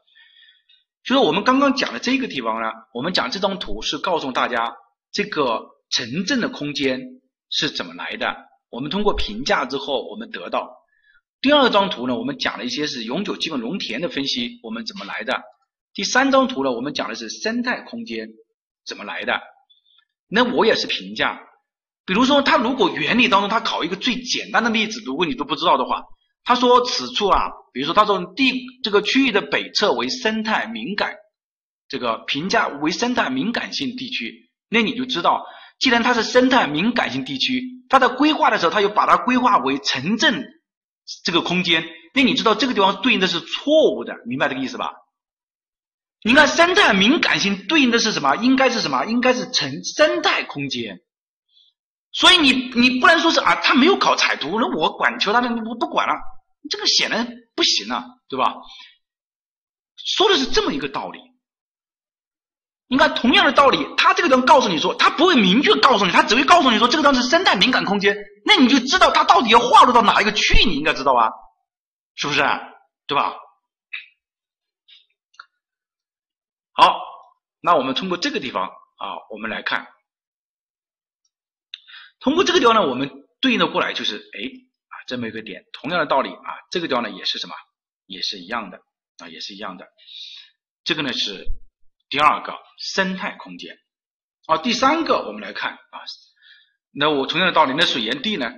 [1.03, 4.73] 就是我们刚刚讲的这个地方呢，我们讲这张图是告诉大家
[5.11, 6.99] 这个城镇的空间
[7.51, 8.35] 是怎么来的。
[8.71, 10.71] 我们通过评价之后，我们得到。
[11.39, 15.41] 第二张图呢，我们讲了一些是永久基本农田的分析，我们怎么来的？
[15.93, 18.29] 第三张图呢，我们讲的是生态空间
[18.85, 19.39] 怎么来的？
[20.27, 21.41] 那我也是评价，
[22.05, 26.03] 比如说他如果原理当中他考一个最简单的例子，如果你都不知道的话，
[26.43, 31.15] 他说此处啊，比如说他说地这个区域的北侧为生态敏感，
[31.87, 35.45] 这个评价为生态敏感性地区，那你就知道，
[35.79, 40.45] 既然它是生态敏感性地区，它在规划的时候，它就把它规划为城镇。
[41.23, 41.83] 这个空间，
[42.13, 44.91] 那你知道这个地方对应的是错误的，明白这个意思吧？
[46.21, 48.35] 你看生态敏感性对应的是什么？
[48.35, 49.05] 应该是什么？
[49.05, 50.99] 应该是成生态空间。
[52.11, 56.13] 所以你你不能说是啊，他没有考彩图，那我管求他的，我不管了，
[56.69, 58.55] 这个显然不行啊，对吧？
[59.95, 61.19] 说的是这么一个道理。
[62.87, 71.29] 你看，同样的道理，他这个地方告诉你说，他不会明确告诉你，他只会告诉你说这个地方是生态敏感空间，那你就知道他到底要划入到哪一个区域，你应该知道吧？
[72.15, 72.41] 是不是？
[73.05, 73.35] 对吧？
[76.79, 77.01] 好，
[77.59, 79.87] 那我们通过这个地方啊，我们来看，
[82.19, 83.11] 通过这个地方呢，我们
[83.41, 84.39] 对应的过来就是，哎
[84.87, 87.55] 啊，这么一个点，同样的道理啊，这个地方呢也是什么，
[88.05, 88.79] 也是一样的
[89.17, 89.87] 啊，也是一样的，
[90.83, 91.45] 这个呢是。
[92.11, 93.77] 第二个生态空间，
[94.47, 96.01] 啊，第三个我们来看啊，
[96.91, 98.51] 那我同样的道理，那水源地呢？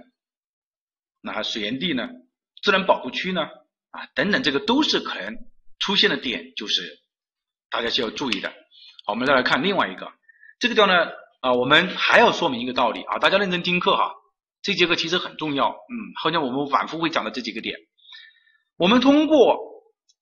[1.19, 2.07] 那水源地呢？
[2.63, 3.41] 自然保护区呢？
[3.89, 5.35] 啊，等等，这个都是可能
[5.79, 7.00] 出现的点，就是
[7.71, 8.49] 大家需要注意的。
[9.05, 10.11] 好，我们再来看另外一个，
[10.59, 14.13] 这个地方呢，啊，我们还要说明一个道理啊，大家认真听课哈，
[14.61, 17.75] 这节课其实很重要，嗯，后面我们反复会讲的这几个点，
[18.77, 19.57] 我们通过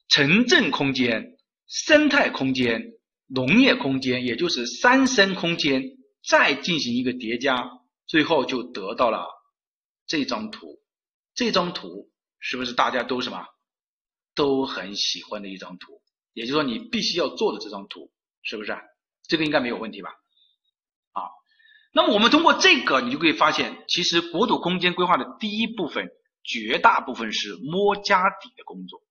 [0.08, 1.36] 城镇空间、
[1.68, 2.94] 生态空间。
[3.32, 5.84] 农业空间，也就是三生空间，
[6.28, 7.70] 再进行一个叠加，
[8.08, 9.28] 最后就得到了
[10.08, 10.82] 这张图。
[11.36, 12.10] 这张图
[12.40, 13.46] 是不是大家都什么
[14.34, 16.02] 都很喜欢的一张图？
[16.34, 18.12] 也就是说，你必须要做的这张图，
[18.42, 18.78] 是不是？
[19.28, 20.10] 这个应该没有问题吧？
[21.12, 21.24] 啊，
[21.94, 26.10] 那么我们通过这个，你就可以发现，其实国土空间规划的第一部分，
[26.44, 29.02] 绝大部分是摸家底的工作。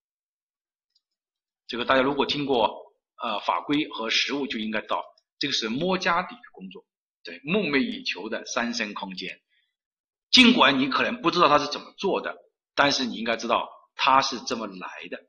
[1.67, 2.87] 这个大家如果听过。
[3.21, 5.03] 呃，法规和实务就应该到，
[5.39, 6.85] 这个是摸家底的工作，
[7.21, 9.41] 对，梦寐以求的三生空间。
[10.31, 12.37] 尽管你可能不知道它是怎么做的，
[12.75, 15.19] 但是你应该知道它是这么来的。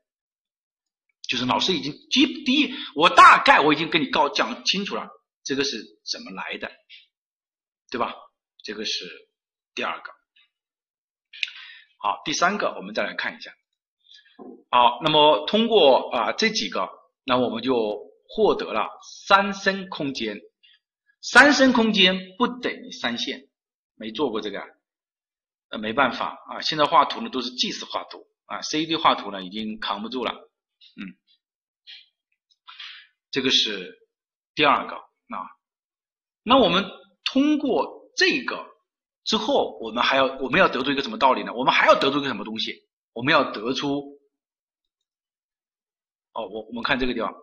[1.31, 5.07] 就是老师已经第第一，我大概我已经跟你告讲清楚了，
[5.45, 6.69] 这个是怎么来的，
[7.89, 8.13] 对吧？
[8.65, 9.05] 这个是
[9.73, 10.11] 第二个。
[11.99, 13.53] 好，第三个我们再来看一下。
[14.69, 16.89] 好，那么通过啊这几个。
[17.23, 18.89] 那我们就获得了
[19.29, 20.41] 三生空间，
[21.21, 23.47] 三生空间不等于三线，
[23.95, 24.59] 没做过这个，
[25.69, 31.13] 呃，没办法啊，现在画图呢都是即时画图啊，CAD 画图呢已经扛不住了，嗯，
[33.31, 33.97] 这个是
[34.53, 35.47] 第二个啊，
[36.43, 36.85] 那我们
[37.23, 38.67] 通过这个
[39.23, 41.53] 之后，我们还要我们要得出一个什么道理呢？
[41.53, 42.75] 我们还要得出一个什么东西？
[43.13, 44.19] 我们要得出。
[46.33, 47.33] 哦，我我们看这个地方，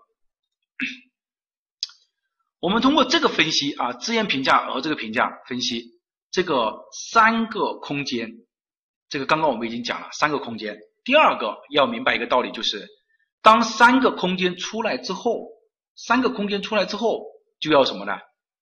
[2.58, 6.00] 我们通过这个分析啊，资源评价和这个评价分析
[6.30, 8.30] 这个三个空间，
[9.10, 10.78] 这个刚刚我们已经讲了三个空间。
[11.04, 12.86] 第二个要明白一个道理，就是
[13.42, 15.50] 当三个空间出来之后，
[15.98, 17.26] 三个空间出来之后
[17.58, 18.12] 就要什么呢？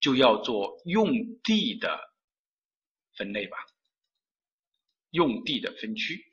[0.01, 1.11] 就要做用
[1.45, 1.99] 地的
[3.17, 3.57] 分类吧，
[5.11, 6.25] 用地的分区。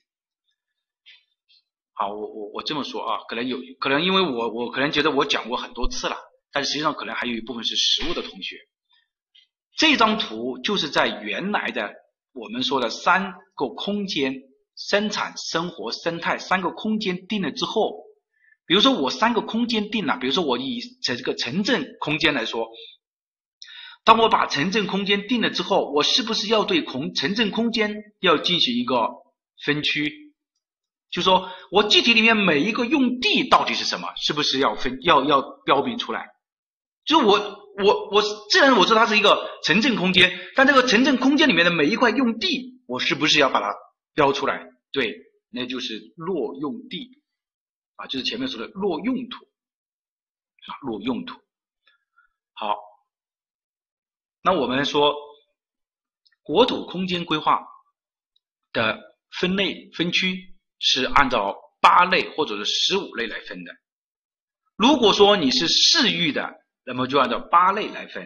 [1.93, 6.17] 好，我我我这么说啊，可能有可能因为我我可能觉得我讲过很多次了，
[6.51, 8.57] 但实际上可能还有一部分是实物的同学。
[9.77, 11.93] 这张图就是在原来的
[12.31, 14.35] 我们说的三个空间
[14.75, 18.03] 生产生活生态三个空间定了之后，
[18.65, 22.69] 比如说我三个空间定了，比如说我以在这个城镇空间来说，
[24.05, 29.09] 当我把城镇空间定了之后，我是不是要对空城镇空间要进行一个
[29.63, 30.33] 分区？
[31.11, 36.27] 就说我具体里面每一个用地到底是什么，是不是要分要要标明出来？
[37.05, 43.75] 就我我我既然我说它是一个城镇空间，但这个城镇空间里面的每一块用地，我是不是要把它
[44.15, 44.65] 标出来？
[44.91, 45.15] 对，
[45.51, 47.09] 那就是落用地
[48.07, 49.45] 就是前面说的落用途
[50.67, 51.39] 啊，落用途。
[52.53, 52.75] 好，
[54.41, 55.15] 那我们说
[56.41, 57.65] 国土空间规划
[58.71, 58.99] 的
[59.31, 63.73] 分类分区是按照八类或者是十五类来分的。
[64.75, 66.53] 如果说你是市域的，
[66.83, 68.25] 那么就按照八类来分；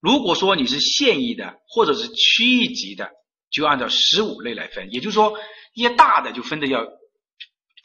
[0.00, 3.10] 如果说你是县域的或者是区域级的，
[3.50, 4.90] 就按照十五类来分。
[4.92, 5.38] 也就是说，
[5.74, 6.86] 一些大的就分的要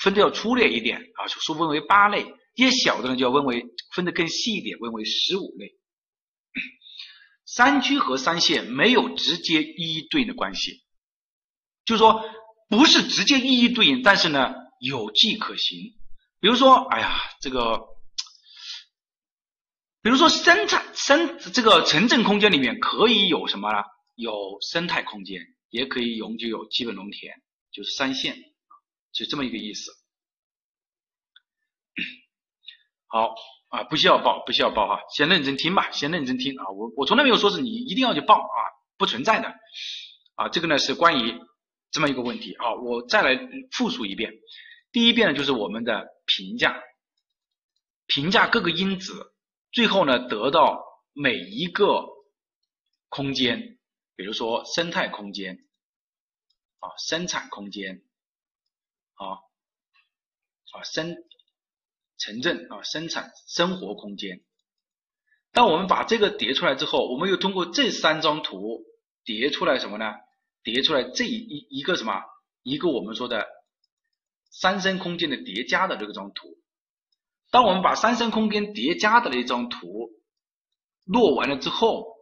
[0.07, 2.23] 分的要粗略一点啊，说分为八类；
[2.55, 5.75] 一些小的呢，就要分为分的更细一点，分为十五类。
[7.45, 10.83] 山区和三线没有直接一一对应的关系，
[11.85, 12.23] 就是说
[12.69, 15.77] 不是直接一一对应，但是呢有迹可循。
[16.39, 17.95] 比如说，哎呀，这个。
[20.03, 23.79] 比如说生产生这个城镇空间里面可以有什么呢？
[24.15, 27.33] 有生态空间，也可以永久有基本农田，
[27.73, 28.37] 就是三线，
[29.11, 29.91] 就这么一个意思。
[33.07, 33.33] 好
[33.69, 36.69] 啊，不需要报，不需要报哈，先认真听吧，先认真听啊。
[36.69, 38.59] 我我从来没有说是你一定要去报啊，
[38.97, 39.53] 不存在的
[40.35, 40.49] 啊。
[40.49, 41.39] 这个呢是关于
[41.91, 42.75] 这么一个问题啊。
[42.75, 43.37] 我再来
[43.71, 44.33] 复述一遍，
[44.91, 46.81] 第一遍呢就是我们的评价，
[48.05, 49.33] 评价各个因子。
[49.71, 50.81] 最后呢，得到
[51.13, 52.05] 每一个
[53.09, 53.77] 空间，
[54.15, 55.57] 比如说生态空间
[56.79, 58.01] 啊，生产空间
[59.17, 59.43] 啊，
[60.73, 61.15] 啊生
[62.17, 64.43] 城镇啊，生产生活空间。
[65.51, 68.83] 当我们把这个叠出来之后，我们又通过这三张图
[69.23, 70.13] 叠出来什么呢？
[70.63, 72.21] 叠出来这一一个什么？
[72.63, 73.47] 一个我们说的
[74.49, 76.57] 三生空间的叠加的这个张图。
[77.49, 80.09] 当我们把三生空间叠加的那张图
[81.05, 82.16] 落完了之后，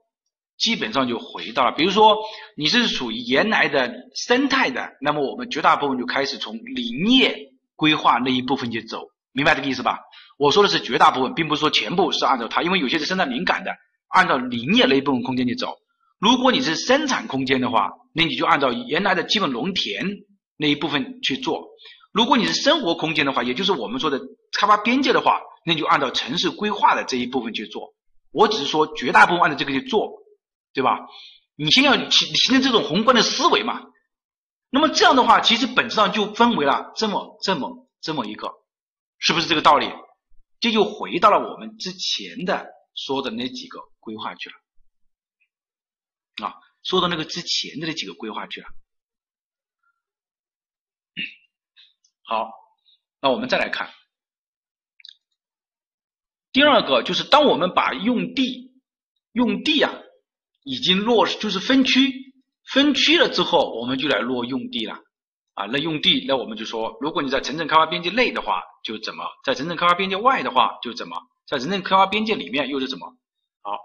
[0.58, 1.72] 基本上就回到了。
[1.72, 2.18] 比如说
[2.56, 10.00] 你是属于原来的生态的，那么我们绝大部分就开始从林业规划那一部分去走，明白这个意思吧？
[10.38, 13.72] 我说的是绝大部分，并不是说全部是按照它，因为有些是生态敏感的，
[14.10, 15.76] 按照林业那一部分空间去走。
[16.20, 20.06] 如果你是生产空间的话，那你就按照原来的基本农田
[20.58, 21.68] 那一部分去做。
[22.14, 24.20] 如果你是生活空间的话，也就是我们说的
[24.58, 27.94] 开发边界的话，那你就按照城市规划的这一部分去做。
[28.32, 30.14] 我只是说绝大部分按照这个去做，
[30.76, 31.00] 对吧？
[31.56, 33.82] 你先要形形成这种宏观的思维嘛。
[34.70, 38.52] 那么这样的话，其实本质上就分为了这么这么这么一个，
[39.18, 39.90] 是不是这个道理？
[40.60, 44.56] 这就回到了我们之前的说的那几个规划去了
[46.46, 48.68] 啊，说到那个之前的那几个规划去了。
[52.24, 52.52] 好，
[53.22, 53.94] 那我们再来看
[56.52, 58.74] 第二个，就是当我们把用地
[59.32, 59.94] 用地啊
[60.66, 62.12] 已经落就是分区
[62.74, 64.96] 分区了之后，我们就来落用地了
[65.54, 65.66] 啊。
[65.68, 71.16] 那用地，那我们就说，如果你在城镇开发边界内的话，就怎么；在城镇开发边界外的话，就怎么；
[71.48, 73.08] 在城镇开发边界里面又是怎么？
[73.62, 73.80] 好，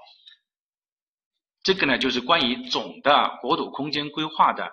[1.62, 4.70] 这个呢就是关于总的国土空间规划的，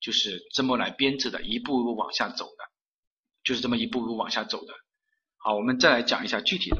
[0.00, 2.64] 就是这么来编制的，一步一步往下走的。
[3.44, 4.74] 就是这么一步一步往下走的。
[5.38, 6.76] 好，我们再来讲一下具体的。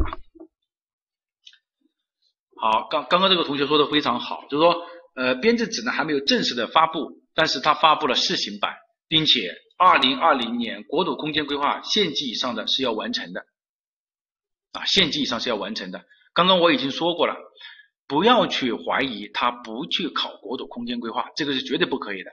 [2.60, 8.76] 好，刚刚刚这个同学说的非常好，就是说，呃，编制指南还没有正式的发布，但是他发布了试行版，
[9.08, 13.46] 并且二零二零年国土空间规划县级以上的是要完成的，
[14.72, 16.04] 啊，县级以上是要完成的。
[16.34, 17.36] 刚刚我已经说过了，
[18.06, 22.30] 不要去怀疑他不去考国土空间规划，这个是绝对不可以的，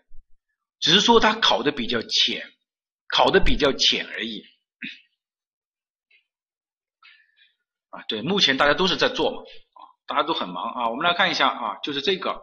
[0.80, 2.43] 只是说他考的比较浅。
[3.07, 4.43] 考的比较浅而已，
[7.91, 9.43] 啊，对，目前大家都是在做嘛，
[10.07, 10.90] 大家都很忙啊。
[10.90, 12.41] 我们来看一下啊，就是这个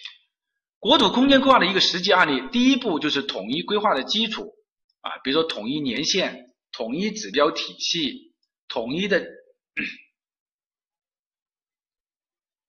[0.78, 2.48] 国土空间规划的一个实际案例。
[2.50, 4.52] 第一步就是统一规划的基础
[5.00, 8.32] 啊，比如说统一年限、统一指标体系、
[8.68, 9.20] 统一的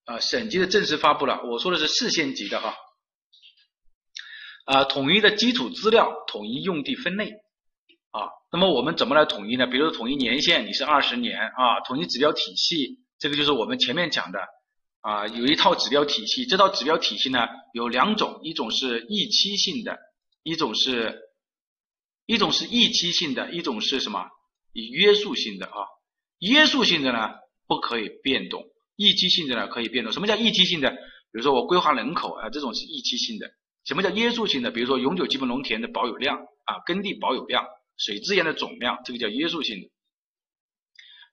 [0.05, 1.41] 啊，省级的正式发布了。
[1.43, 2.75] 我说的是市县级的哈。
[4.65, 7.31] 啊，统一的基础资料，统一用地分类
[8.11, 8.29] 啊。
[8.51, 9.67] 那么我们怎么来统一呢？
[9.67, 11.81] 比如说统一年限，你是二十年啊。
[11.85, 14.39] 统一指标体系，这个就是我们前面讲的
[14.99, 16.45] 啊，有一套指标体系。
[16.45, 19.97] 这套指标体系呢有两种，一种是预期性的，
[20.43, 21.21] 一种是
[22.25, 24.27] 一种是预期性的，一种是什么？
[24.73, 25.87] 以约束性的啊。
[26.39, 27.29] 约束性的呢
[27.65, 28.61] 不可以变动，
[28.97, 30.11] 预期性的呢可以变动。
[30.11, 30.91] 什么叫预期性的？
[30.91, 33.49] 比如说我规划人口啊，这种是预期性的。
[33.85, 34.69] 什么叫约束性的？
[34.69, 37.63] 比如说永久基本农田的保有量啊，耕地保有量
[37.95, 39.89] 水资源的总量，这个叫约束性的。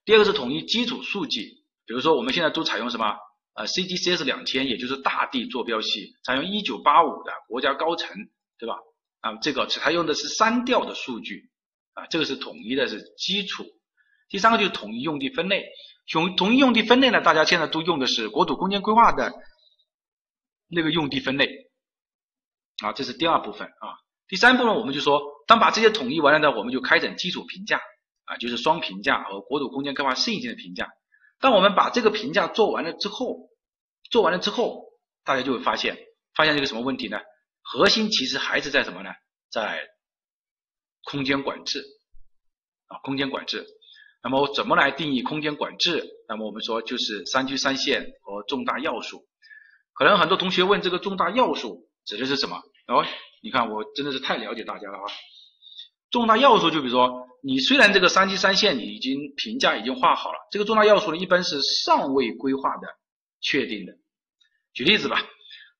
[0.05, 3.15] 第二个是统一基础数据，比如说我们现在都采用什么？
[3.53, 8.15] 呃，CDCS 两千，也就是大地坐标系，采用一九八五的国家高层，
[8.57, 8.75] 对吧？
[9.19, 11.51] 啊，这个它用的是三调的数据，
[11.93, 13.65] 啊，这个是统一的，是基础。
[14.29, 15.65] 第三个就是统一用地分类，
[16.09, 19.33] 统统一用地分类呢，大家现在都用的是国土空间规划的
[20.69, 21.49] 那个用地分类，
[22.81, 23.99] 啊，这是第二部分啊。
[24.29, 27.81] 第三部分我们就说，当把这些统一完了呢，我们就开展基础评价，
[28.23, 30.87] 啊，就是双评价和国土空间规划适应性的评价。
[31.41, 33.49] 当我们把这个评价做完了之后，
[34.09, 34.85] 做完了之后，
[35.25, 35.97] 大家就会发现，
[36.35, 37.19] 发现这个什么问题呢？
[37.61, 39.09] 核心其实还是在什么呢？
[39.49, 39.89] 在
[41.03, 41.83] 空间管制，
[42.87, 43.65] 啊，空间管制。
[44.23, 46.07] 那么怎么来定义空间管制？
[46.27, 49.25] 那么我们说就是三区三线和重大要素。
[49.93, 52.57] 可能很多同学问这个重大要素指的是什么？
[52.87, 53.03] 哦，
[53.41, 55.05] 你看我真的是太了解大家了啊！
[56.11, 62.87] 重大要素就比如说，你虽然这个三区三线你已经评价已经画好了，这个重大要素呢一般是尚未规划的
[63.41, 63.93] 确定的。
[64.73, 65.21] 举例子吧，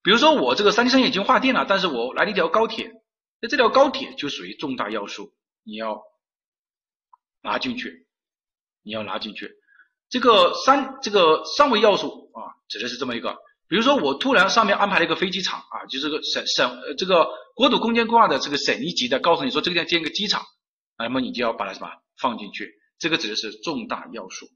[0.03, 2.91] 比如说我这个三区三线已经划定了，但是我来了一条高铁，
[3.39, 5.33] 那这条高铁就属于重大要素，
[5.63, 6.01] 你要
[7.41, 8.07] 拿进去。
[8.83, 9.47] 你要拿进去，
[10.09, 20.41] 这个三这个尚未要素啊，指的是这么一个，比如说我突然上面安排了一个飞机场啊，就是个省省呃这个国土空间规划的这个省一级的，告诉你说这个地方建个机场，
[21.01, 24.47] 那么你就要把它什么放进去，这个指的是重大要素。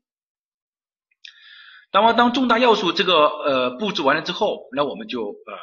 [1.92, 5.58] 那么当重大要素这个呃布置完了之后，那我们就呃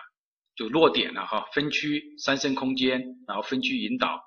[0.55, 4.23] 就落点了哈，分区三升空间，然后分区引导，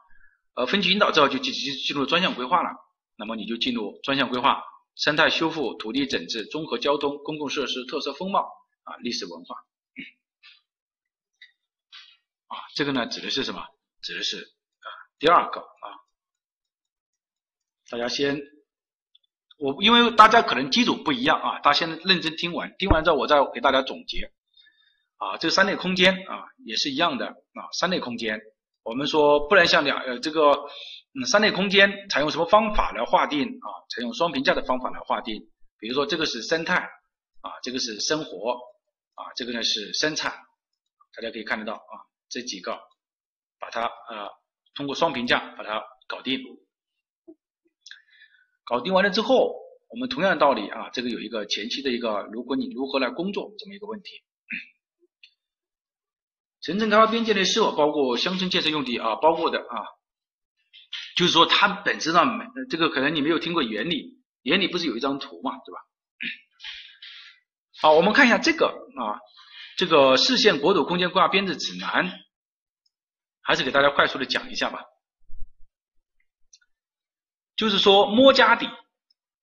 [0.56, 2.70] 呃分区引导之后就进进进入专项规划了。
[3.16, 4.62] 那么你就进入专项规划、
[4.96, 8.42] 生态修复、土地整治、综合交通、公共设施、特色风貌
[8.84, 9.56] 啊、历史文化
[12.48, 13.66] 啊，这个呢指的是什么？
[14.02, 14.88] 指的是啊
[15.18, 15.88] 第二个啊，
[17.90, 18.42] 大家先
[19.58, 24.32] 我因为大家可能基础不一样啊，大家先认真听完，听完之后我再给大家总结
[25.18, 28.40] 啊，这三类空间啊也是一样的啊，三类空间。
[28.84, 30.52] 我们说不能像两呃这个
[31.14, 33.70] 嗯三类空间采用什么方法来划定啊？
[33.96, 35.42] 采用双评价的方法来划定。
[35.80, 36.76] 比如说这个是生态
[37.42, 38.52] 啊，这个是生活
[39.14, 40.32] 啊，这个呢是生产，
[41.16, 41.96] 大家可以看得到啊，
[42.30, 42.78] 这几个
[43.60, 44.30] 把它呃
[44.76, 46.40] 通过双评价把它搞定。
[48.66, 49.56] 搞定完了之后，
[49.90, 54.10] 我们同样的道理啊，这个有一个前期的一个如果你如何来工作这么一个问题。
[56.62, 59.16] 城镇开发边界内是否包括乡村建设用地啊？
[59.18, 59.86] 包括的啊，
[61.16, 65.80] 就是说它本质上没这个可能你没有听过原理，原理不是有一张图嘛，对吧？
[67.80, 69.22] 好，我们看一下这个啊，
[69.78, 72.12] 这个市县国土空间规划编制指南，
[73.44, 74.84] 还是给大家快速的讲一下吧。
[77.56, 78.68] 就是说摸家底，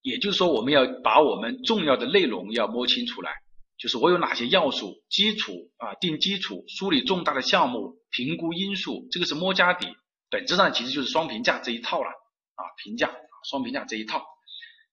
[0.02, 3.32] 也就是说我们要把我们重要的内容要摸清楚来。
[3.78, 9.88] 就是我有哪些要素，基础啊，定基础，梳理重大的项目，评估因素，这个是摸家底，
[10.30, 13.10] 本质上其实就是双评价这一套了啊，评价
[13.50, 14.24] 双评价这一套。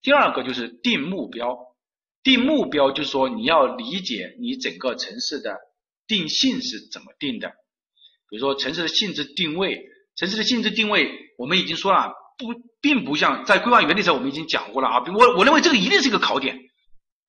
[0.01, 1.55] 第二个就是定目标，
[2.23, 5.55] 定目标就是说你要理解你整个城市的
[6.07, 7.49] 定性是怎么定的，
[8.29, 9.85] 比如说城市的性质定位，
[10.15, 16.57] 城市的性质定位我们已经说了，不并不像在规划原理上我们已经讲过了啊，我我认为这个一定是一个考点。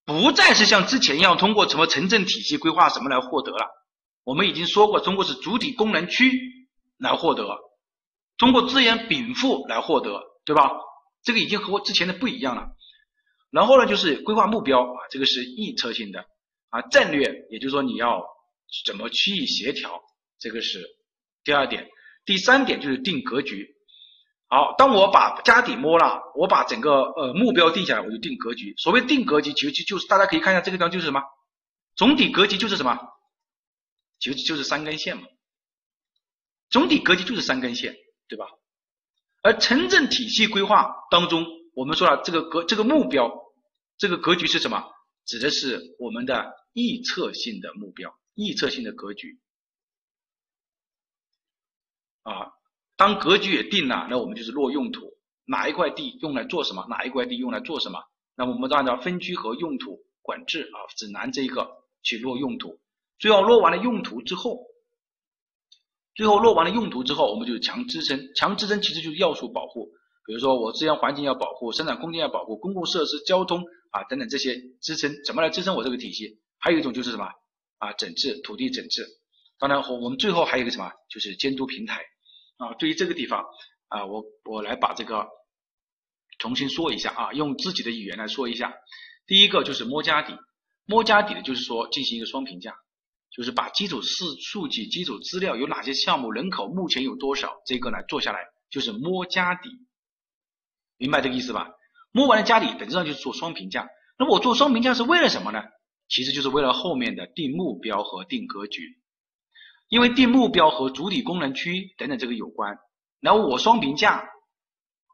[0.06, 3.66] 不再是像之前一样通过什么城镇体系规划什么来获得了，
[4.24, 6.32] 我们已经说过，通过是主体功能区
[6.98, 7.58] 来获得，
[8.38, 10.70] 通过资源禀赋来获得，对吧？
[11.22, 12.68] 这个已经和我之前的不一样了。
[13.50, 16.24] 然后呢，就是规划目标啊，这个是预测性的
[16.70, 18.24] 啊，战略，也就是说你要
[18.86, 20.00] 怎么区域协调，
[20.38, 20.84] 这个是
[21.44, 21.88] 第二点。
[22.24, 23.76] 第三点就是定格局。
[24.52, 28.74] 好，当我把家底摸了，我把整个呃目标定下来，我就定格局。
[28.77, 31.22] 所谓定格局，其实就是大家可以看一下这个地方就是什么，
[31.94, 32.98] 总体格局就是什么，
[34.18, 35.22] 就就是三根线嘛。
[36.68, 37.94] 总体格局就是三根线，
[38.27, 38.47] 对吧？
[39.43, 43.31] 而城镇体系规划当中，我们说了这个格这个目标，
[43.98, 44.85] 这个格局是什么？
[45.27, 49.39] 指的是我们的预测性的目标，预测性的格局
[52.24, 52.51] 啊。
[53.01, 55.14] 当格局也定了，那我们就是落用途，
[55.47, 57.98] 哪一块地用来做什么，哪一块地用来做什么，
[58.36, 61.66] 那么我们就按照分区和用途管制啊指南这一个
[62.02, 62.78] 去落用途。
[63.18, 64.66] 最后落完了用途之后，
[66.14, 69.89] 最后落完了用途之后，我们就强支撑，强支撑其实就是要素保护，
[70.27, 76.39] 比如说我自然环境要保护，生产空间要保护，公共设施、交通啊等等这些支撑，怎么来支撑我这个体系？
[76.59, 77.24] 还有一种就是什么？
[77.78, 79.06] 啊整治土地整治，
[79.59, 80.93] 当然我我们最后还有一个什么？
[81.09, 82.05] 就是监督平台。
[82.60, 83.46] 啊，对于这个地方
[83.88, 85.26] 啊，我我来把这个
[86.38, 88.74] 重新说一下啊，用自己的语言来说一下。
[89.26, 90.36] 第一个就是摸家底，
[90.84, 92.74] 摸家底的就是说进行一个双评价，
[93.30, 99.70] 就是把基础数数据、基础资料有哪些项目、人口目前有多少，这个呢做下来就是摸家底，
[100.98, 101.70] 明白这个意思吧？
[102.12, 103.88] 摸完了家底，本质上就是做双评价。
[104.18, 105.62] 那么我做双评价是为了什么呢？
[106.08, 108.82] 其实就是为了后面的定目标和定格局，
[109.90, 112.78] 因为定目标和主体功能区等等这个有关。
[113.20, 114.24] 然后我双评价，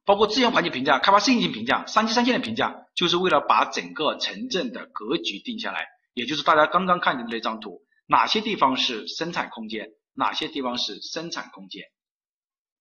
[0.04, 5.88] 包括资源环境评价、开发适应性评价、三级三线的评价，就是为了把整个城镇的格局定下来。
[6.12, 11.84] 也就是大家刚刚看见的那张图，哪些地方是生产空间，哪些地方是生产空间，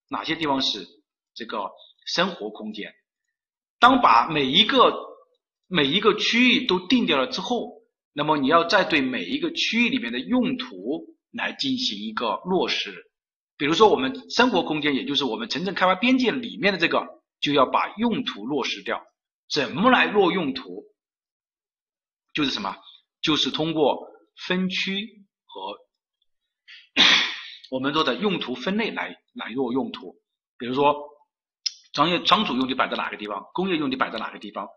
[0.10, 0.86] 哪些地方是
[1.34, 1.72] 这个
[2.06, 2.94] 生活空间。
[3.80, 4.94] 当把每一个
[5.68, 7.82] 每一个区域都定掉了之后，
[8.14, 13.12] 那么你要再对每一个区域里面的用途来进行一个落实。
[13.58, 17.06] 比如说我们生活空间，也就是我们城镇开发边界里面的这个，
[17.40, 19.06] 就要把用途落实掉。
[19.50, 20.84] 怎么来落用途？
[22.34, 22.76] 就是什么？
[23.22, 24.08] 就是通过
[24.48, 25.78] 分区和
[27.72, 30.16] 我们说的用途分类来来落用途。
[30.58, 30.96] 比如说
[31.94, 34.68] 商业仓储用地摆在哪个地方，工业用地摆在哪个地方，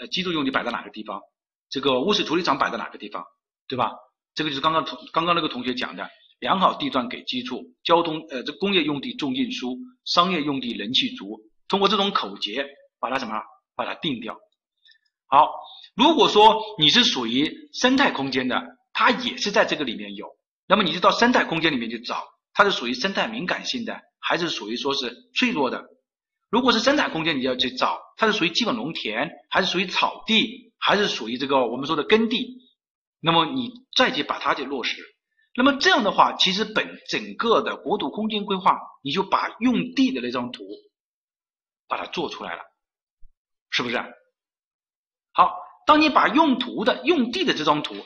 [0.00, 1.20] 呃，居住用地摆在哪个地方，
[1.68, 3.24] 这个污水处理厂摆在哪个地方，
[3.66, 3.92] 对吧？
[4.38, 6.08] 这个就是刚刚同刚刚那个同学讲的。
[6.38, 12.64] 良好地段给基础，交通呃这工业用地重运输，商业用地人气足，通过这种口诀
[13.00, 13.32] 把它什么
[13.74, 14.38] 把它定掉。
[15.26, 15.48] 好，
[15.96, 18.62] 如果说你是属于生态空间的，
[18.92, 20.28] 它也是在这个里面有，
[20.68, 22.22] 那么你就到生态空间里面去找，
[22.54, 25.86] 它是属于生态敏感性的，还是属于说是脆弱的？
[26.50, 32.67] 如果是生态空间，你要去找它是属于基本农田，还是属于草地，还是属于这个我们说的耕地？
[33.20, 35.02] 那么你再去把它去落实。
[35.54, 40.62] 那么这样的话，其实本整个的国土空间规划，你就把用地的那张图
[41.88, 42.62] 把它做出来了，
[43.70, 43.96] 是不是？
[45.32, 47.96] 好，当你把用途的用地的这张图，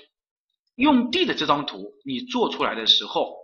[0.77, 3.37] 用地的这张图你做出来的时候，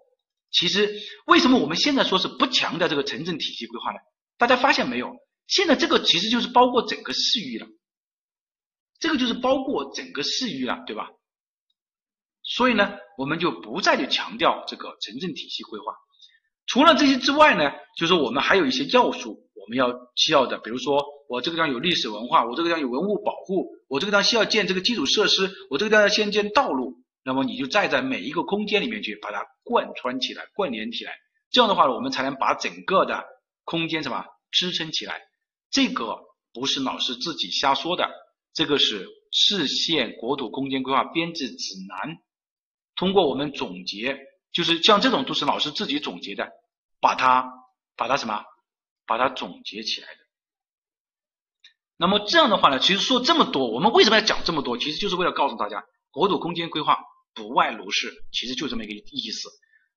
[0.50, 0.90] 其实
[1.26, 3.98] 为什么我们现在说是不强调这个城镇体系规划呢？
[4.38, 5.14] 大家发现没有？
[5.46, 7.66] 现在这个其实就是包括整个市域了，
[8.98, 11.10] 这个就是包括整个市域了，对吧？
[12.48, 15.92] 所以呢，我们就不再去强调这个城镇体系规划。
[16.66, 27.04] 除了这些之外呢，就是我们还有一些要素我们要需要的，比如说我这个地方有历史文化，我这个地方有文物保护，我这个地方需要建这个基础设施，我这个地方要先建道路。
[27.22, 31.12] 那么你就再在每一个空间里面去把它贯穿起来、关联起来，
[31.50, 33.24] 这样的话我们才能把整个的
[33.64, 35.20] 空间什么支撑起来。
[35.70, 36.18] 这个
[36.54, 38.08] 不是老师自己瞎说的，
[38.54, 42.16] 这个是市县国土空间规划编制指南。
[42.98, 44.18] 通过我们总结，
[44.52, 46.50] 就是像这种都是老师自己总结的，
[47.00, 47.48] 把它
[47.96, 48.44] 把它什么，
[49.06, 50.18] 把它总结起来的。
[51.96, 54.76] 那么这样的话呢，其实说这么多，我们为什么要讲这么多？
[54.76, 56.98] 其实就是为了告诉大家，国土空间规划
[57.34, 59.48] 不外如是，其实就这么一个意思。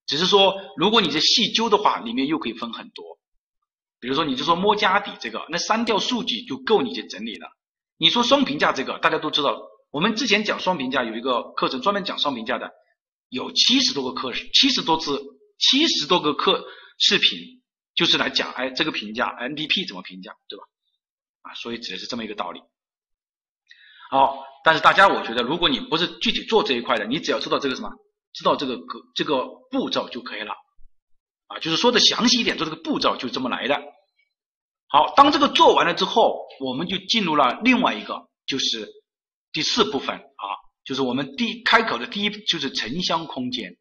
[0.06, 3.20] 只是说，如果你是细究的话，里面又可以分很多。
[4.00, 7.48] 比如说，你就说摸家底这个，那删掉数据就够你去整理了。
[7.98, 9.60] 你说双评价这个，大家都知道，
[9.92, 12.72] 我们之前讲双评价有一个课程专门讲双评价的。
[13.32, 15.24] 有七十多个课时，七十多次，
[15.58, 16.66] 七十多个课
[17.00, 17.64] 视频，
[17.96, 20.66] 就是来讲，哎，这个评价 NDP 怎么评价，对吧？
[21.44, 22.60] 啊，所以指的是这么一个道理。
[24.10, 27.90] 好，但是大家我觉得，如果你不是具体做这一块的，你只要知道这个什么，
[28.34, 30.54] 知道这个个这个步骤就可以了。
[31.48, 33.82] 啊，就是说的详细一点，做这个步骤就这么来的。
[34.90, 38.92] 好，当这个做完了之后，我们就进入了另外一个，就是
[39.54, 40.46] 第四部分啊。
[40.92, 43.78] 就是我们第开口的第一就是城乡空间，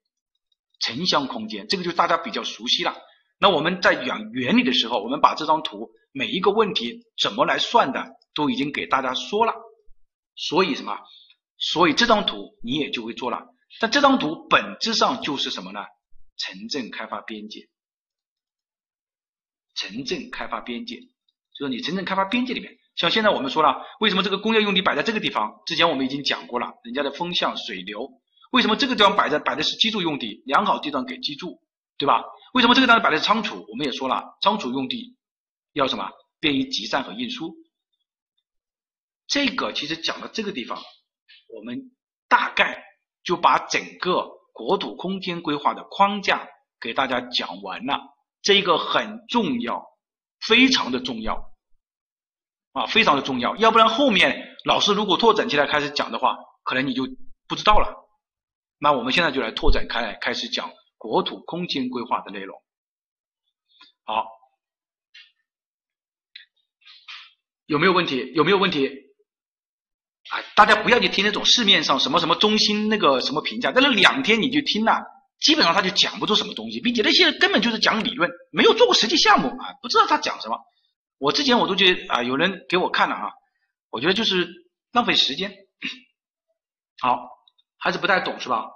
[0.79, 2.97] 城乡空间这个就大家比较熟悉了。
[3.41, 9.55] 那我们在讲原理的时候，我们把这张图每一个问题怎么来算的都已经给大家说了。
[10.37, 11.01] 所以什么？
[11.59, 13.45] 所以这张图你也就会做了。
[13.81, 15.81] 但这张图本质上就是什么呢？
[16.37, 17.69] 城镇开发边界，
[19.75, 21.01] 城镇开发边界，
[21.59, 22.79] 就是你城镇开发边界里面。
[22.97, 25.63] 像现在我们说了，为什么这个工业用地摆在这个地方？
[25.67, 28.09] 之前我们已经讲过了，人家的风向水流。
[28.51, 31.61] 为什么这个地方摆在摆的是居住用地，良好地段给居住，
[31.97, 32.25] 对吧？
[32.53, 33.65] 为什么这个地方摆的是仓储？
[33.69, 35.17] 我们也说了，仓储用地
[35.73, 36.11] 要什么？
[36.41, 37.55] 便于集散和运输。
[39.29, 40.83] 这个其实讲到这个地方，
[41.57, 41.93] 我们
[42.29, 42.83] 大概
[43.23, 46.49] 就把整个国土空间规划的框架
[46.81, 48.01] 给大家讲完了。
[48.43, 49.85] 这个很重要，
[50.41, 51.50] 非常的重要。
[52.73, 57.05] 啊，非常的重要，要不然后面老师如果拓展起来开始讲的话，可能你就
[57.49, 57.97] 不知道了。
[58.79, 62.57] 那我们现在就来拓展开来，开始讲国土空间规划的内容。
[64.05, 64.25] 好，
[67.67, 68.33] 有没有问题？
[68.35, 68.89] 有没有问题？
[70.31, 75.05] 啊，大家不要去听那种市面上什么什么中心那个什么评价，在那两天你就听了，
[75.41, 80.57] 基本上他就讲不出什么东西，并且那些根本就是讲理论，没有做过实际项目啊，不知道他讲什么。
[81.21, 83.31] 我之前我都觉得啊，有人给我看了啊，
[83.91, 84.49] 我觉得就是
[84.91, 85.53] 浪费时间。
[86.99, 87.29] 好，
[87.77, 88.71] 还是不太懂是吧？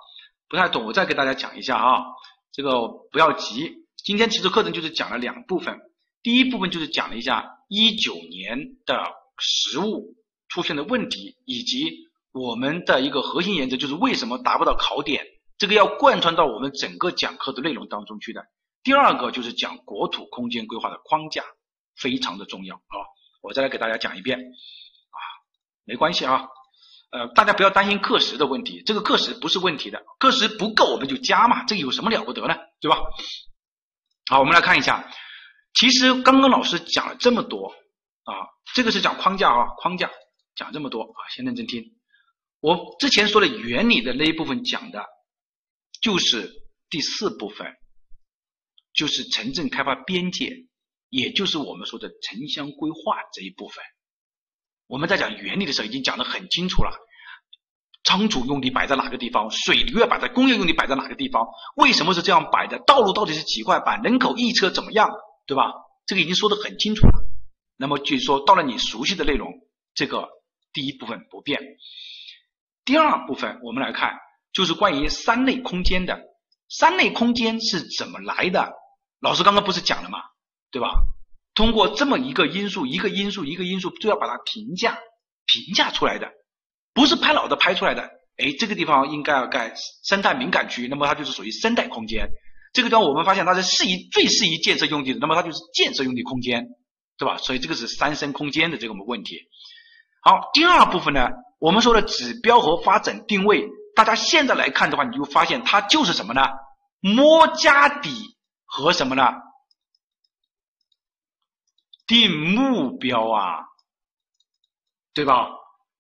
[0.46, 2.04] 不太懂，我再给大家讲一下啊，
[2.52, 3.86] 这个不要急。
[3.96, 5.80] 今天其实课程就是讲了两部分，
[6.22, 9.02] 第一部分就是讲了一下一九年的
[9.38, 10.14] 实物
[10.48, 11.96] 出现的问题，以及
[12.30, 15.24] 我们的一个核心原则，就是为什么达不到考点，
[15.56, 18.44] 这个要贯穿到我们整个讲课的内容当中去的。
[18.82, 21.42] 第二个就是讲国土空间规划的框架，
[21.96, 22.96] 非常的重要啊，
[23.42, 25.18] 我再来给大家讲一遍啊，
[25.84, 26.46] 没关系啊。
[27.10, 32.56] 呃，大家不要担心课时的问题，这个课时不是问题的，课时不够我们就加嘛，这有什么了不得呢？
[32.80, 32.98] 对吧？
[34.28, 35.08] 好，我们来看一下，
[35.74, 37.68] 其实刚刚老师讲了这么多
[38.24, 38.34] 啊，
[38.74, 40.10] 这个是讲框架啊，框架
[40.56, 41.84] 讲这么多啊，先认真听。
[42.58, 45.06] 我之前说的原理的那一部分讲的，
[46.00, 46.50] 就是
[46.90, 47.76] 第四部分，
[48.92, 50.50] 就是城镇开发边界，
[51.15, 53.85] 也就是我们说的城乡规划这一部分。
[54.89, 56.91] 我们在讲原理的时候已经讲得很清楚了，
[58.03, 61.47] 仓储用地摆在哪个地方，水利要摆在工业用地摆在哪个地方，
[61.77, 62.81] 为什么是这样摆的？
[62.81, 64.03] 道路到底是几块板？
[64.03, 65.09] 人口一车怎么样？
[65.47, 65.73] 对吧？
[66.05, 67.12] 这个已经说得很清楚了。
[67.77, 69.53] 那么就是说，到了你熟悉的内容，
[69.95, 70.28] 这个
[70.73, 71.61] 第一部分不变。
[72.85, 74.19] 第二部分我们来看，
[74.53, 76.20] 就是关于三类空间的。
[76.69, 78.73] 三类空间是怎么来的？
[79.20, 80.19] 老师刚刚不是讲了吗？
[80.74, 80.90] 对吧？
[81.55, 84.98] 通过这么一个因素，一个因素，一个因素，就要把它评价
[85.46, 86.32] 评价出来的，
[86.92, 88.02] 不是拍脑袋拍出来的。
[88.38, 89.72] 哎，这个地方应该要盖
[90.02, 92.28] 生态敏感区，那么它就是属于生态空间。
[92.72, 96.66] 这个地方我们发现它是适宜最适宜建设用地的，那么它就是建设用地空间，
[97.18, 97.36] 对吧？
[97.36, 99.38] 所以这个是三生空间的这个问题。
[100.22, 101.28] 好，第二部分呢，
[101.60, 106.42] 我们说的指标和发展定位，大家现在来看的话，你就发现它就是什么呢？
[107.01, 108.10] 摸家底
[108.64, 109.22] 和什么呢？
[112.06, 113.64] 定目标啊，
[115.14, 115.48] 对吧？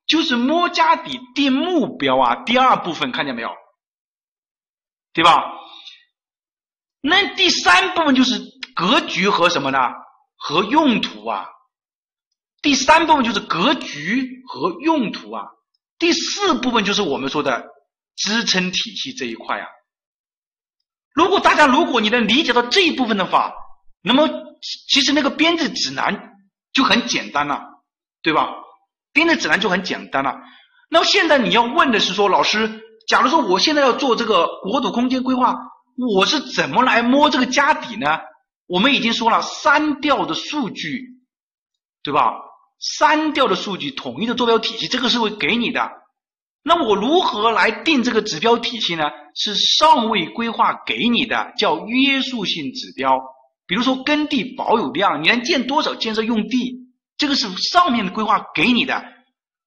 [0.06, 2.36] 就是摸家底定目标啊。
[2.44, 3.50] 第二部分看见没有？
[5.12, 5.42] 对吧？
[7.00, 8.38] 那第三部分就是
[8.74, 9.78] 格局和什么呢？
[10.36, 11.48] 和用途啊。
[12.60, 15.44] 第三部分就是格局和用途啊。
[15.98, 17.66] 第四部分就是我们说的
[18.16, 19.66] 支撑体系这一块啊。
[21.14, 23.54] 如果大家如果你能理解到这一部分的话，
[24.04, 24.44] 那么。
[24.88, 26.38] 其实那个编制指南
[26.72, 27.60] 就很简单了，
[28.22, 28.48] 对吧？
[29.12, 30.36] 编制指南就很简单了。
[30.88, 35.54] 那么现在你要问的是说，老师，假如说我现在要做这个国土空间规划，
[36.16, 38.20] 我是怎么来摸这个家底呢？
[38.66, 41.02] 我们已经说了，三调的数据，
[42.02, 42.32] 对吧？
[42.80, 45.90] 三调的数据，统一的坐标体系，这个是会给你的。
[46.62, 49.10] 那我如何来定这个指标体系呢？
[49.34, 53.33] 是尚未规划给你的，叫约束性指标。
[53.66, 56.84] 比如说耕地保有量，你能建多少建设用地？
[57.16, 59.04] 这个是上面的规划给你的。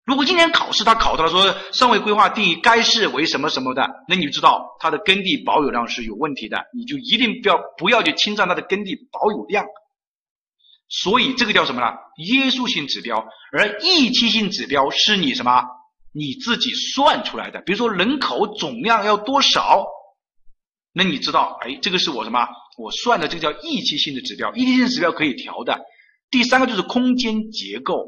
[0.06, 9.66] 如果今年考试他考到了说尚未规划定义该市为什么什么的，那你就知道它的耕地保有量是有问题的，你就一定不要不要去侵占它的耕地保有量。
[10.90, 11.88] 所以这个叫什么呢？
[12.18, 15.64] 约束性指标，而预期性指标是你什么？
[16.14, 17.62] 你自己算出来的。
[17.62, 19.86] 比如说人口总量要多少？
[20.94, 22.48] 那你知道，哎，这个是我什么？
[22.78, 25.82] 我算的这个叫预期性的指标，预期性指标可以调的。
[26.30, 28.06] 第三个就是空间结构，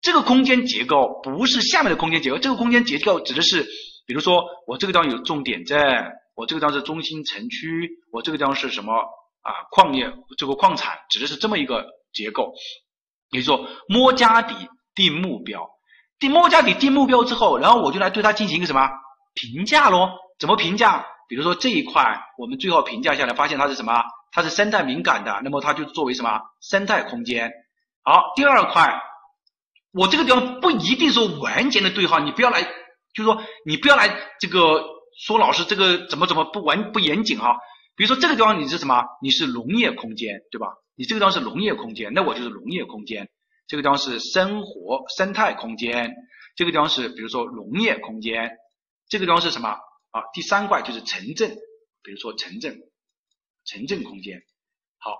[0.00, 3.66] 这个空间结构不是下面的空间结构，这个空间结构指的是，
[4.06, 5.78] 比如说我这个地方有重点镇，
[6.34, 9.52] 我这个地方是中心城区，我这个地方是什么啊？
[9.70, 12.52] 矿业这个矿产，指的是这么一个结构。
[13.30, 14.54] 也就是说，摸家底
[14.94, 15.68] 定目标，
[16.18, 18.88] 定摸家底定目标之后，然后我就来对它进行一个什么
[19.34, 20.08] 评价喽？
[20.38, 21.06] 怎么评价？
[21.28, 24.02] 比如说这一块，我们最后评价下来，发现它是什么？
[24.32, 27.50] 它是生态敏感的，那么它就作为什么生态空间。
[28.02, 29.00] 好，第二块，
[29.92, 34.08] 我这个地方不一定说完全的对号，你不要来，就是说你不要来
[34.40, 34.84] 这个
[35.26, 37.56] 说老师这个怎么怎么不完不严谨哈。
[37.96, 39.02] 比如说这个地方你是什么？
[39.22, 40.68] 你是农业空间，对吧？
[40.94, 43.28] 你这个地方是农业空间，那我就是农业空间。
[43.66, 46.14] 这个地方是生活生态空间，
[46.56, 48.50] 这个地方是比如说农业空间，
[49.08, 49.76] 这个地方是什么？
[50.10, 51.56] 啊，第三块就是城镇，
[52.02, 52.80] 比如说城镇，
[53.64, 54.40] 城镇空间。
[54.98, 55.16] 好，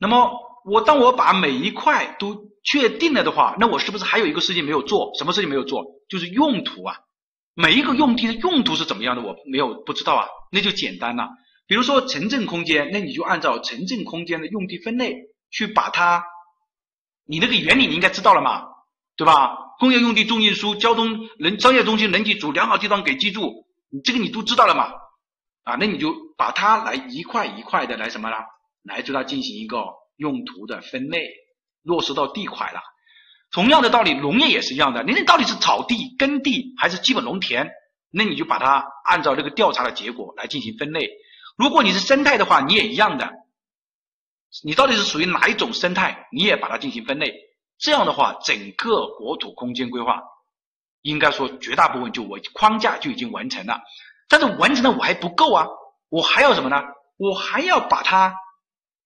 [0.00, 0.32] 那么
[0.64, 5.12] 我当我把每一块都确定了的话，那我是不是还有一个事情没有做？
[5.18, 5.84] 什么事情没有做？
[6.08, 6.96] 就是用途啊，
[7.54, 9.22] 每一个用地的用途是怎么样的？
[9.22, 11.28] 我没有不知道啊，那就简单了。
[11.66, 16.24] 比如说城镇空间，那你就按照城镇空间的用地分类去把它
[17.24, 18.66] 你那个原理你应该知道了嘛，
[19.16, 19.56] 对吧？
[19.78, 23.66] 工业用地重运输、交通人商业中心人机组良好地段给居住，
[24.02, 24.92] 这个你都知道了嘛？
[25.62, 28.36] 啊，那你就把它来一块一块的来什么呢？
[28.82, 29.84] 来对它进行一个
[30.16, 31.28] 用途的分类，
[31.82, 32.80] 落实到地块了。
[33.50, 35.02] 同样的道理，农业也是一样的。
[35.04, 37.70] 你那到底是草地、耕地还是基本农田？
[38.10, 41.08] 那你就把它按照这个调查的结果来进行分类。
[41.56, 43.32] 如果你是生态的话，你也一样的。
[44.64, 47.32] 你到底是属于哪一种生态，你也把它进行分类。
[47.78, 50.22] 这样的话，整个国土空间规划
[51.04, 53.80] 应该说绝大部分就我框架就已经完成了。
[54.26, 55.68] 但是完成了我还不够啊，
[56.08, 56.82] 我还要什么呢？
[57.18, 58.34] 我还要把它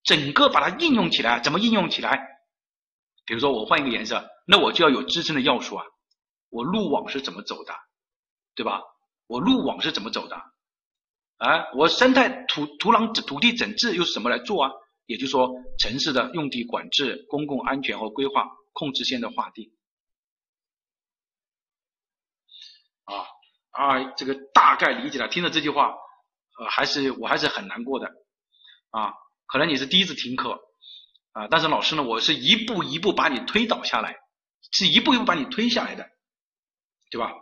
[0.05, 1.41] 整个把它应用起来。
[1.41, 2.25] 怎么应用起来？
[3.27, 5.85] 比如说我换一个颜色，那我就要有支撑的要素啊。
[6.51, 7.75] 我路网是怎么走的，
[8.55, 8.81] 对吧？
[9.27, 10.37] 我路网是怎么走的？
[11.37, 14.71] 啊，我生态土土壤土地整治又是怎么来做啊？
[15.07, 19.71] 也就是说，城市的用地管制、公共安全和规划、控制线的划定。
[23.09, 23.25] 啊
[23.71, 25.29] 啊，这个大概理解了。
[25.29, 25.89] 听了这句话，
[26.59, 28.07] 呃，还是我还是很难过的。
[28.91, 29.13] 啊，
[29.47, 30.59] 可能你是第一次听课，
[31.33, 34.17] 啊，但是老师呢，我是一步一步把你推导下来，
[34.73, 36.07] 是一步一步把你推下来的，
[37.11, 37.33] 对吧？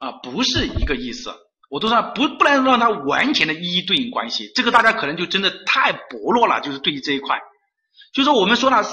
[0.00, 1.34] 啊，不是一个意思。
[1.70, 6.60] 我都说不不能让它完全的一一对应关系，这个大家可能就真的太薄弱了。
[6.60, 7.40] 就是对于这一块，
[8.12, 8.84] 就是说我们说了，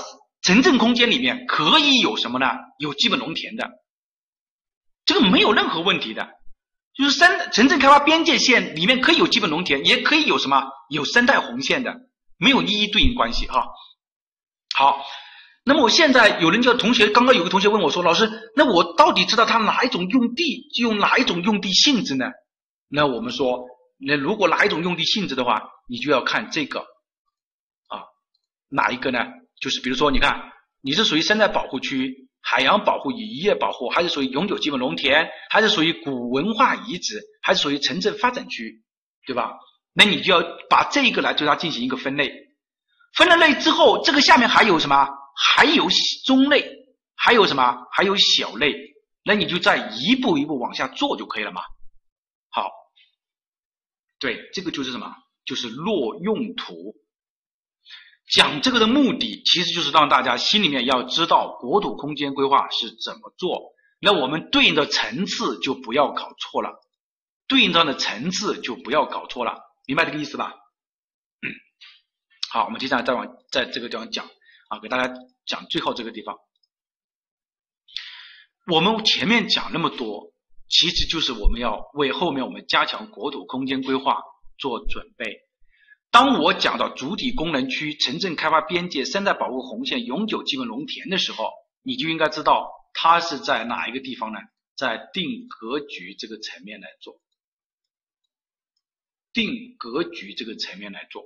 [0.41, 2.47] 城镇空间里面可以有什么呢？
[2.79, 3.69] 有基本农田的，
[5.11, 6.29] 这个没有任何问题的。
[6.93, 11.95] 就是生城镇开发边界线里面可以有基本农田，也可以有什么有生态红线的，
[12.37, 13.65] 没有一一对应关系哈。
[14.75, 15.01] 好，
[15.63, 22.25] 那么我现在有人叫同学，刚刚有个同学问我说，老师，那我到底知道它哪一种用地就用哪一种用地性质呢？
[22.89, 23.65] 那我们说，
[23.97, 26.81] 那如果哪一种用地性质的话，你就要看这个
[27.87, 28.03] 啊，
[28.69, 29.19] 哪一个呢？
[29.61, 30.51] 就是比如说，你看
[30.81, 38.83] 你是属于生态保护区、海洋保护与、渔业保护，还是属于永久基本农田，还是属于古文化遗址，还是属于城镇发展区，
[39.25, 39.53] 对吧？
[39.93, 42.31] 那你就要把这个来对它进行一个分类。
[43.13, 45.07] 分了类之后，这个下面还有什么？
[45.55, 45.87] 还有
[46.25, 46.65] 中类，
[47.15, 47.77] 还有什么？
[47.91, 48.73] 还有小类。
[49.23, 51.61] 那你就再一步一步往下做就可以了嘛。
[52.49, 52.69] 好。
[54.19, 55.13] 对，这个就是什么？
[55.45, 56.95] 就是落用途。
[58.31, 63.73] 讲这个的目的，其实就是让大家心里面要知道国土空间规划是怎么做。
[63.99, 66.79] 那我们对应的层次就不要搞错了，
[67.47, 70.55] 对应上的层次就不要搞错了，明白这个意思吧？
[72.51, 74.25] 好，我们接下来再往在这个地方讲
[74.69, 75.13] 啊，给大家
[75.45, 76.37] 讲最后这个地方。
[78.71, 80.31] 我们前面讲那么多。
[80.73, 84.21] 其实就是我们要为后面我们加强国土空间规划
[84.57, 85.41] 做准备。
[86.11, 91.49] 当我讲到主体功能区、城镇开发边界、生态保护红线、永久基本农田的时候，
[91.81, 94.39] 你就应该知道它是在哪一个地方呢？
[94.75, 97.15] 在定格局这个层面来做，
[99.31, 101.23] 定格局这个层面来做。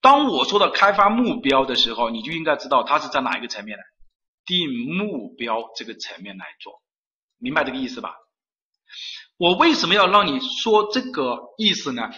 [0.00, 3.84] 当我说到开发目标的时候，你就应该知道它是在哪一个层面呢？
[4.44, 6.82] 定目标这个层面来做，
[7.38, 8.14] 明白这个意思吧？
[9.38, 12.10] 我为什么要让你说这个意思呢？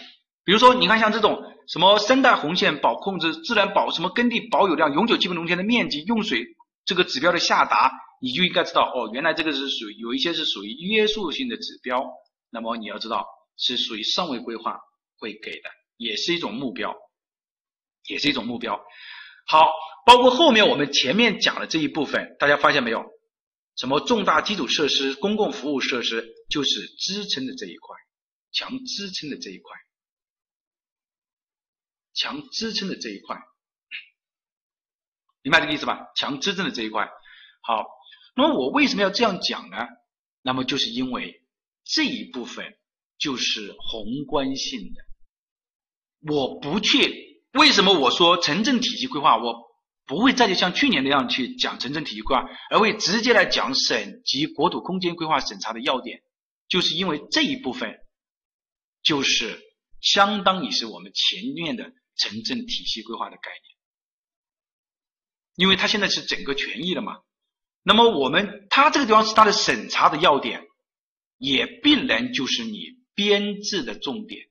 [0.45, 6.45] 比如说，你看像这种什么生态红线保控制、自然保什么耕地保有量、永久基本农田的面积、用水
[6.85, 7.91] 这个指标的下达，
[8.21, 12.05] 你就应该知道哦，原来这个是属于有一些是属于约束性的指标。
[12.51, 13.25] 那么你要知道
[13.57, 14.77] 是属于上位规划
[15.17, 16.95] 会给的，也是一种目标，
[18.07, 18.79] 也是一种目标。
[19.47, 19.67] 好，
[20.05, 23.03] 包括后面我们前面讲的这一部分，大家发现没有？
[23.75, 27.97] 什么重大基础设施、公共服务设施，就是支撑的这一块，
[28.53, 29.75] 强支撑的这一块，
[32.15, 33.37] 强支撑的这一块，
[35.43, 36.07] 明白这个意思吧？
[36.15, 37.07] 强支撑的这一块。
[37.61, 37.85] 好，
[38.35, 39.77] 那么我为什么要这样讲呢？
[40.41, 41.43] 那么就是因为
[41.83, 42.65] 这一部分
[43.17, 49.65] 就是宏观性的，我不去为什么我说城镇体系规划我。
[50.07, 56.21] 不会再去像去年那样去讲城镇体系规划，而会直接来讲省级国土空间规划审查的要点，
[56.67, 57.97] 就是因为这一部分
[59.01, 59.59] 就是
[60.01, 63.63] 相当于是我们前面的城镇体系规划的概念，
[65.55, 67.19] 因为它现在是整个权益了嘛。
[67.83, 70.63] 那么我们它这个地方是它的审查的要点，
[71.37, 74.47] 也必然就是你编制的重点。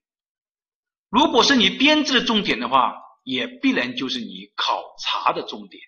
[1.09, 5.83] 如果是你编制的重点的话，也必然就是你考察的重点，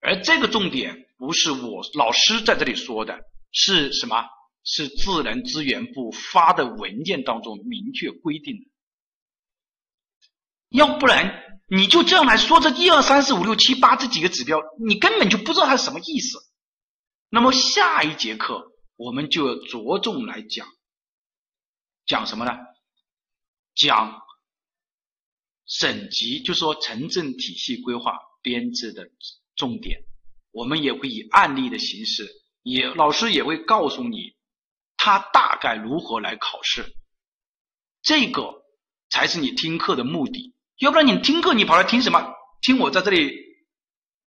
[0.00, 3.20] 而这个重点不是我老师在这里说的，
[3.52, 4.24] 是什么？
[4.68, 8.70] 是自然资源部发的文件当中明确规定的。
[10.76, 16.38] 要不然你就这样来说这一二三四五六七八这几个指标，你根本就不知道它是什么意思。
[17.30, 20.68] 那么下一节课我们就着重来讲，
[22.06, 22.52] 讲什么呢？
[23.74, 24.22] 讲
[25.66, 29.08] 省级，就是说城镇体系规划编制的
[29.56, 30.00] 重点。
[30.52, 32.30] 我们也会以案例的形式，
[32.62, 34.36] 也老师也会告诉你，
[34.96, 36.96] 他大概如何来考试。
[38.00, 38.62] 这个
[39.10, 42.34] 才是你听课的目的，要不然你听课你跑来听什么？
[42.62, 43.32] 听我在这里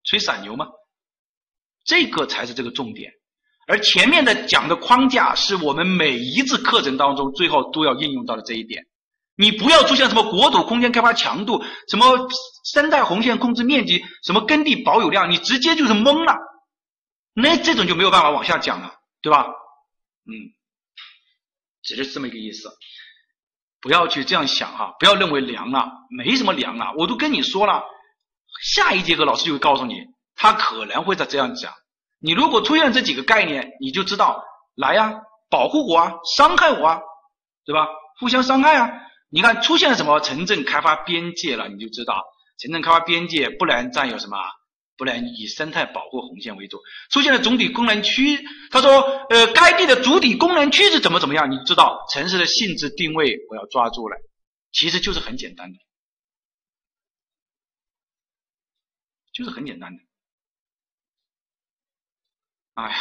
[0.05, 0.67] 吹散牛吗？
[1.85, 3.13] 这个才是这个重点。
[3.67, 8.87] 而前面的讲的框架是我们每一次课程当中最后都要应用到的这一点。
[9.37, 12.29] 你不要出现什么国土空间开发强度，什么
[12.65, 16.37] 生态红线控制面积，什么耕地保有量，你直接就是懵了。
[17.35, 19.45] 那这种就没有办法往下讲了，对吧？
[19.45, 20.33] 嗯，
[21.83, 22.69] 只是这么一个意思。
[23.81, 26.93] 不要去这样想哈，不要认为凉了，没什么凉了。
[26.97, 27.85] 我都跟你说了，
[28.63, 29.95] 下一节课老师就会告诉你，
[30.35, 31.73] 他可能会再这样讲。
[32.21, 34.43] 你如果出现这几个概念，你就知道
[34.75, 37.01] 来呀，保护我啊，伤害我啊，
[37.65, 37.87] 对吧？
[38.19, 38.91] 互相伤害啊。
[39.31, 42.25] 你看出现了什么城镇开发边界了，你就知道
[42.59, 44.37] 城镇开发边界不能占有什么，
[44.99, 46.79] 不能以生态保护红线为主。
[47.11, 49.01] 出现了总体功能区，他说，
[49.31, 51.51] 呃，该地的主体功能区是怎么怎么样？
[51.51, 54.17] 你知道城市的性质定位我要抓住了，
[54.73, 55.79] 其实就是很简单的，
[59.33, 60.03] 就是很简单的。
[62.75, 62.97] 哎呀，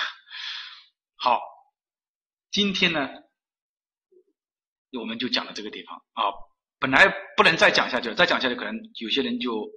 [1.16, 1.42] 好，
[2.52, 3.10] 今天呢？
[4.98, 6.24] 我们就讲到这个地方啊，
[6.80, 9.70] 本来不能再讲下去了，再讲下去可能有些人就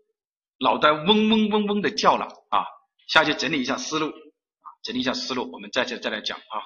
[0.61, 2.65] 脑袋嗡嗡嗡嗡的叫了啊。
[3.09, 6.62] 下去整理一下思路啊，整理一下思路，我们再再再来讲啊。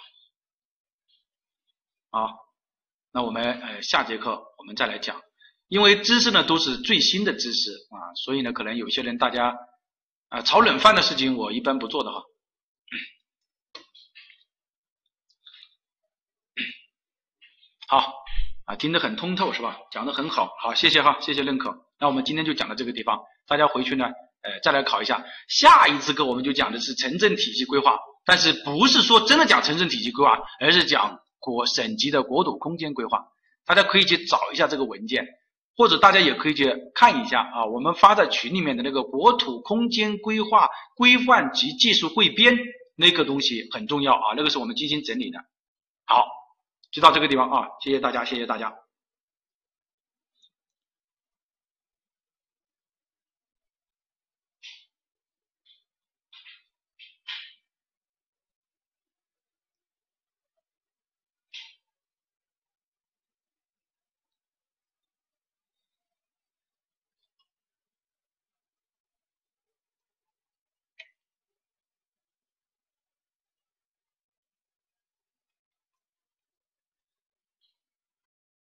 [2.11, 2.37] 好，
[3.13, 5.23] 那我们呃下节课我们再来讲，
[5.69, 9.57] 因为知识呢都是最新的知识啊，所以呢可能有些人大家
[10.29, 12.23] 啊炒冷饭的事情我一般不做的哈。
[17.89, 18.24] 好。
[18.65, 19.79] 啊，听得很通透是吧？
[19.91, 21.77] 讲得很好，好，谢谢哈，谢谢认可。
[22.01, 24.07] 那我们今天就讲到这个地方，大家回去呢，
[24.43, 25.23] 呃，再来考一下。
[25.49, 33.23] 下一次课我们就讲的是城镇体系规划，但是不是说真的讲城镇体系规划，而是讲国省级的国土空间规划。
[33.67, 35.27] 大家可以去找一下这个文件，
[35.77, 42.57] 或者大家也可以去看一下啊，我们发在群里面的那个国土空间规划规范及技术汇编
[42.97, 45.39] 那个东西很重要啊，那个是我们精心整理的。
[46.07, 46.25] 好。
[46.95, 48.73] 就到这个地方啊，谢谢大家，谢谢大家。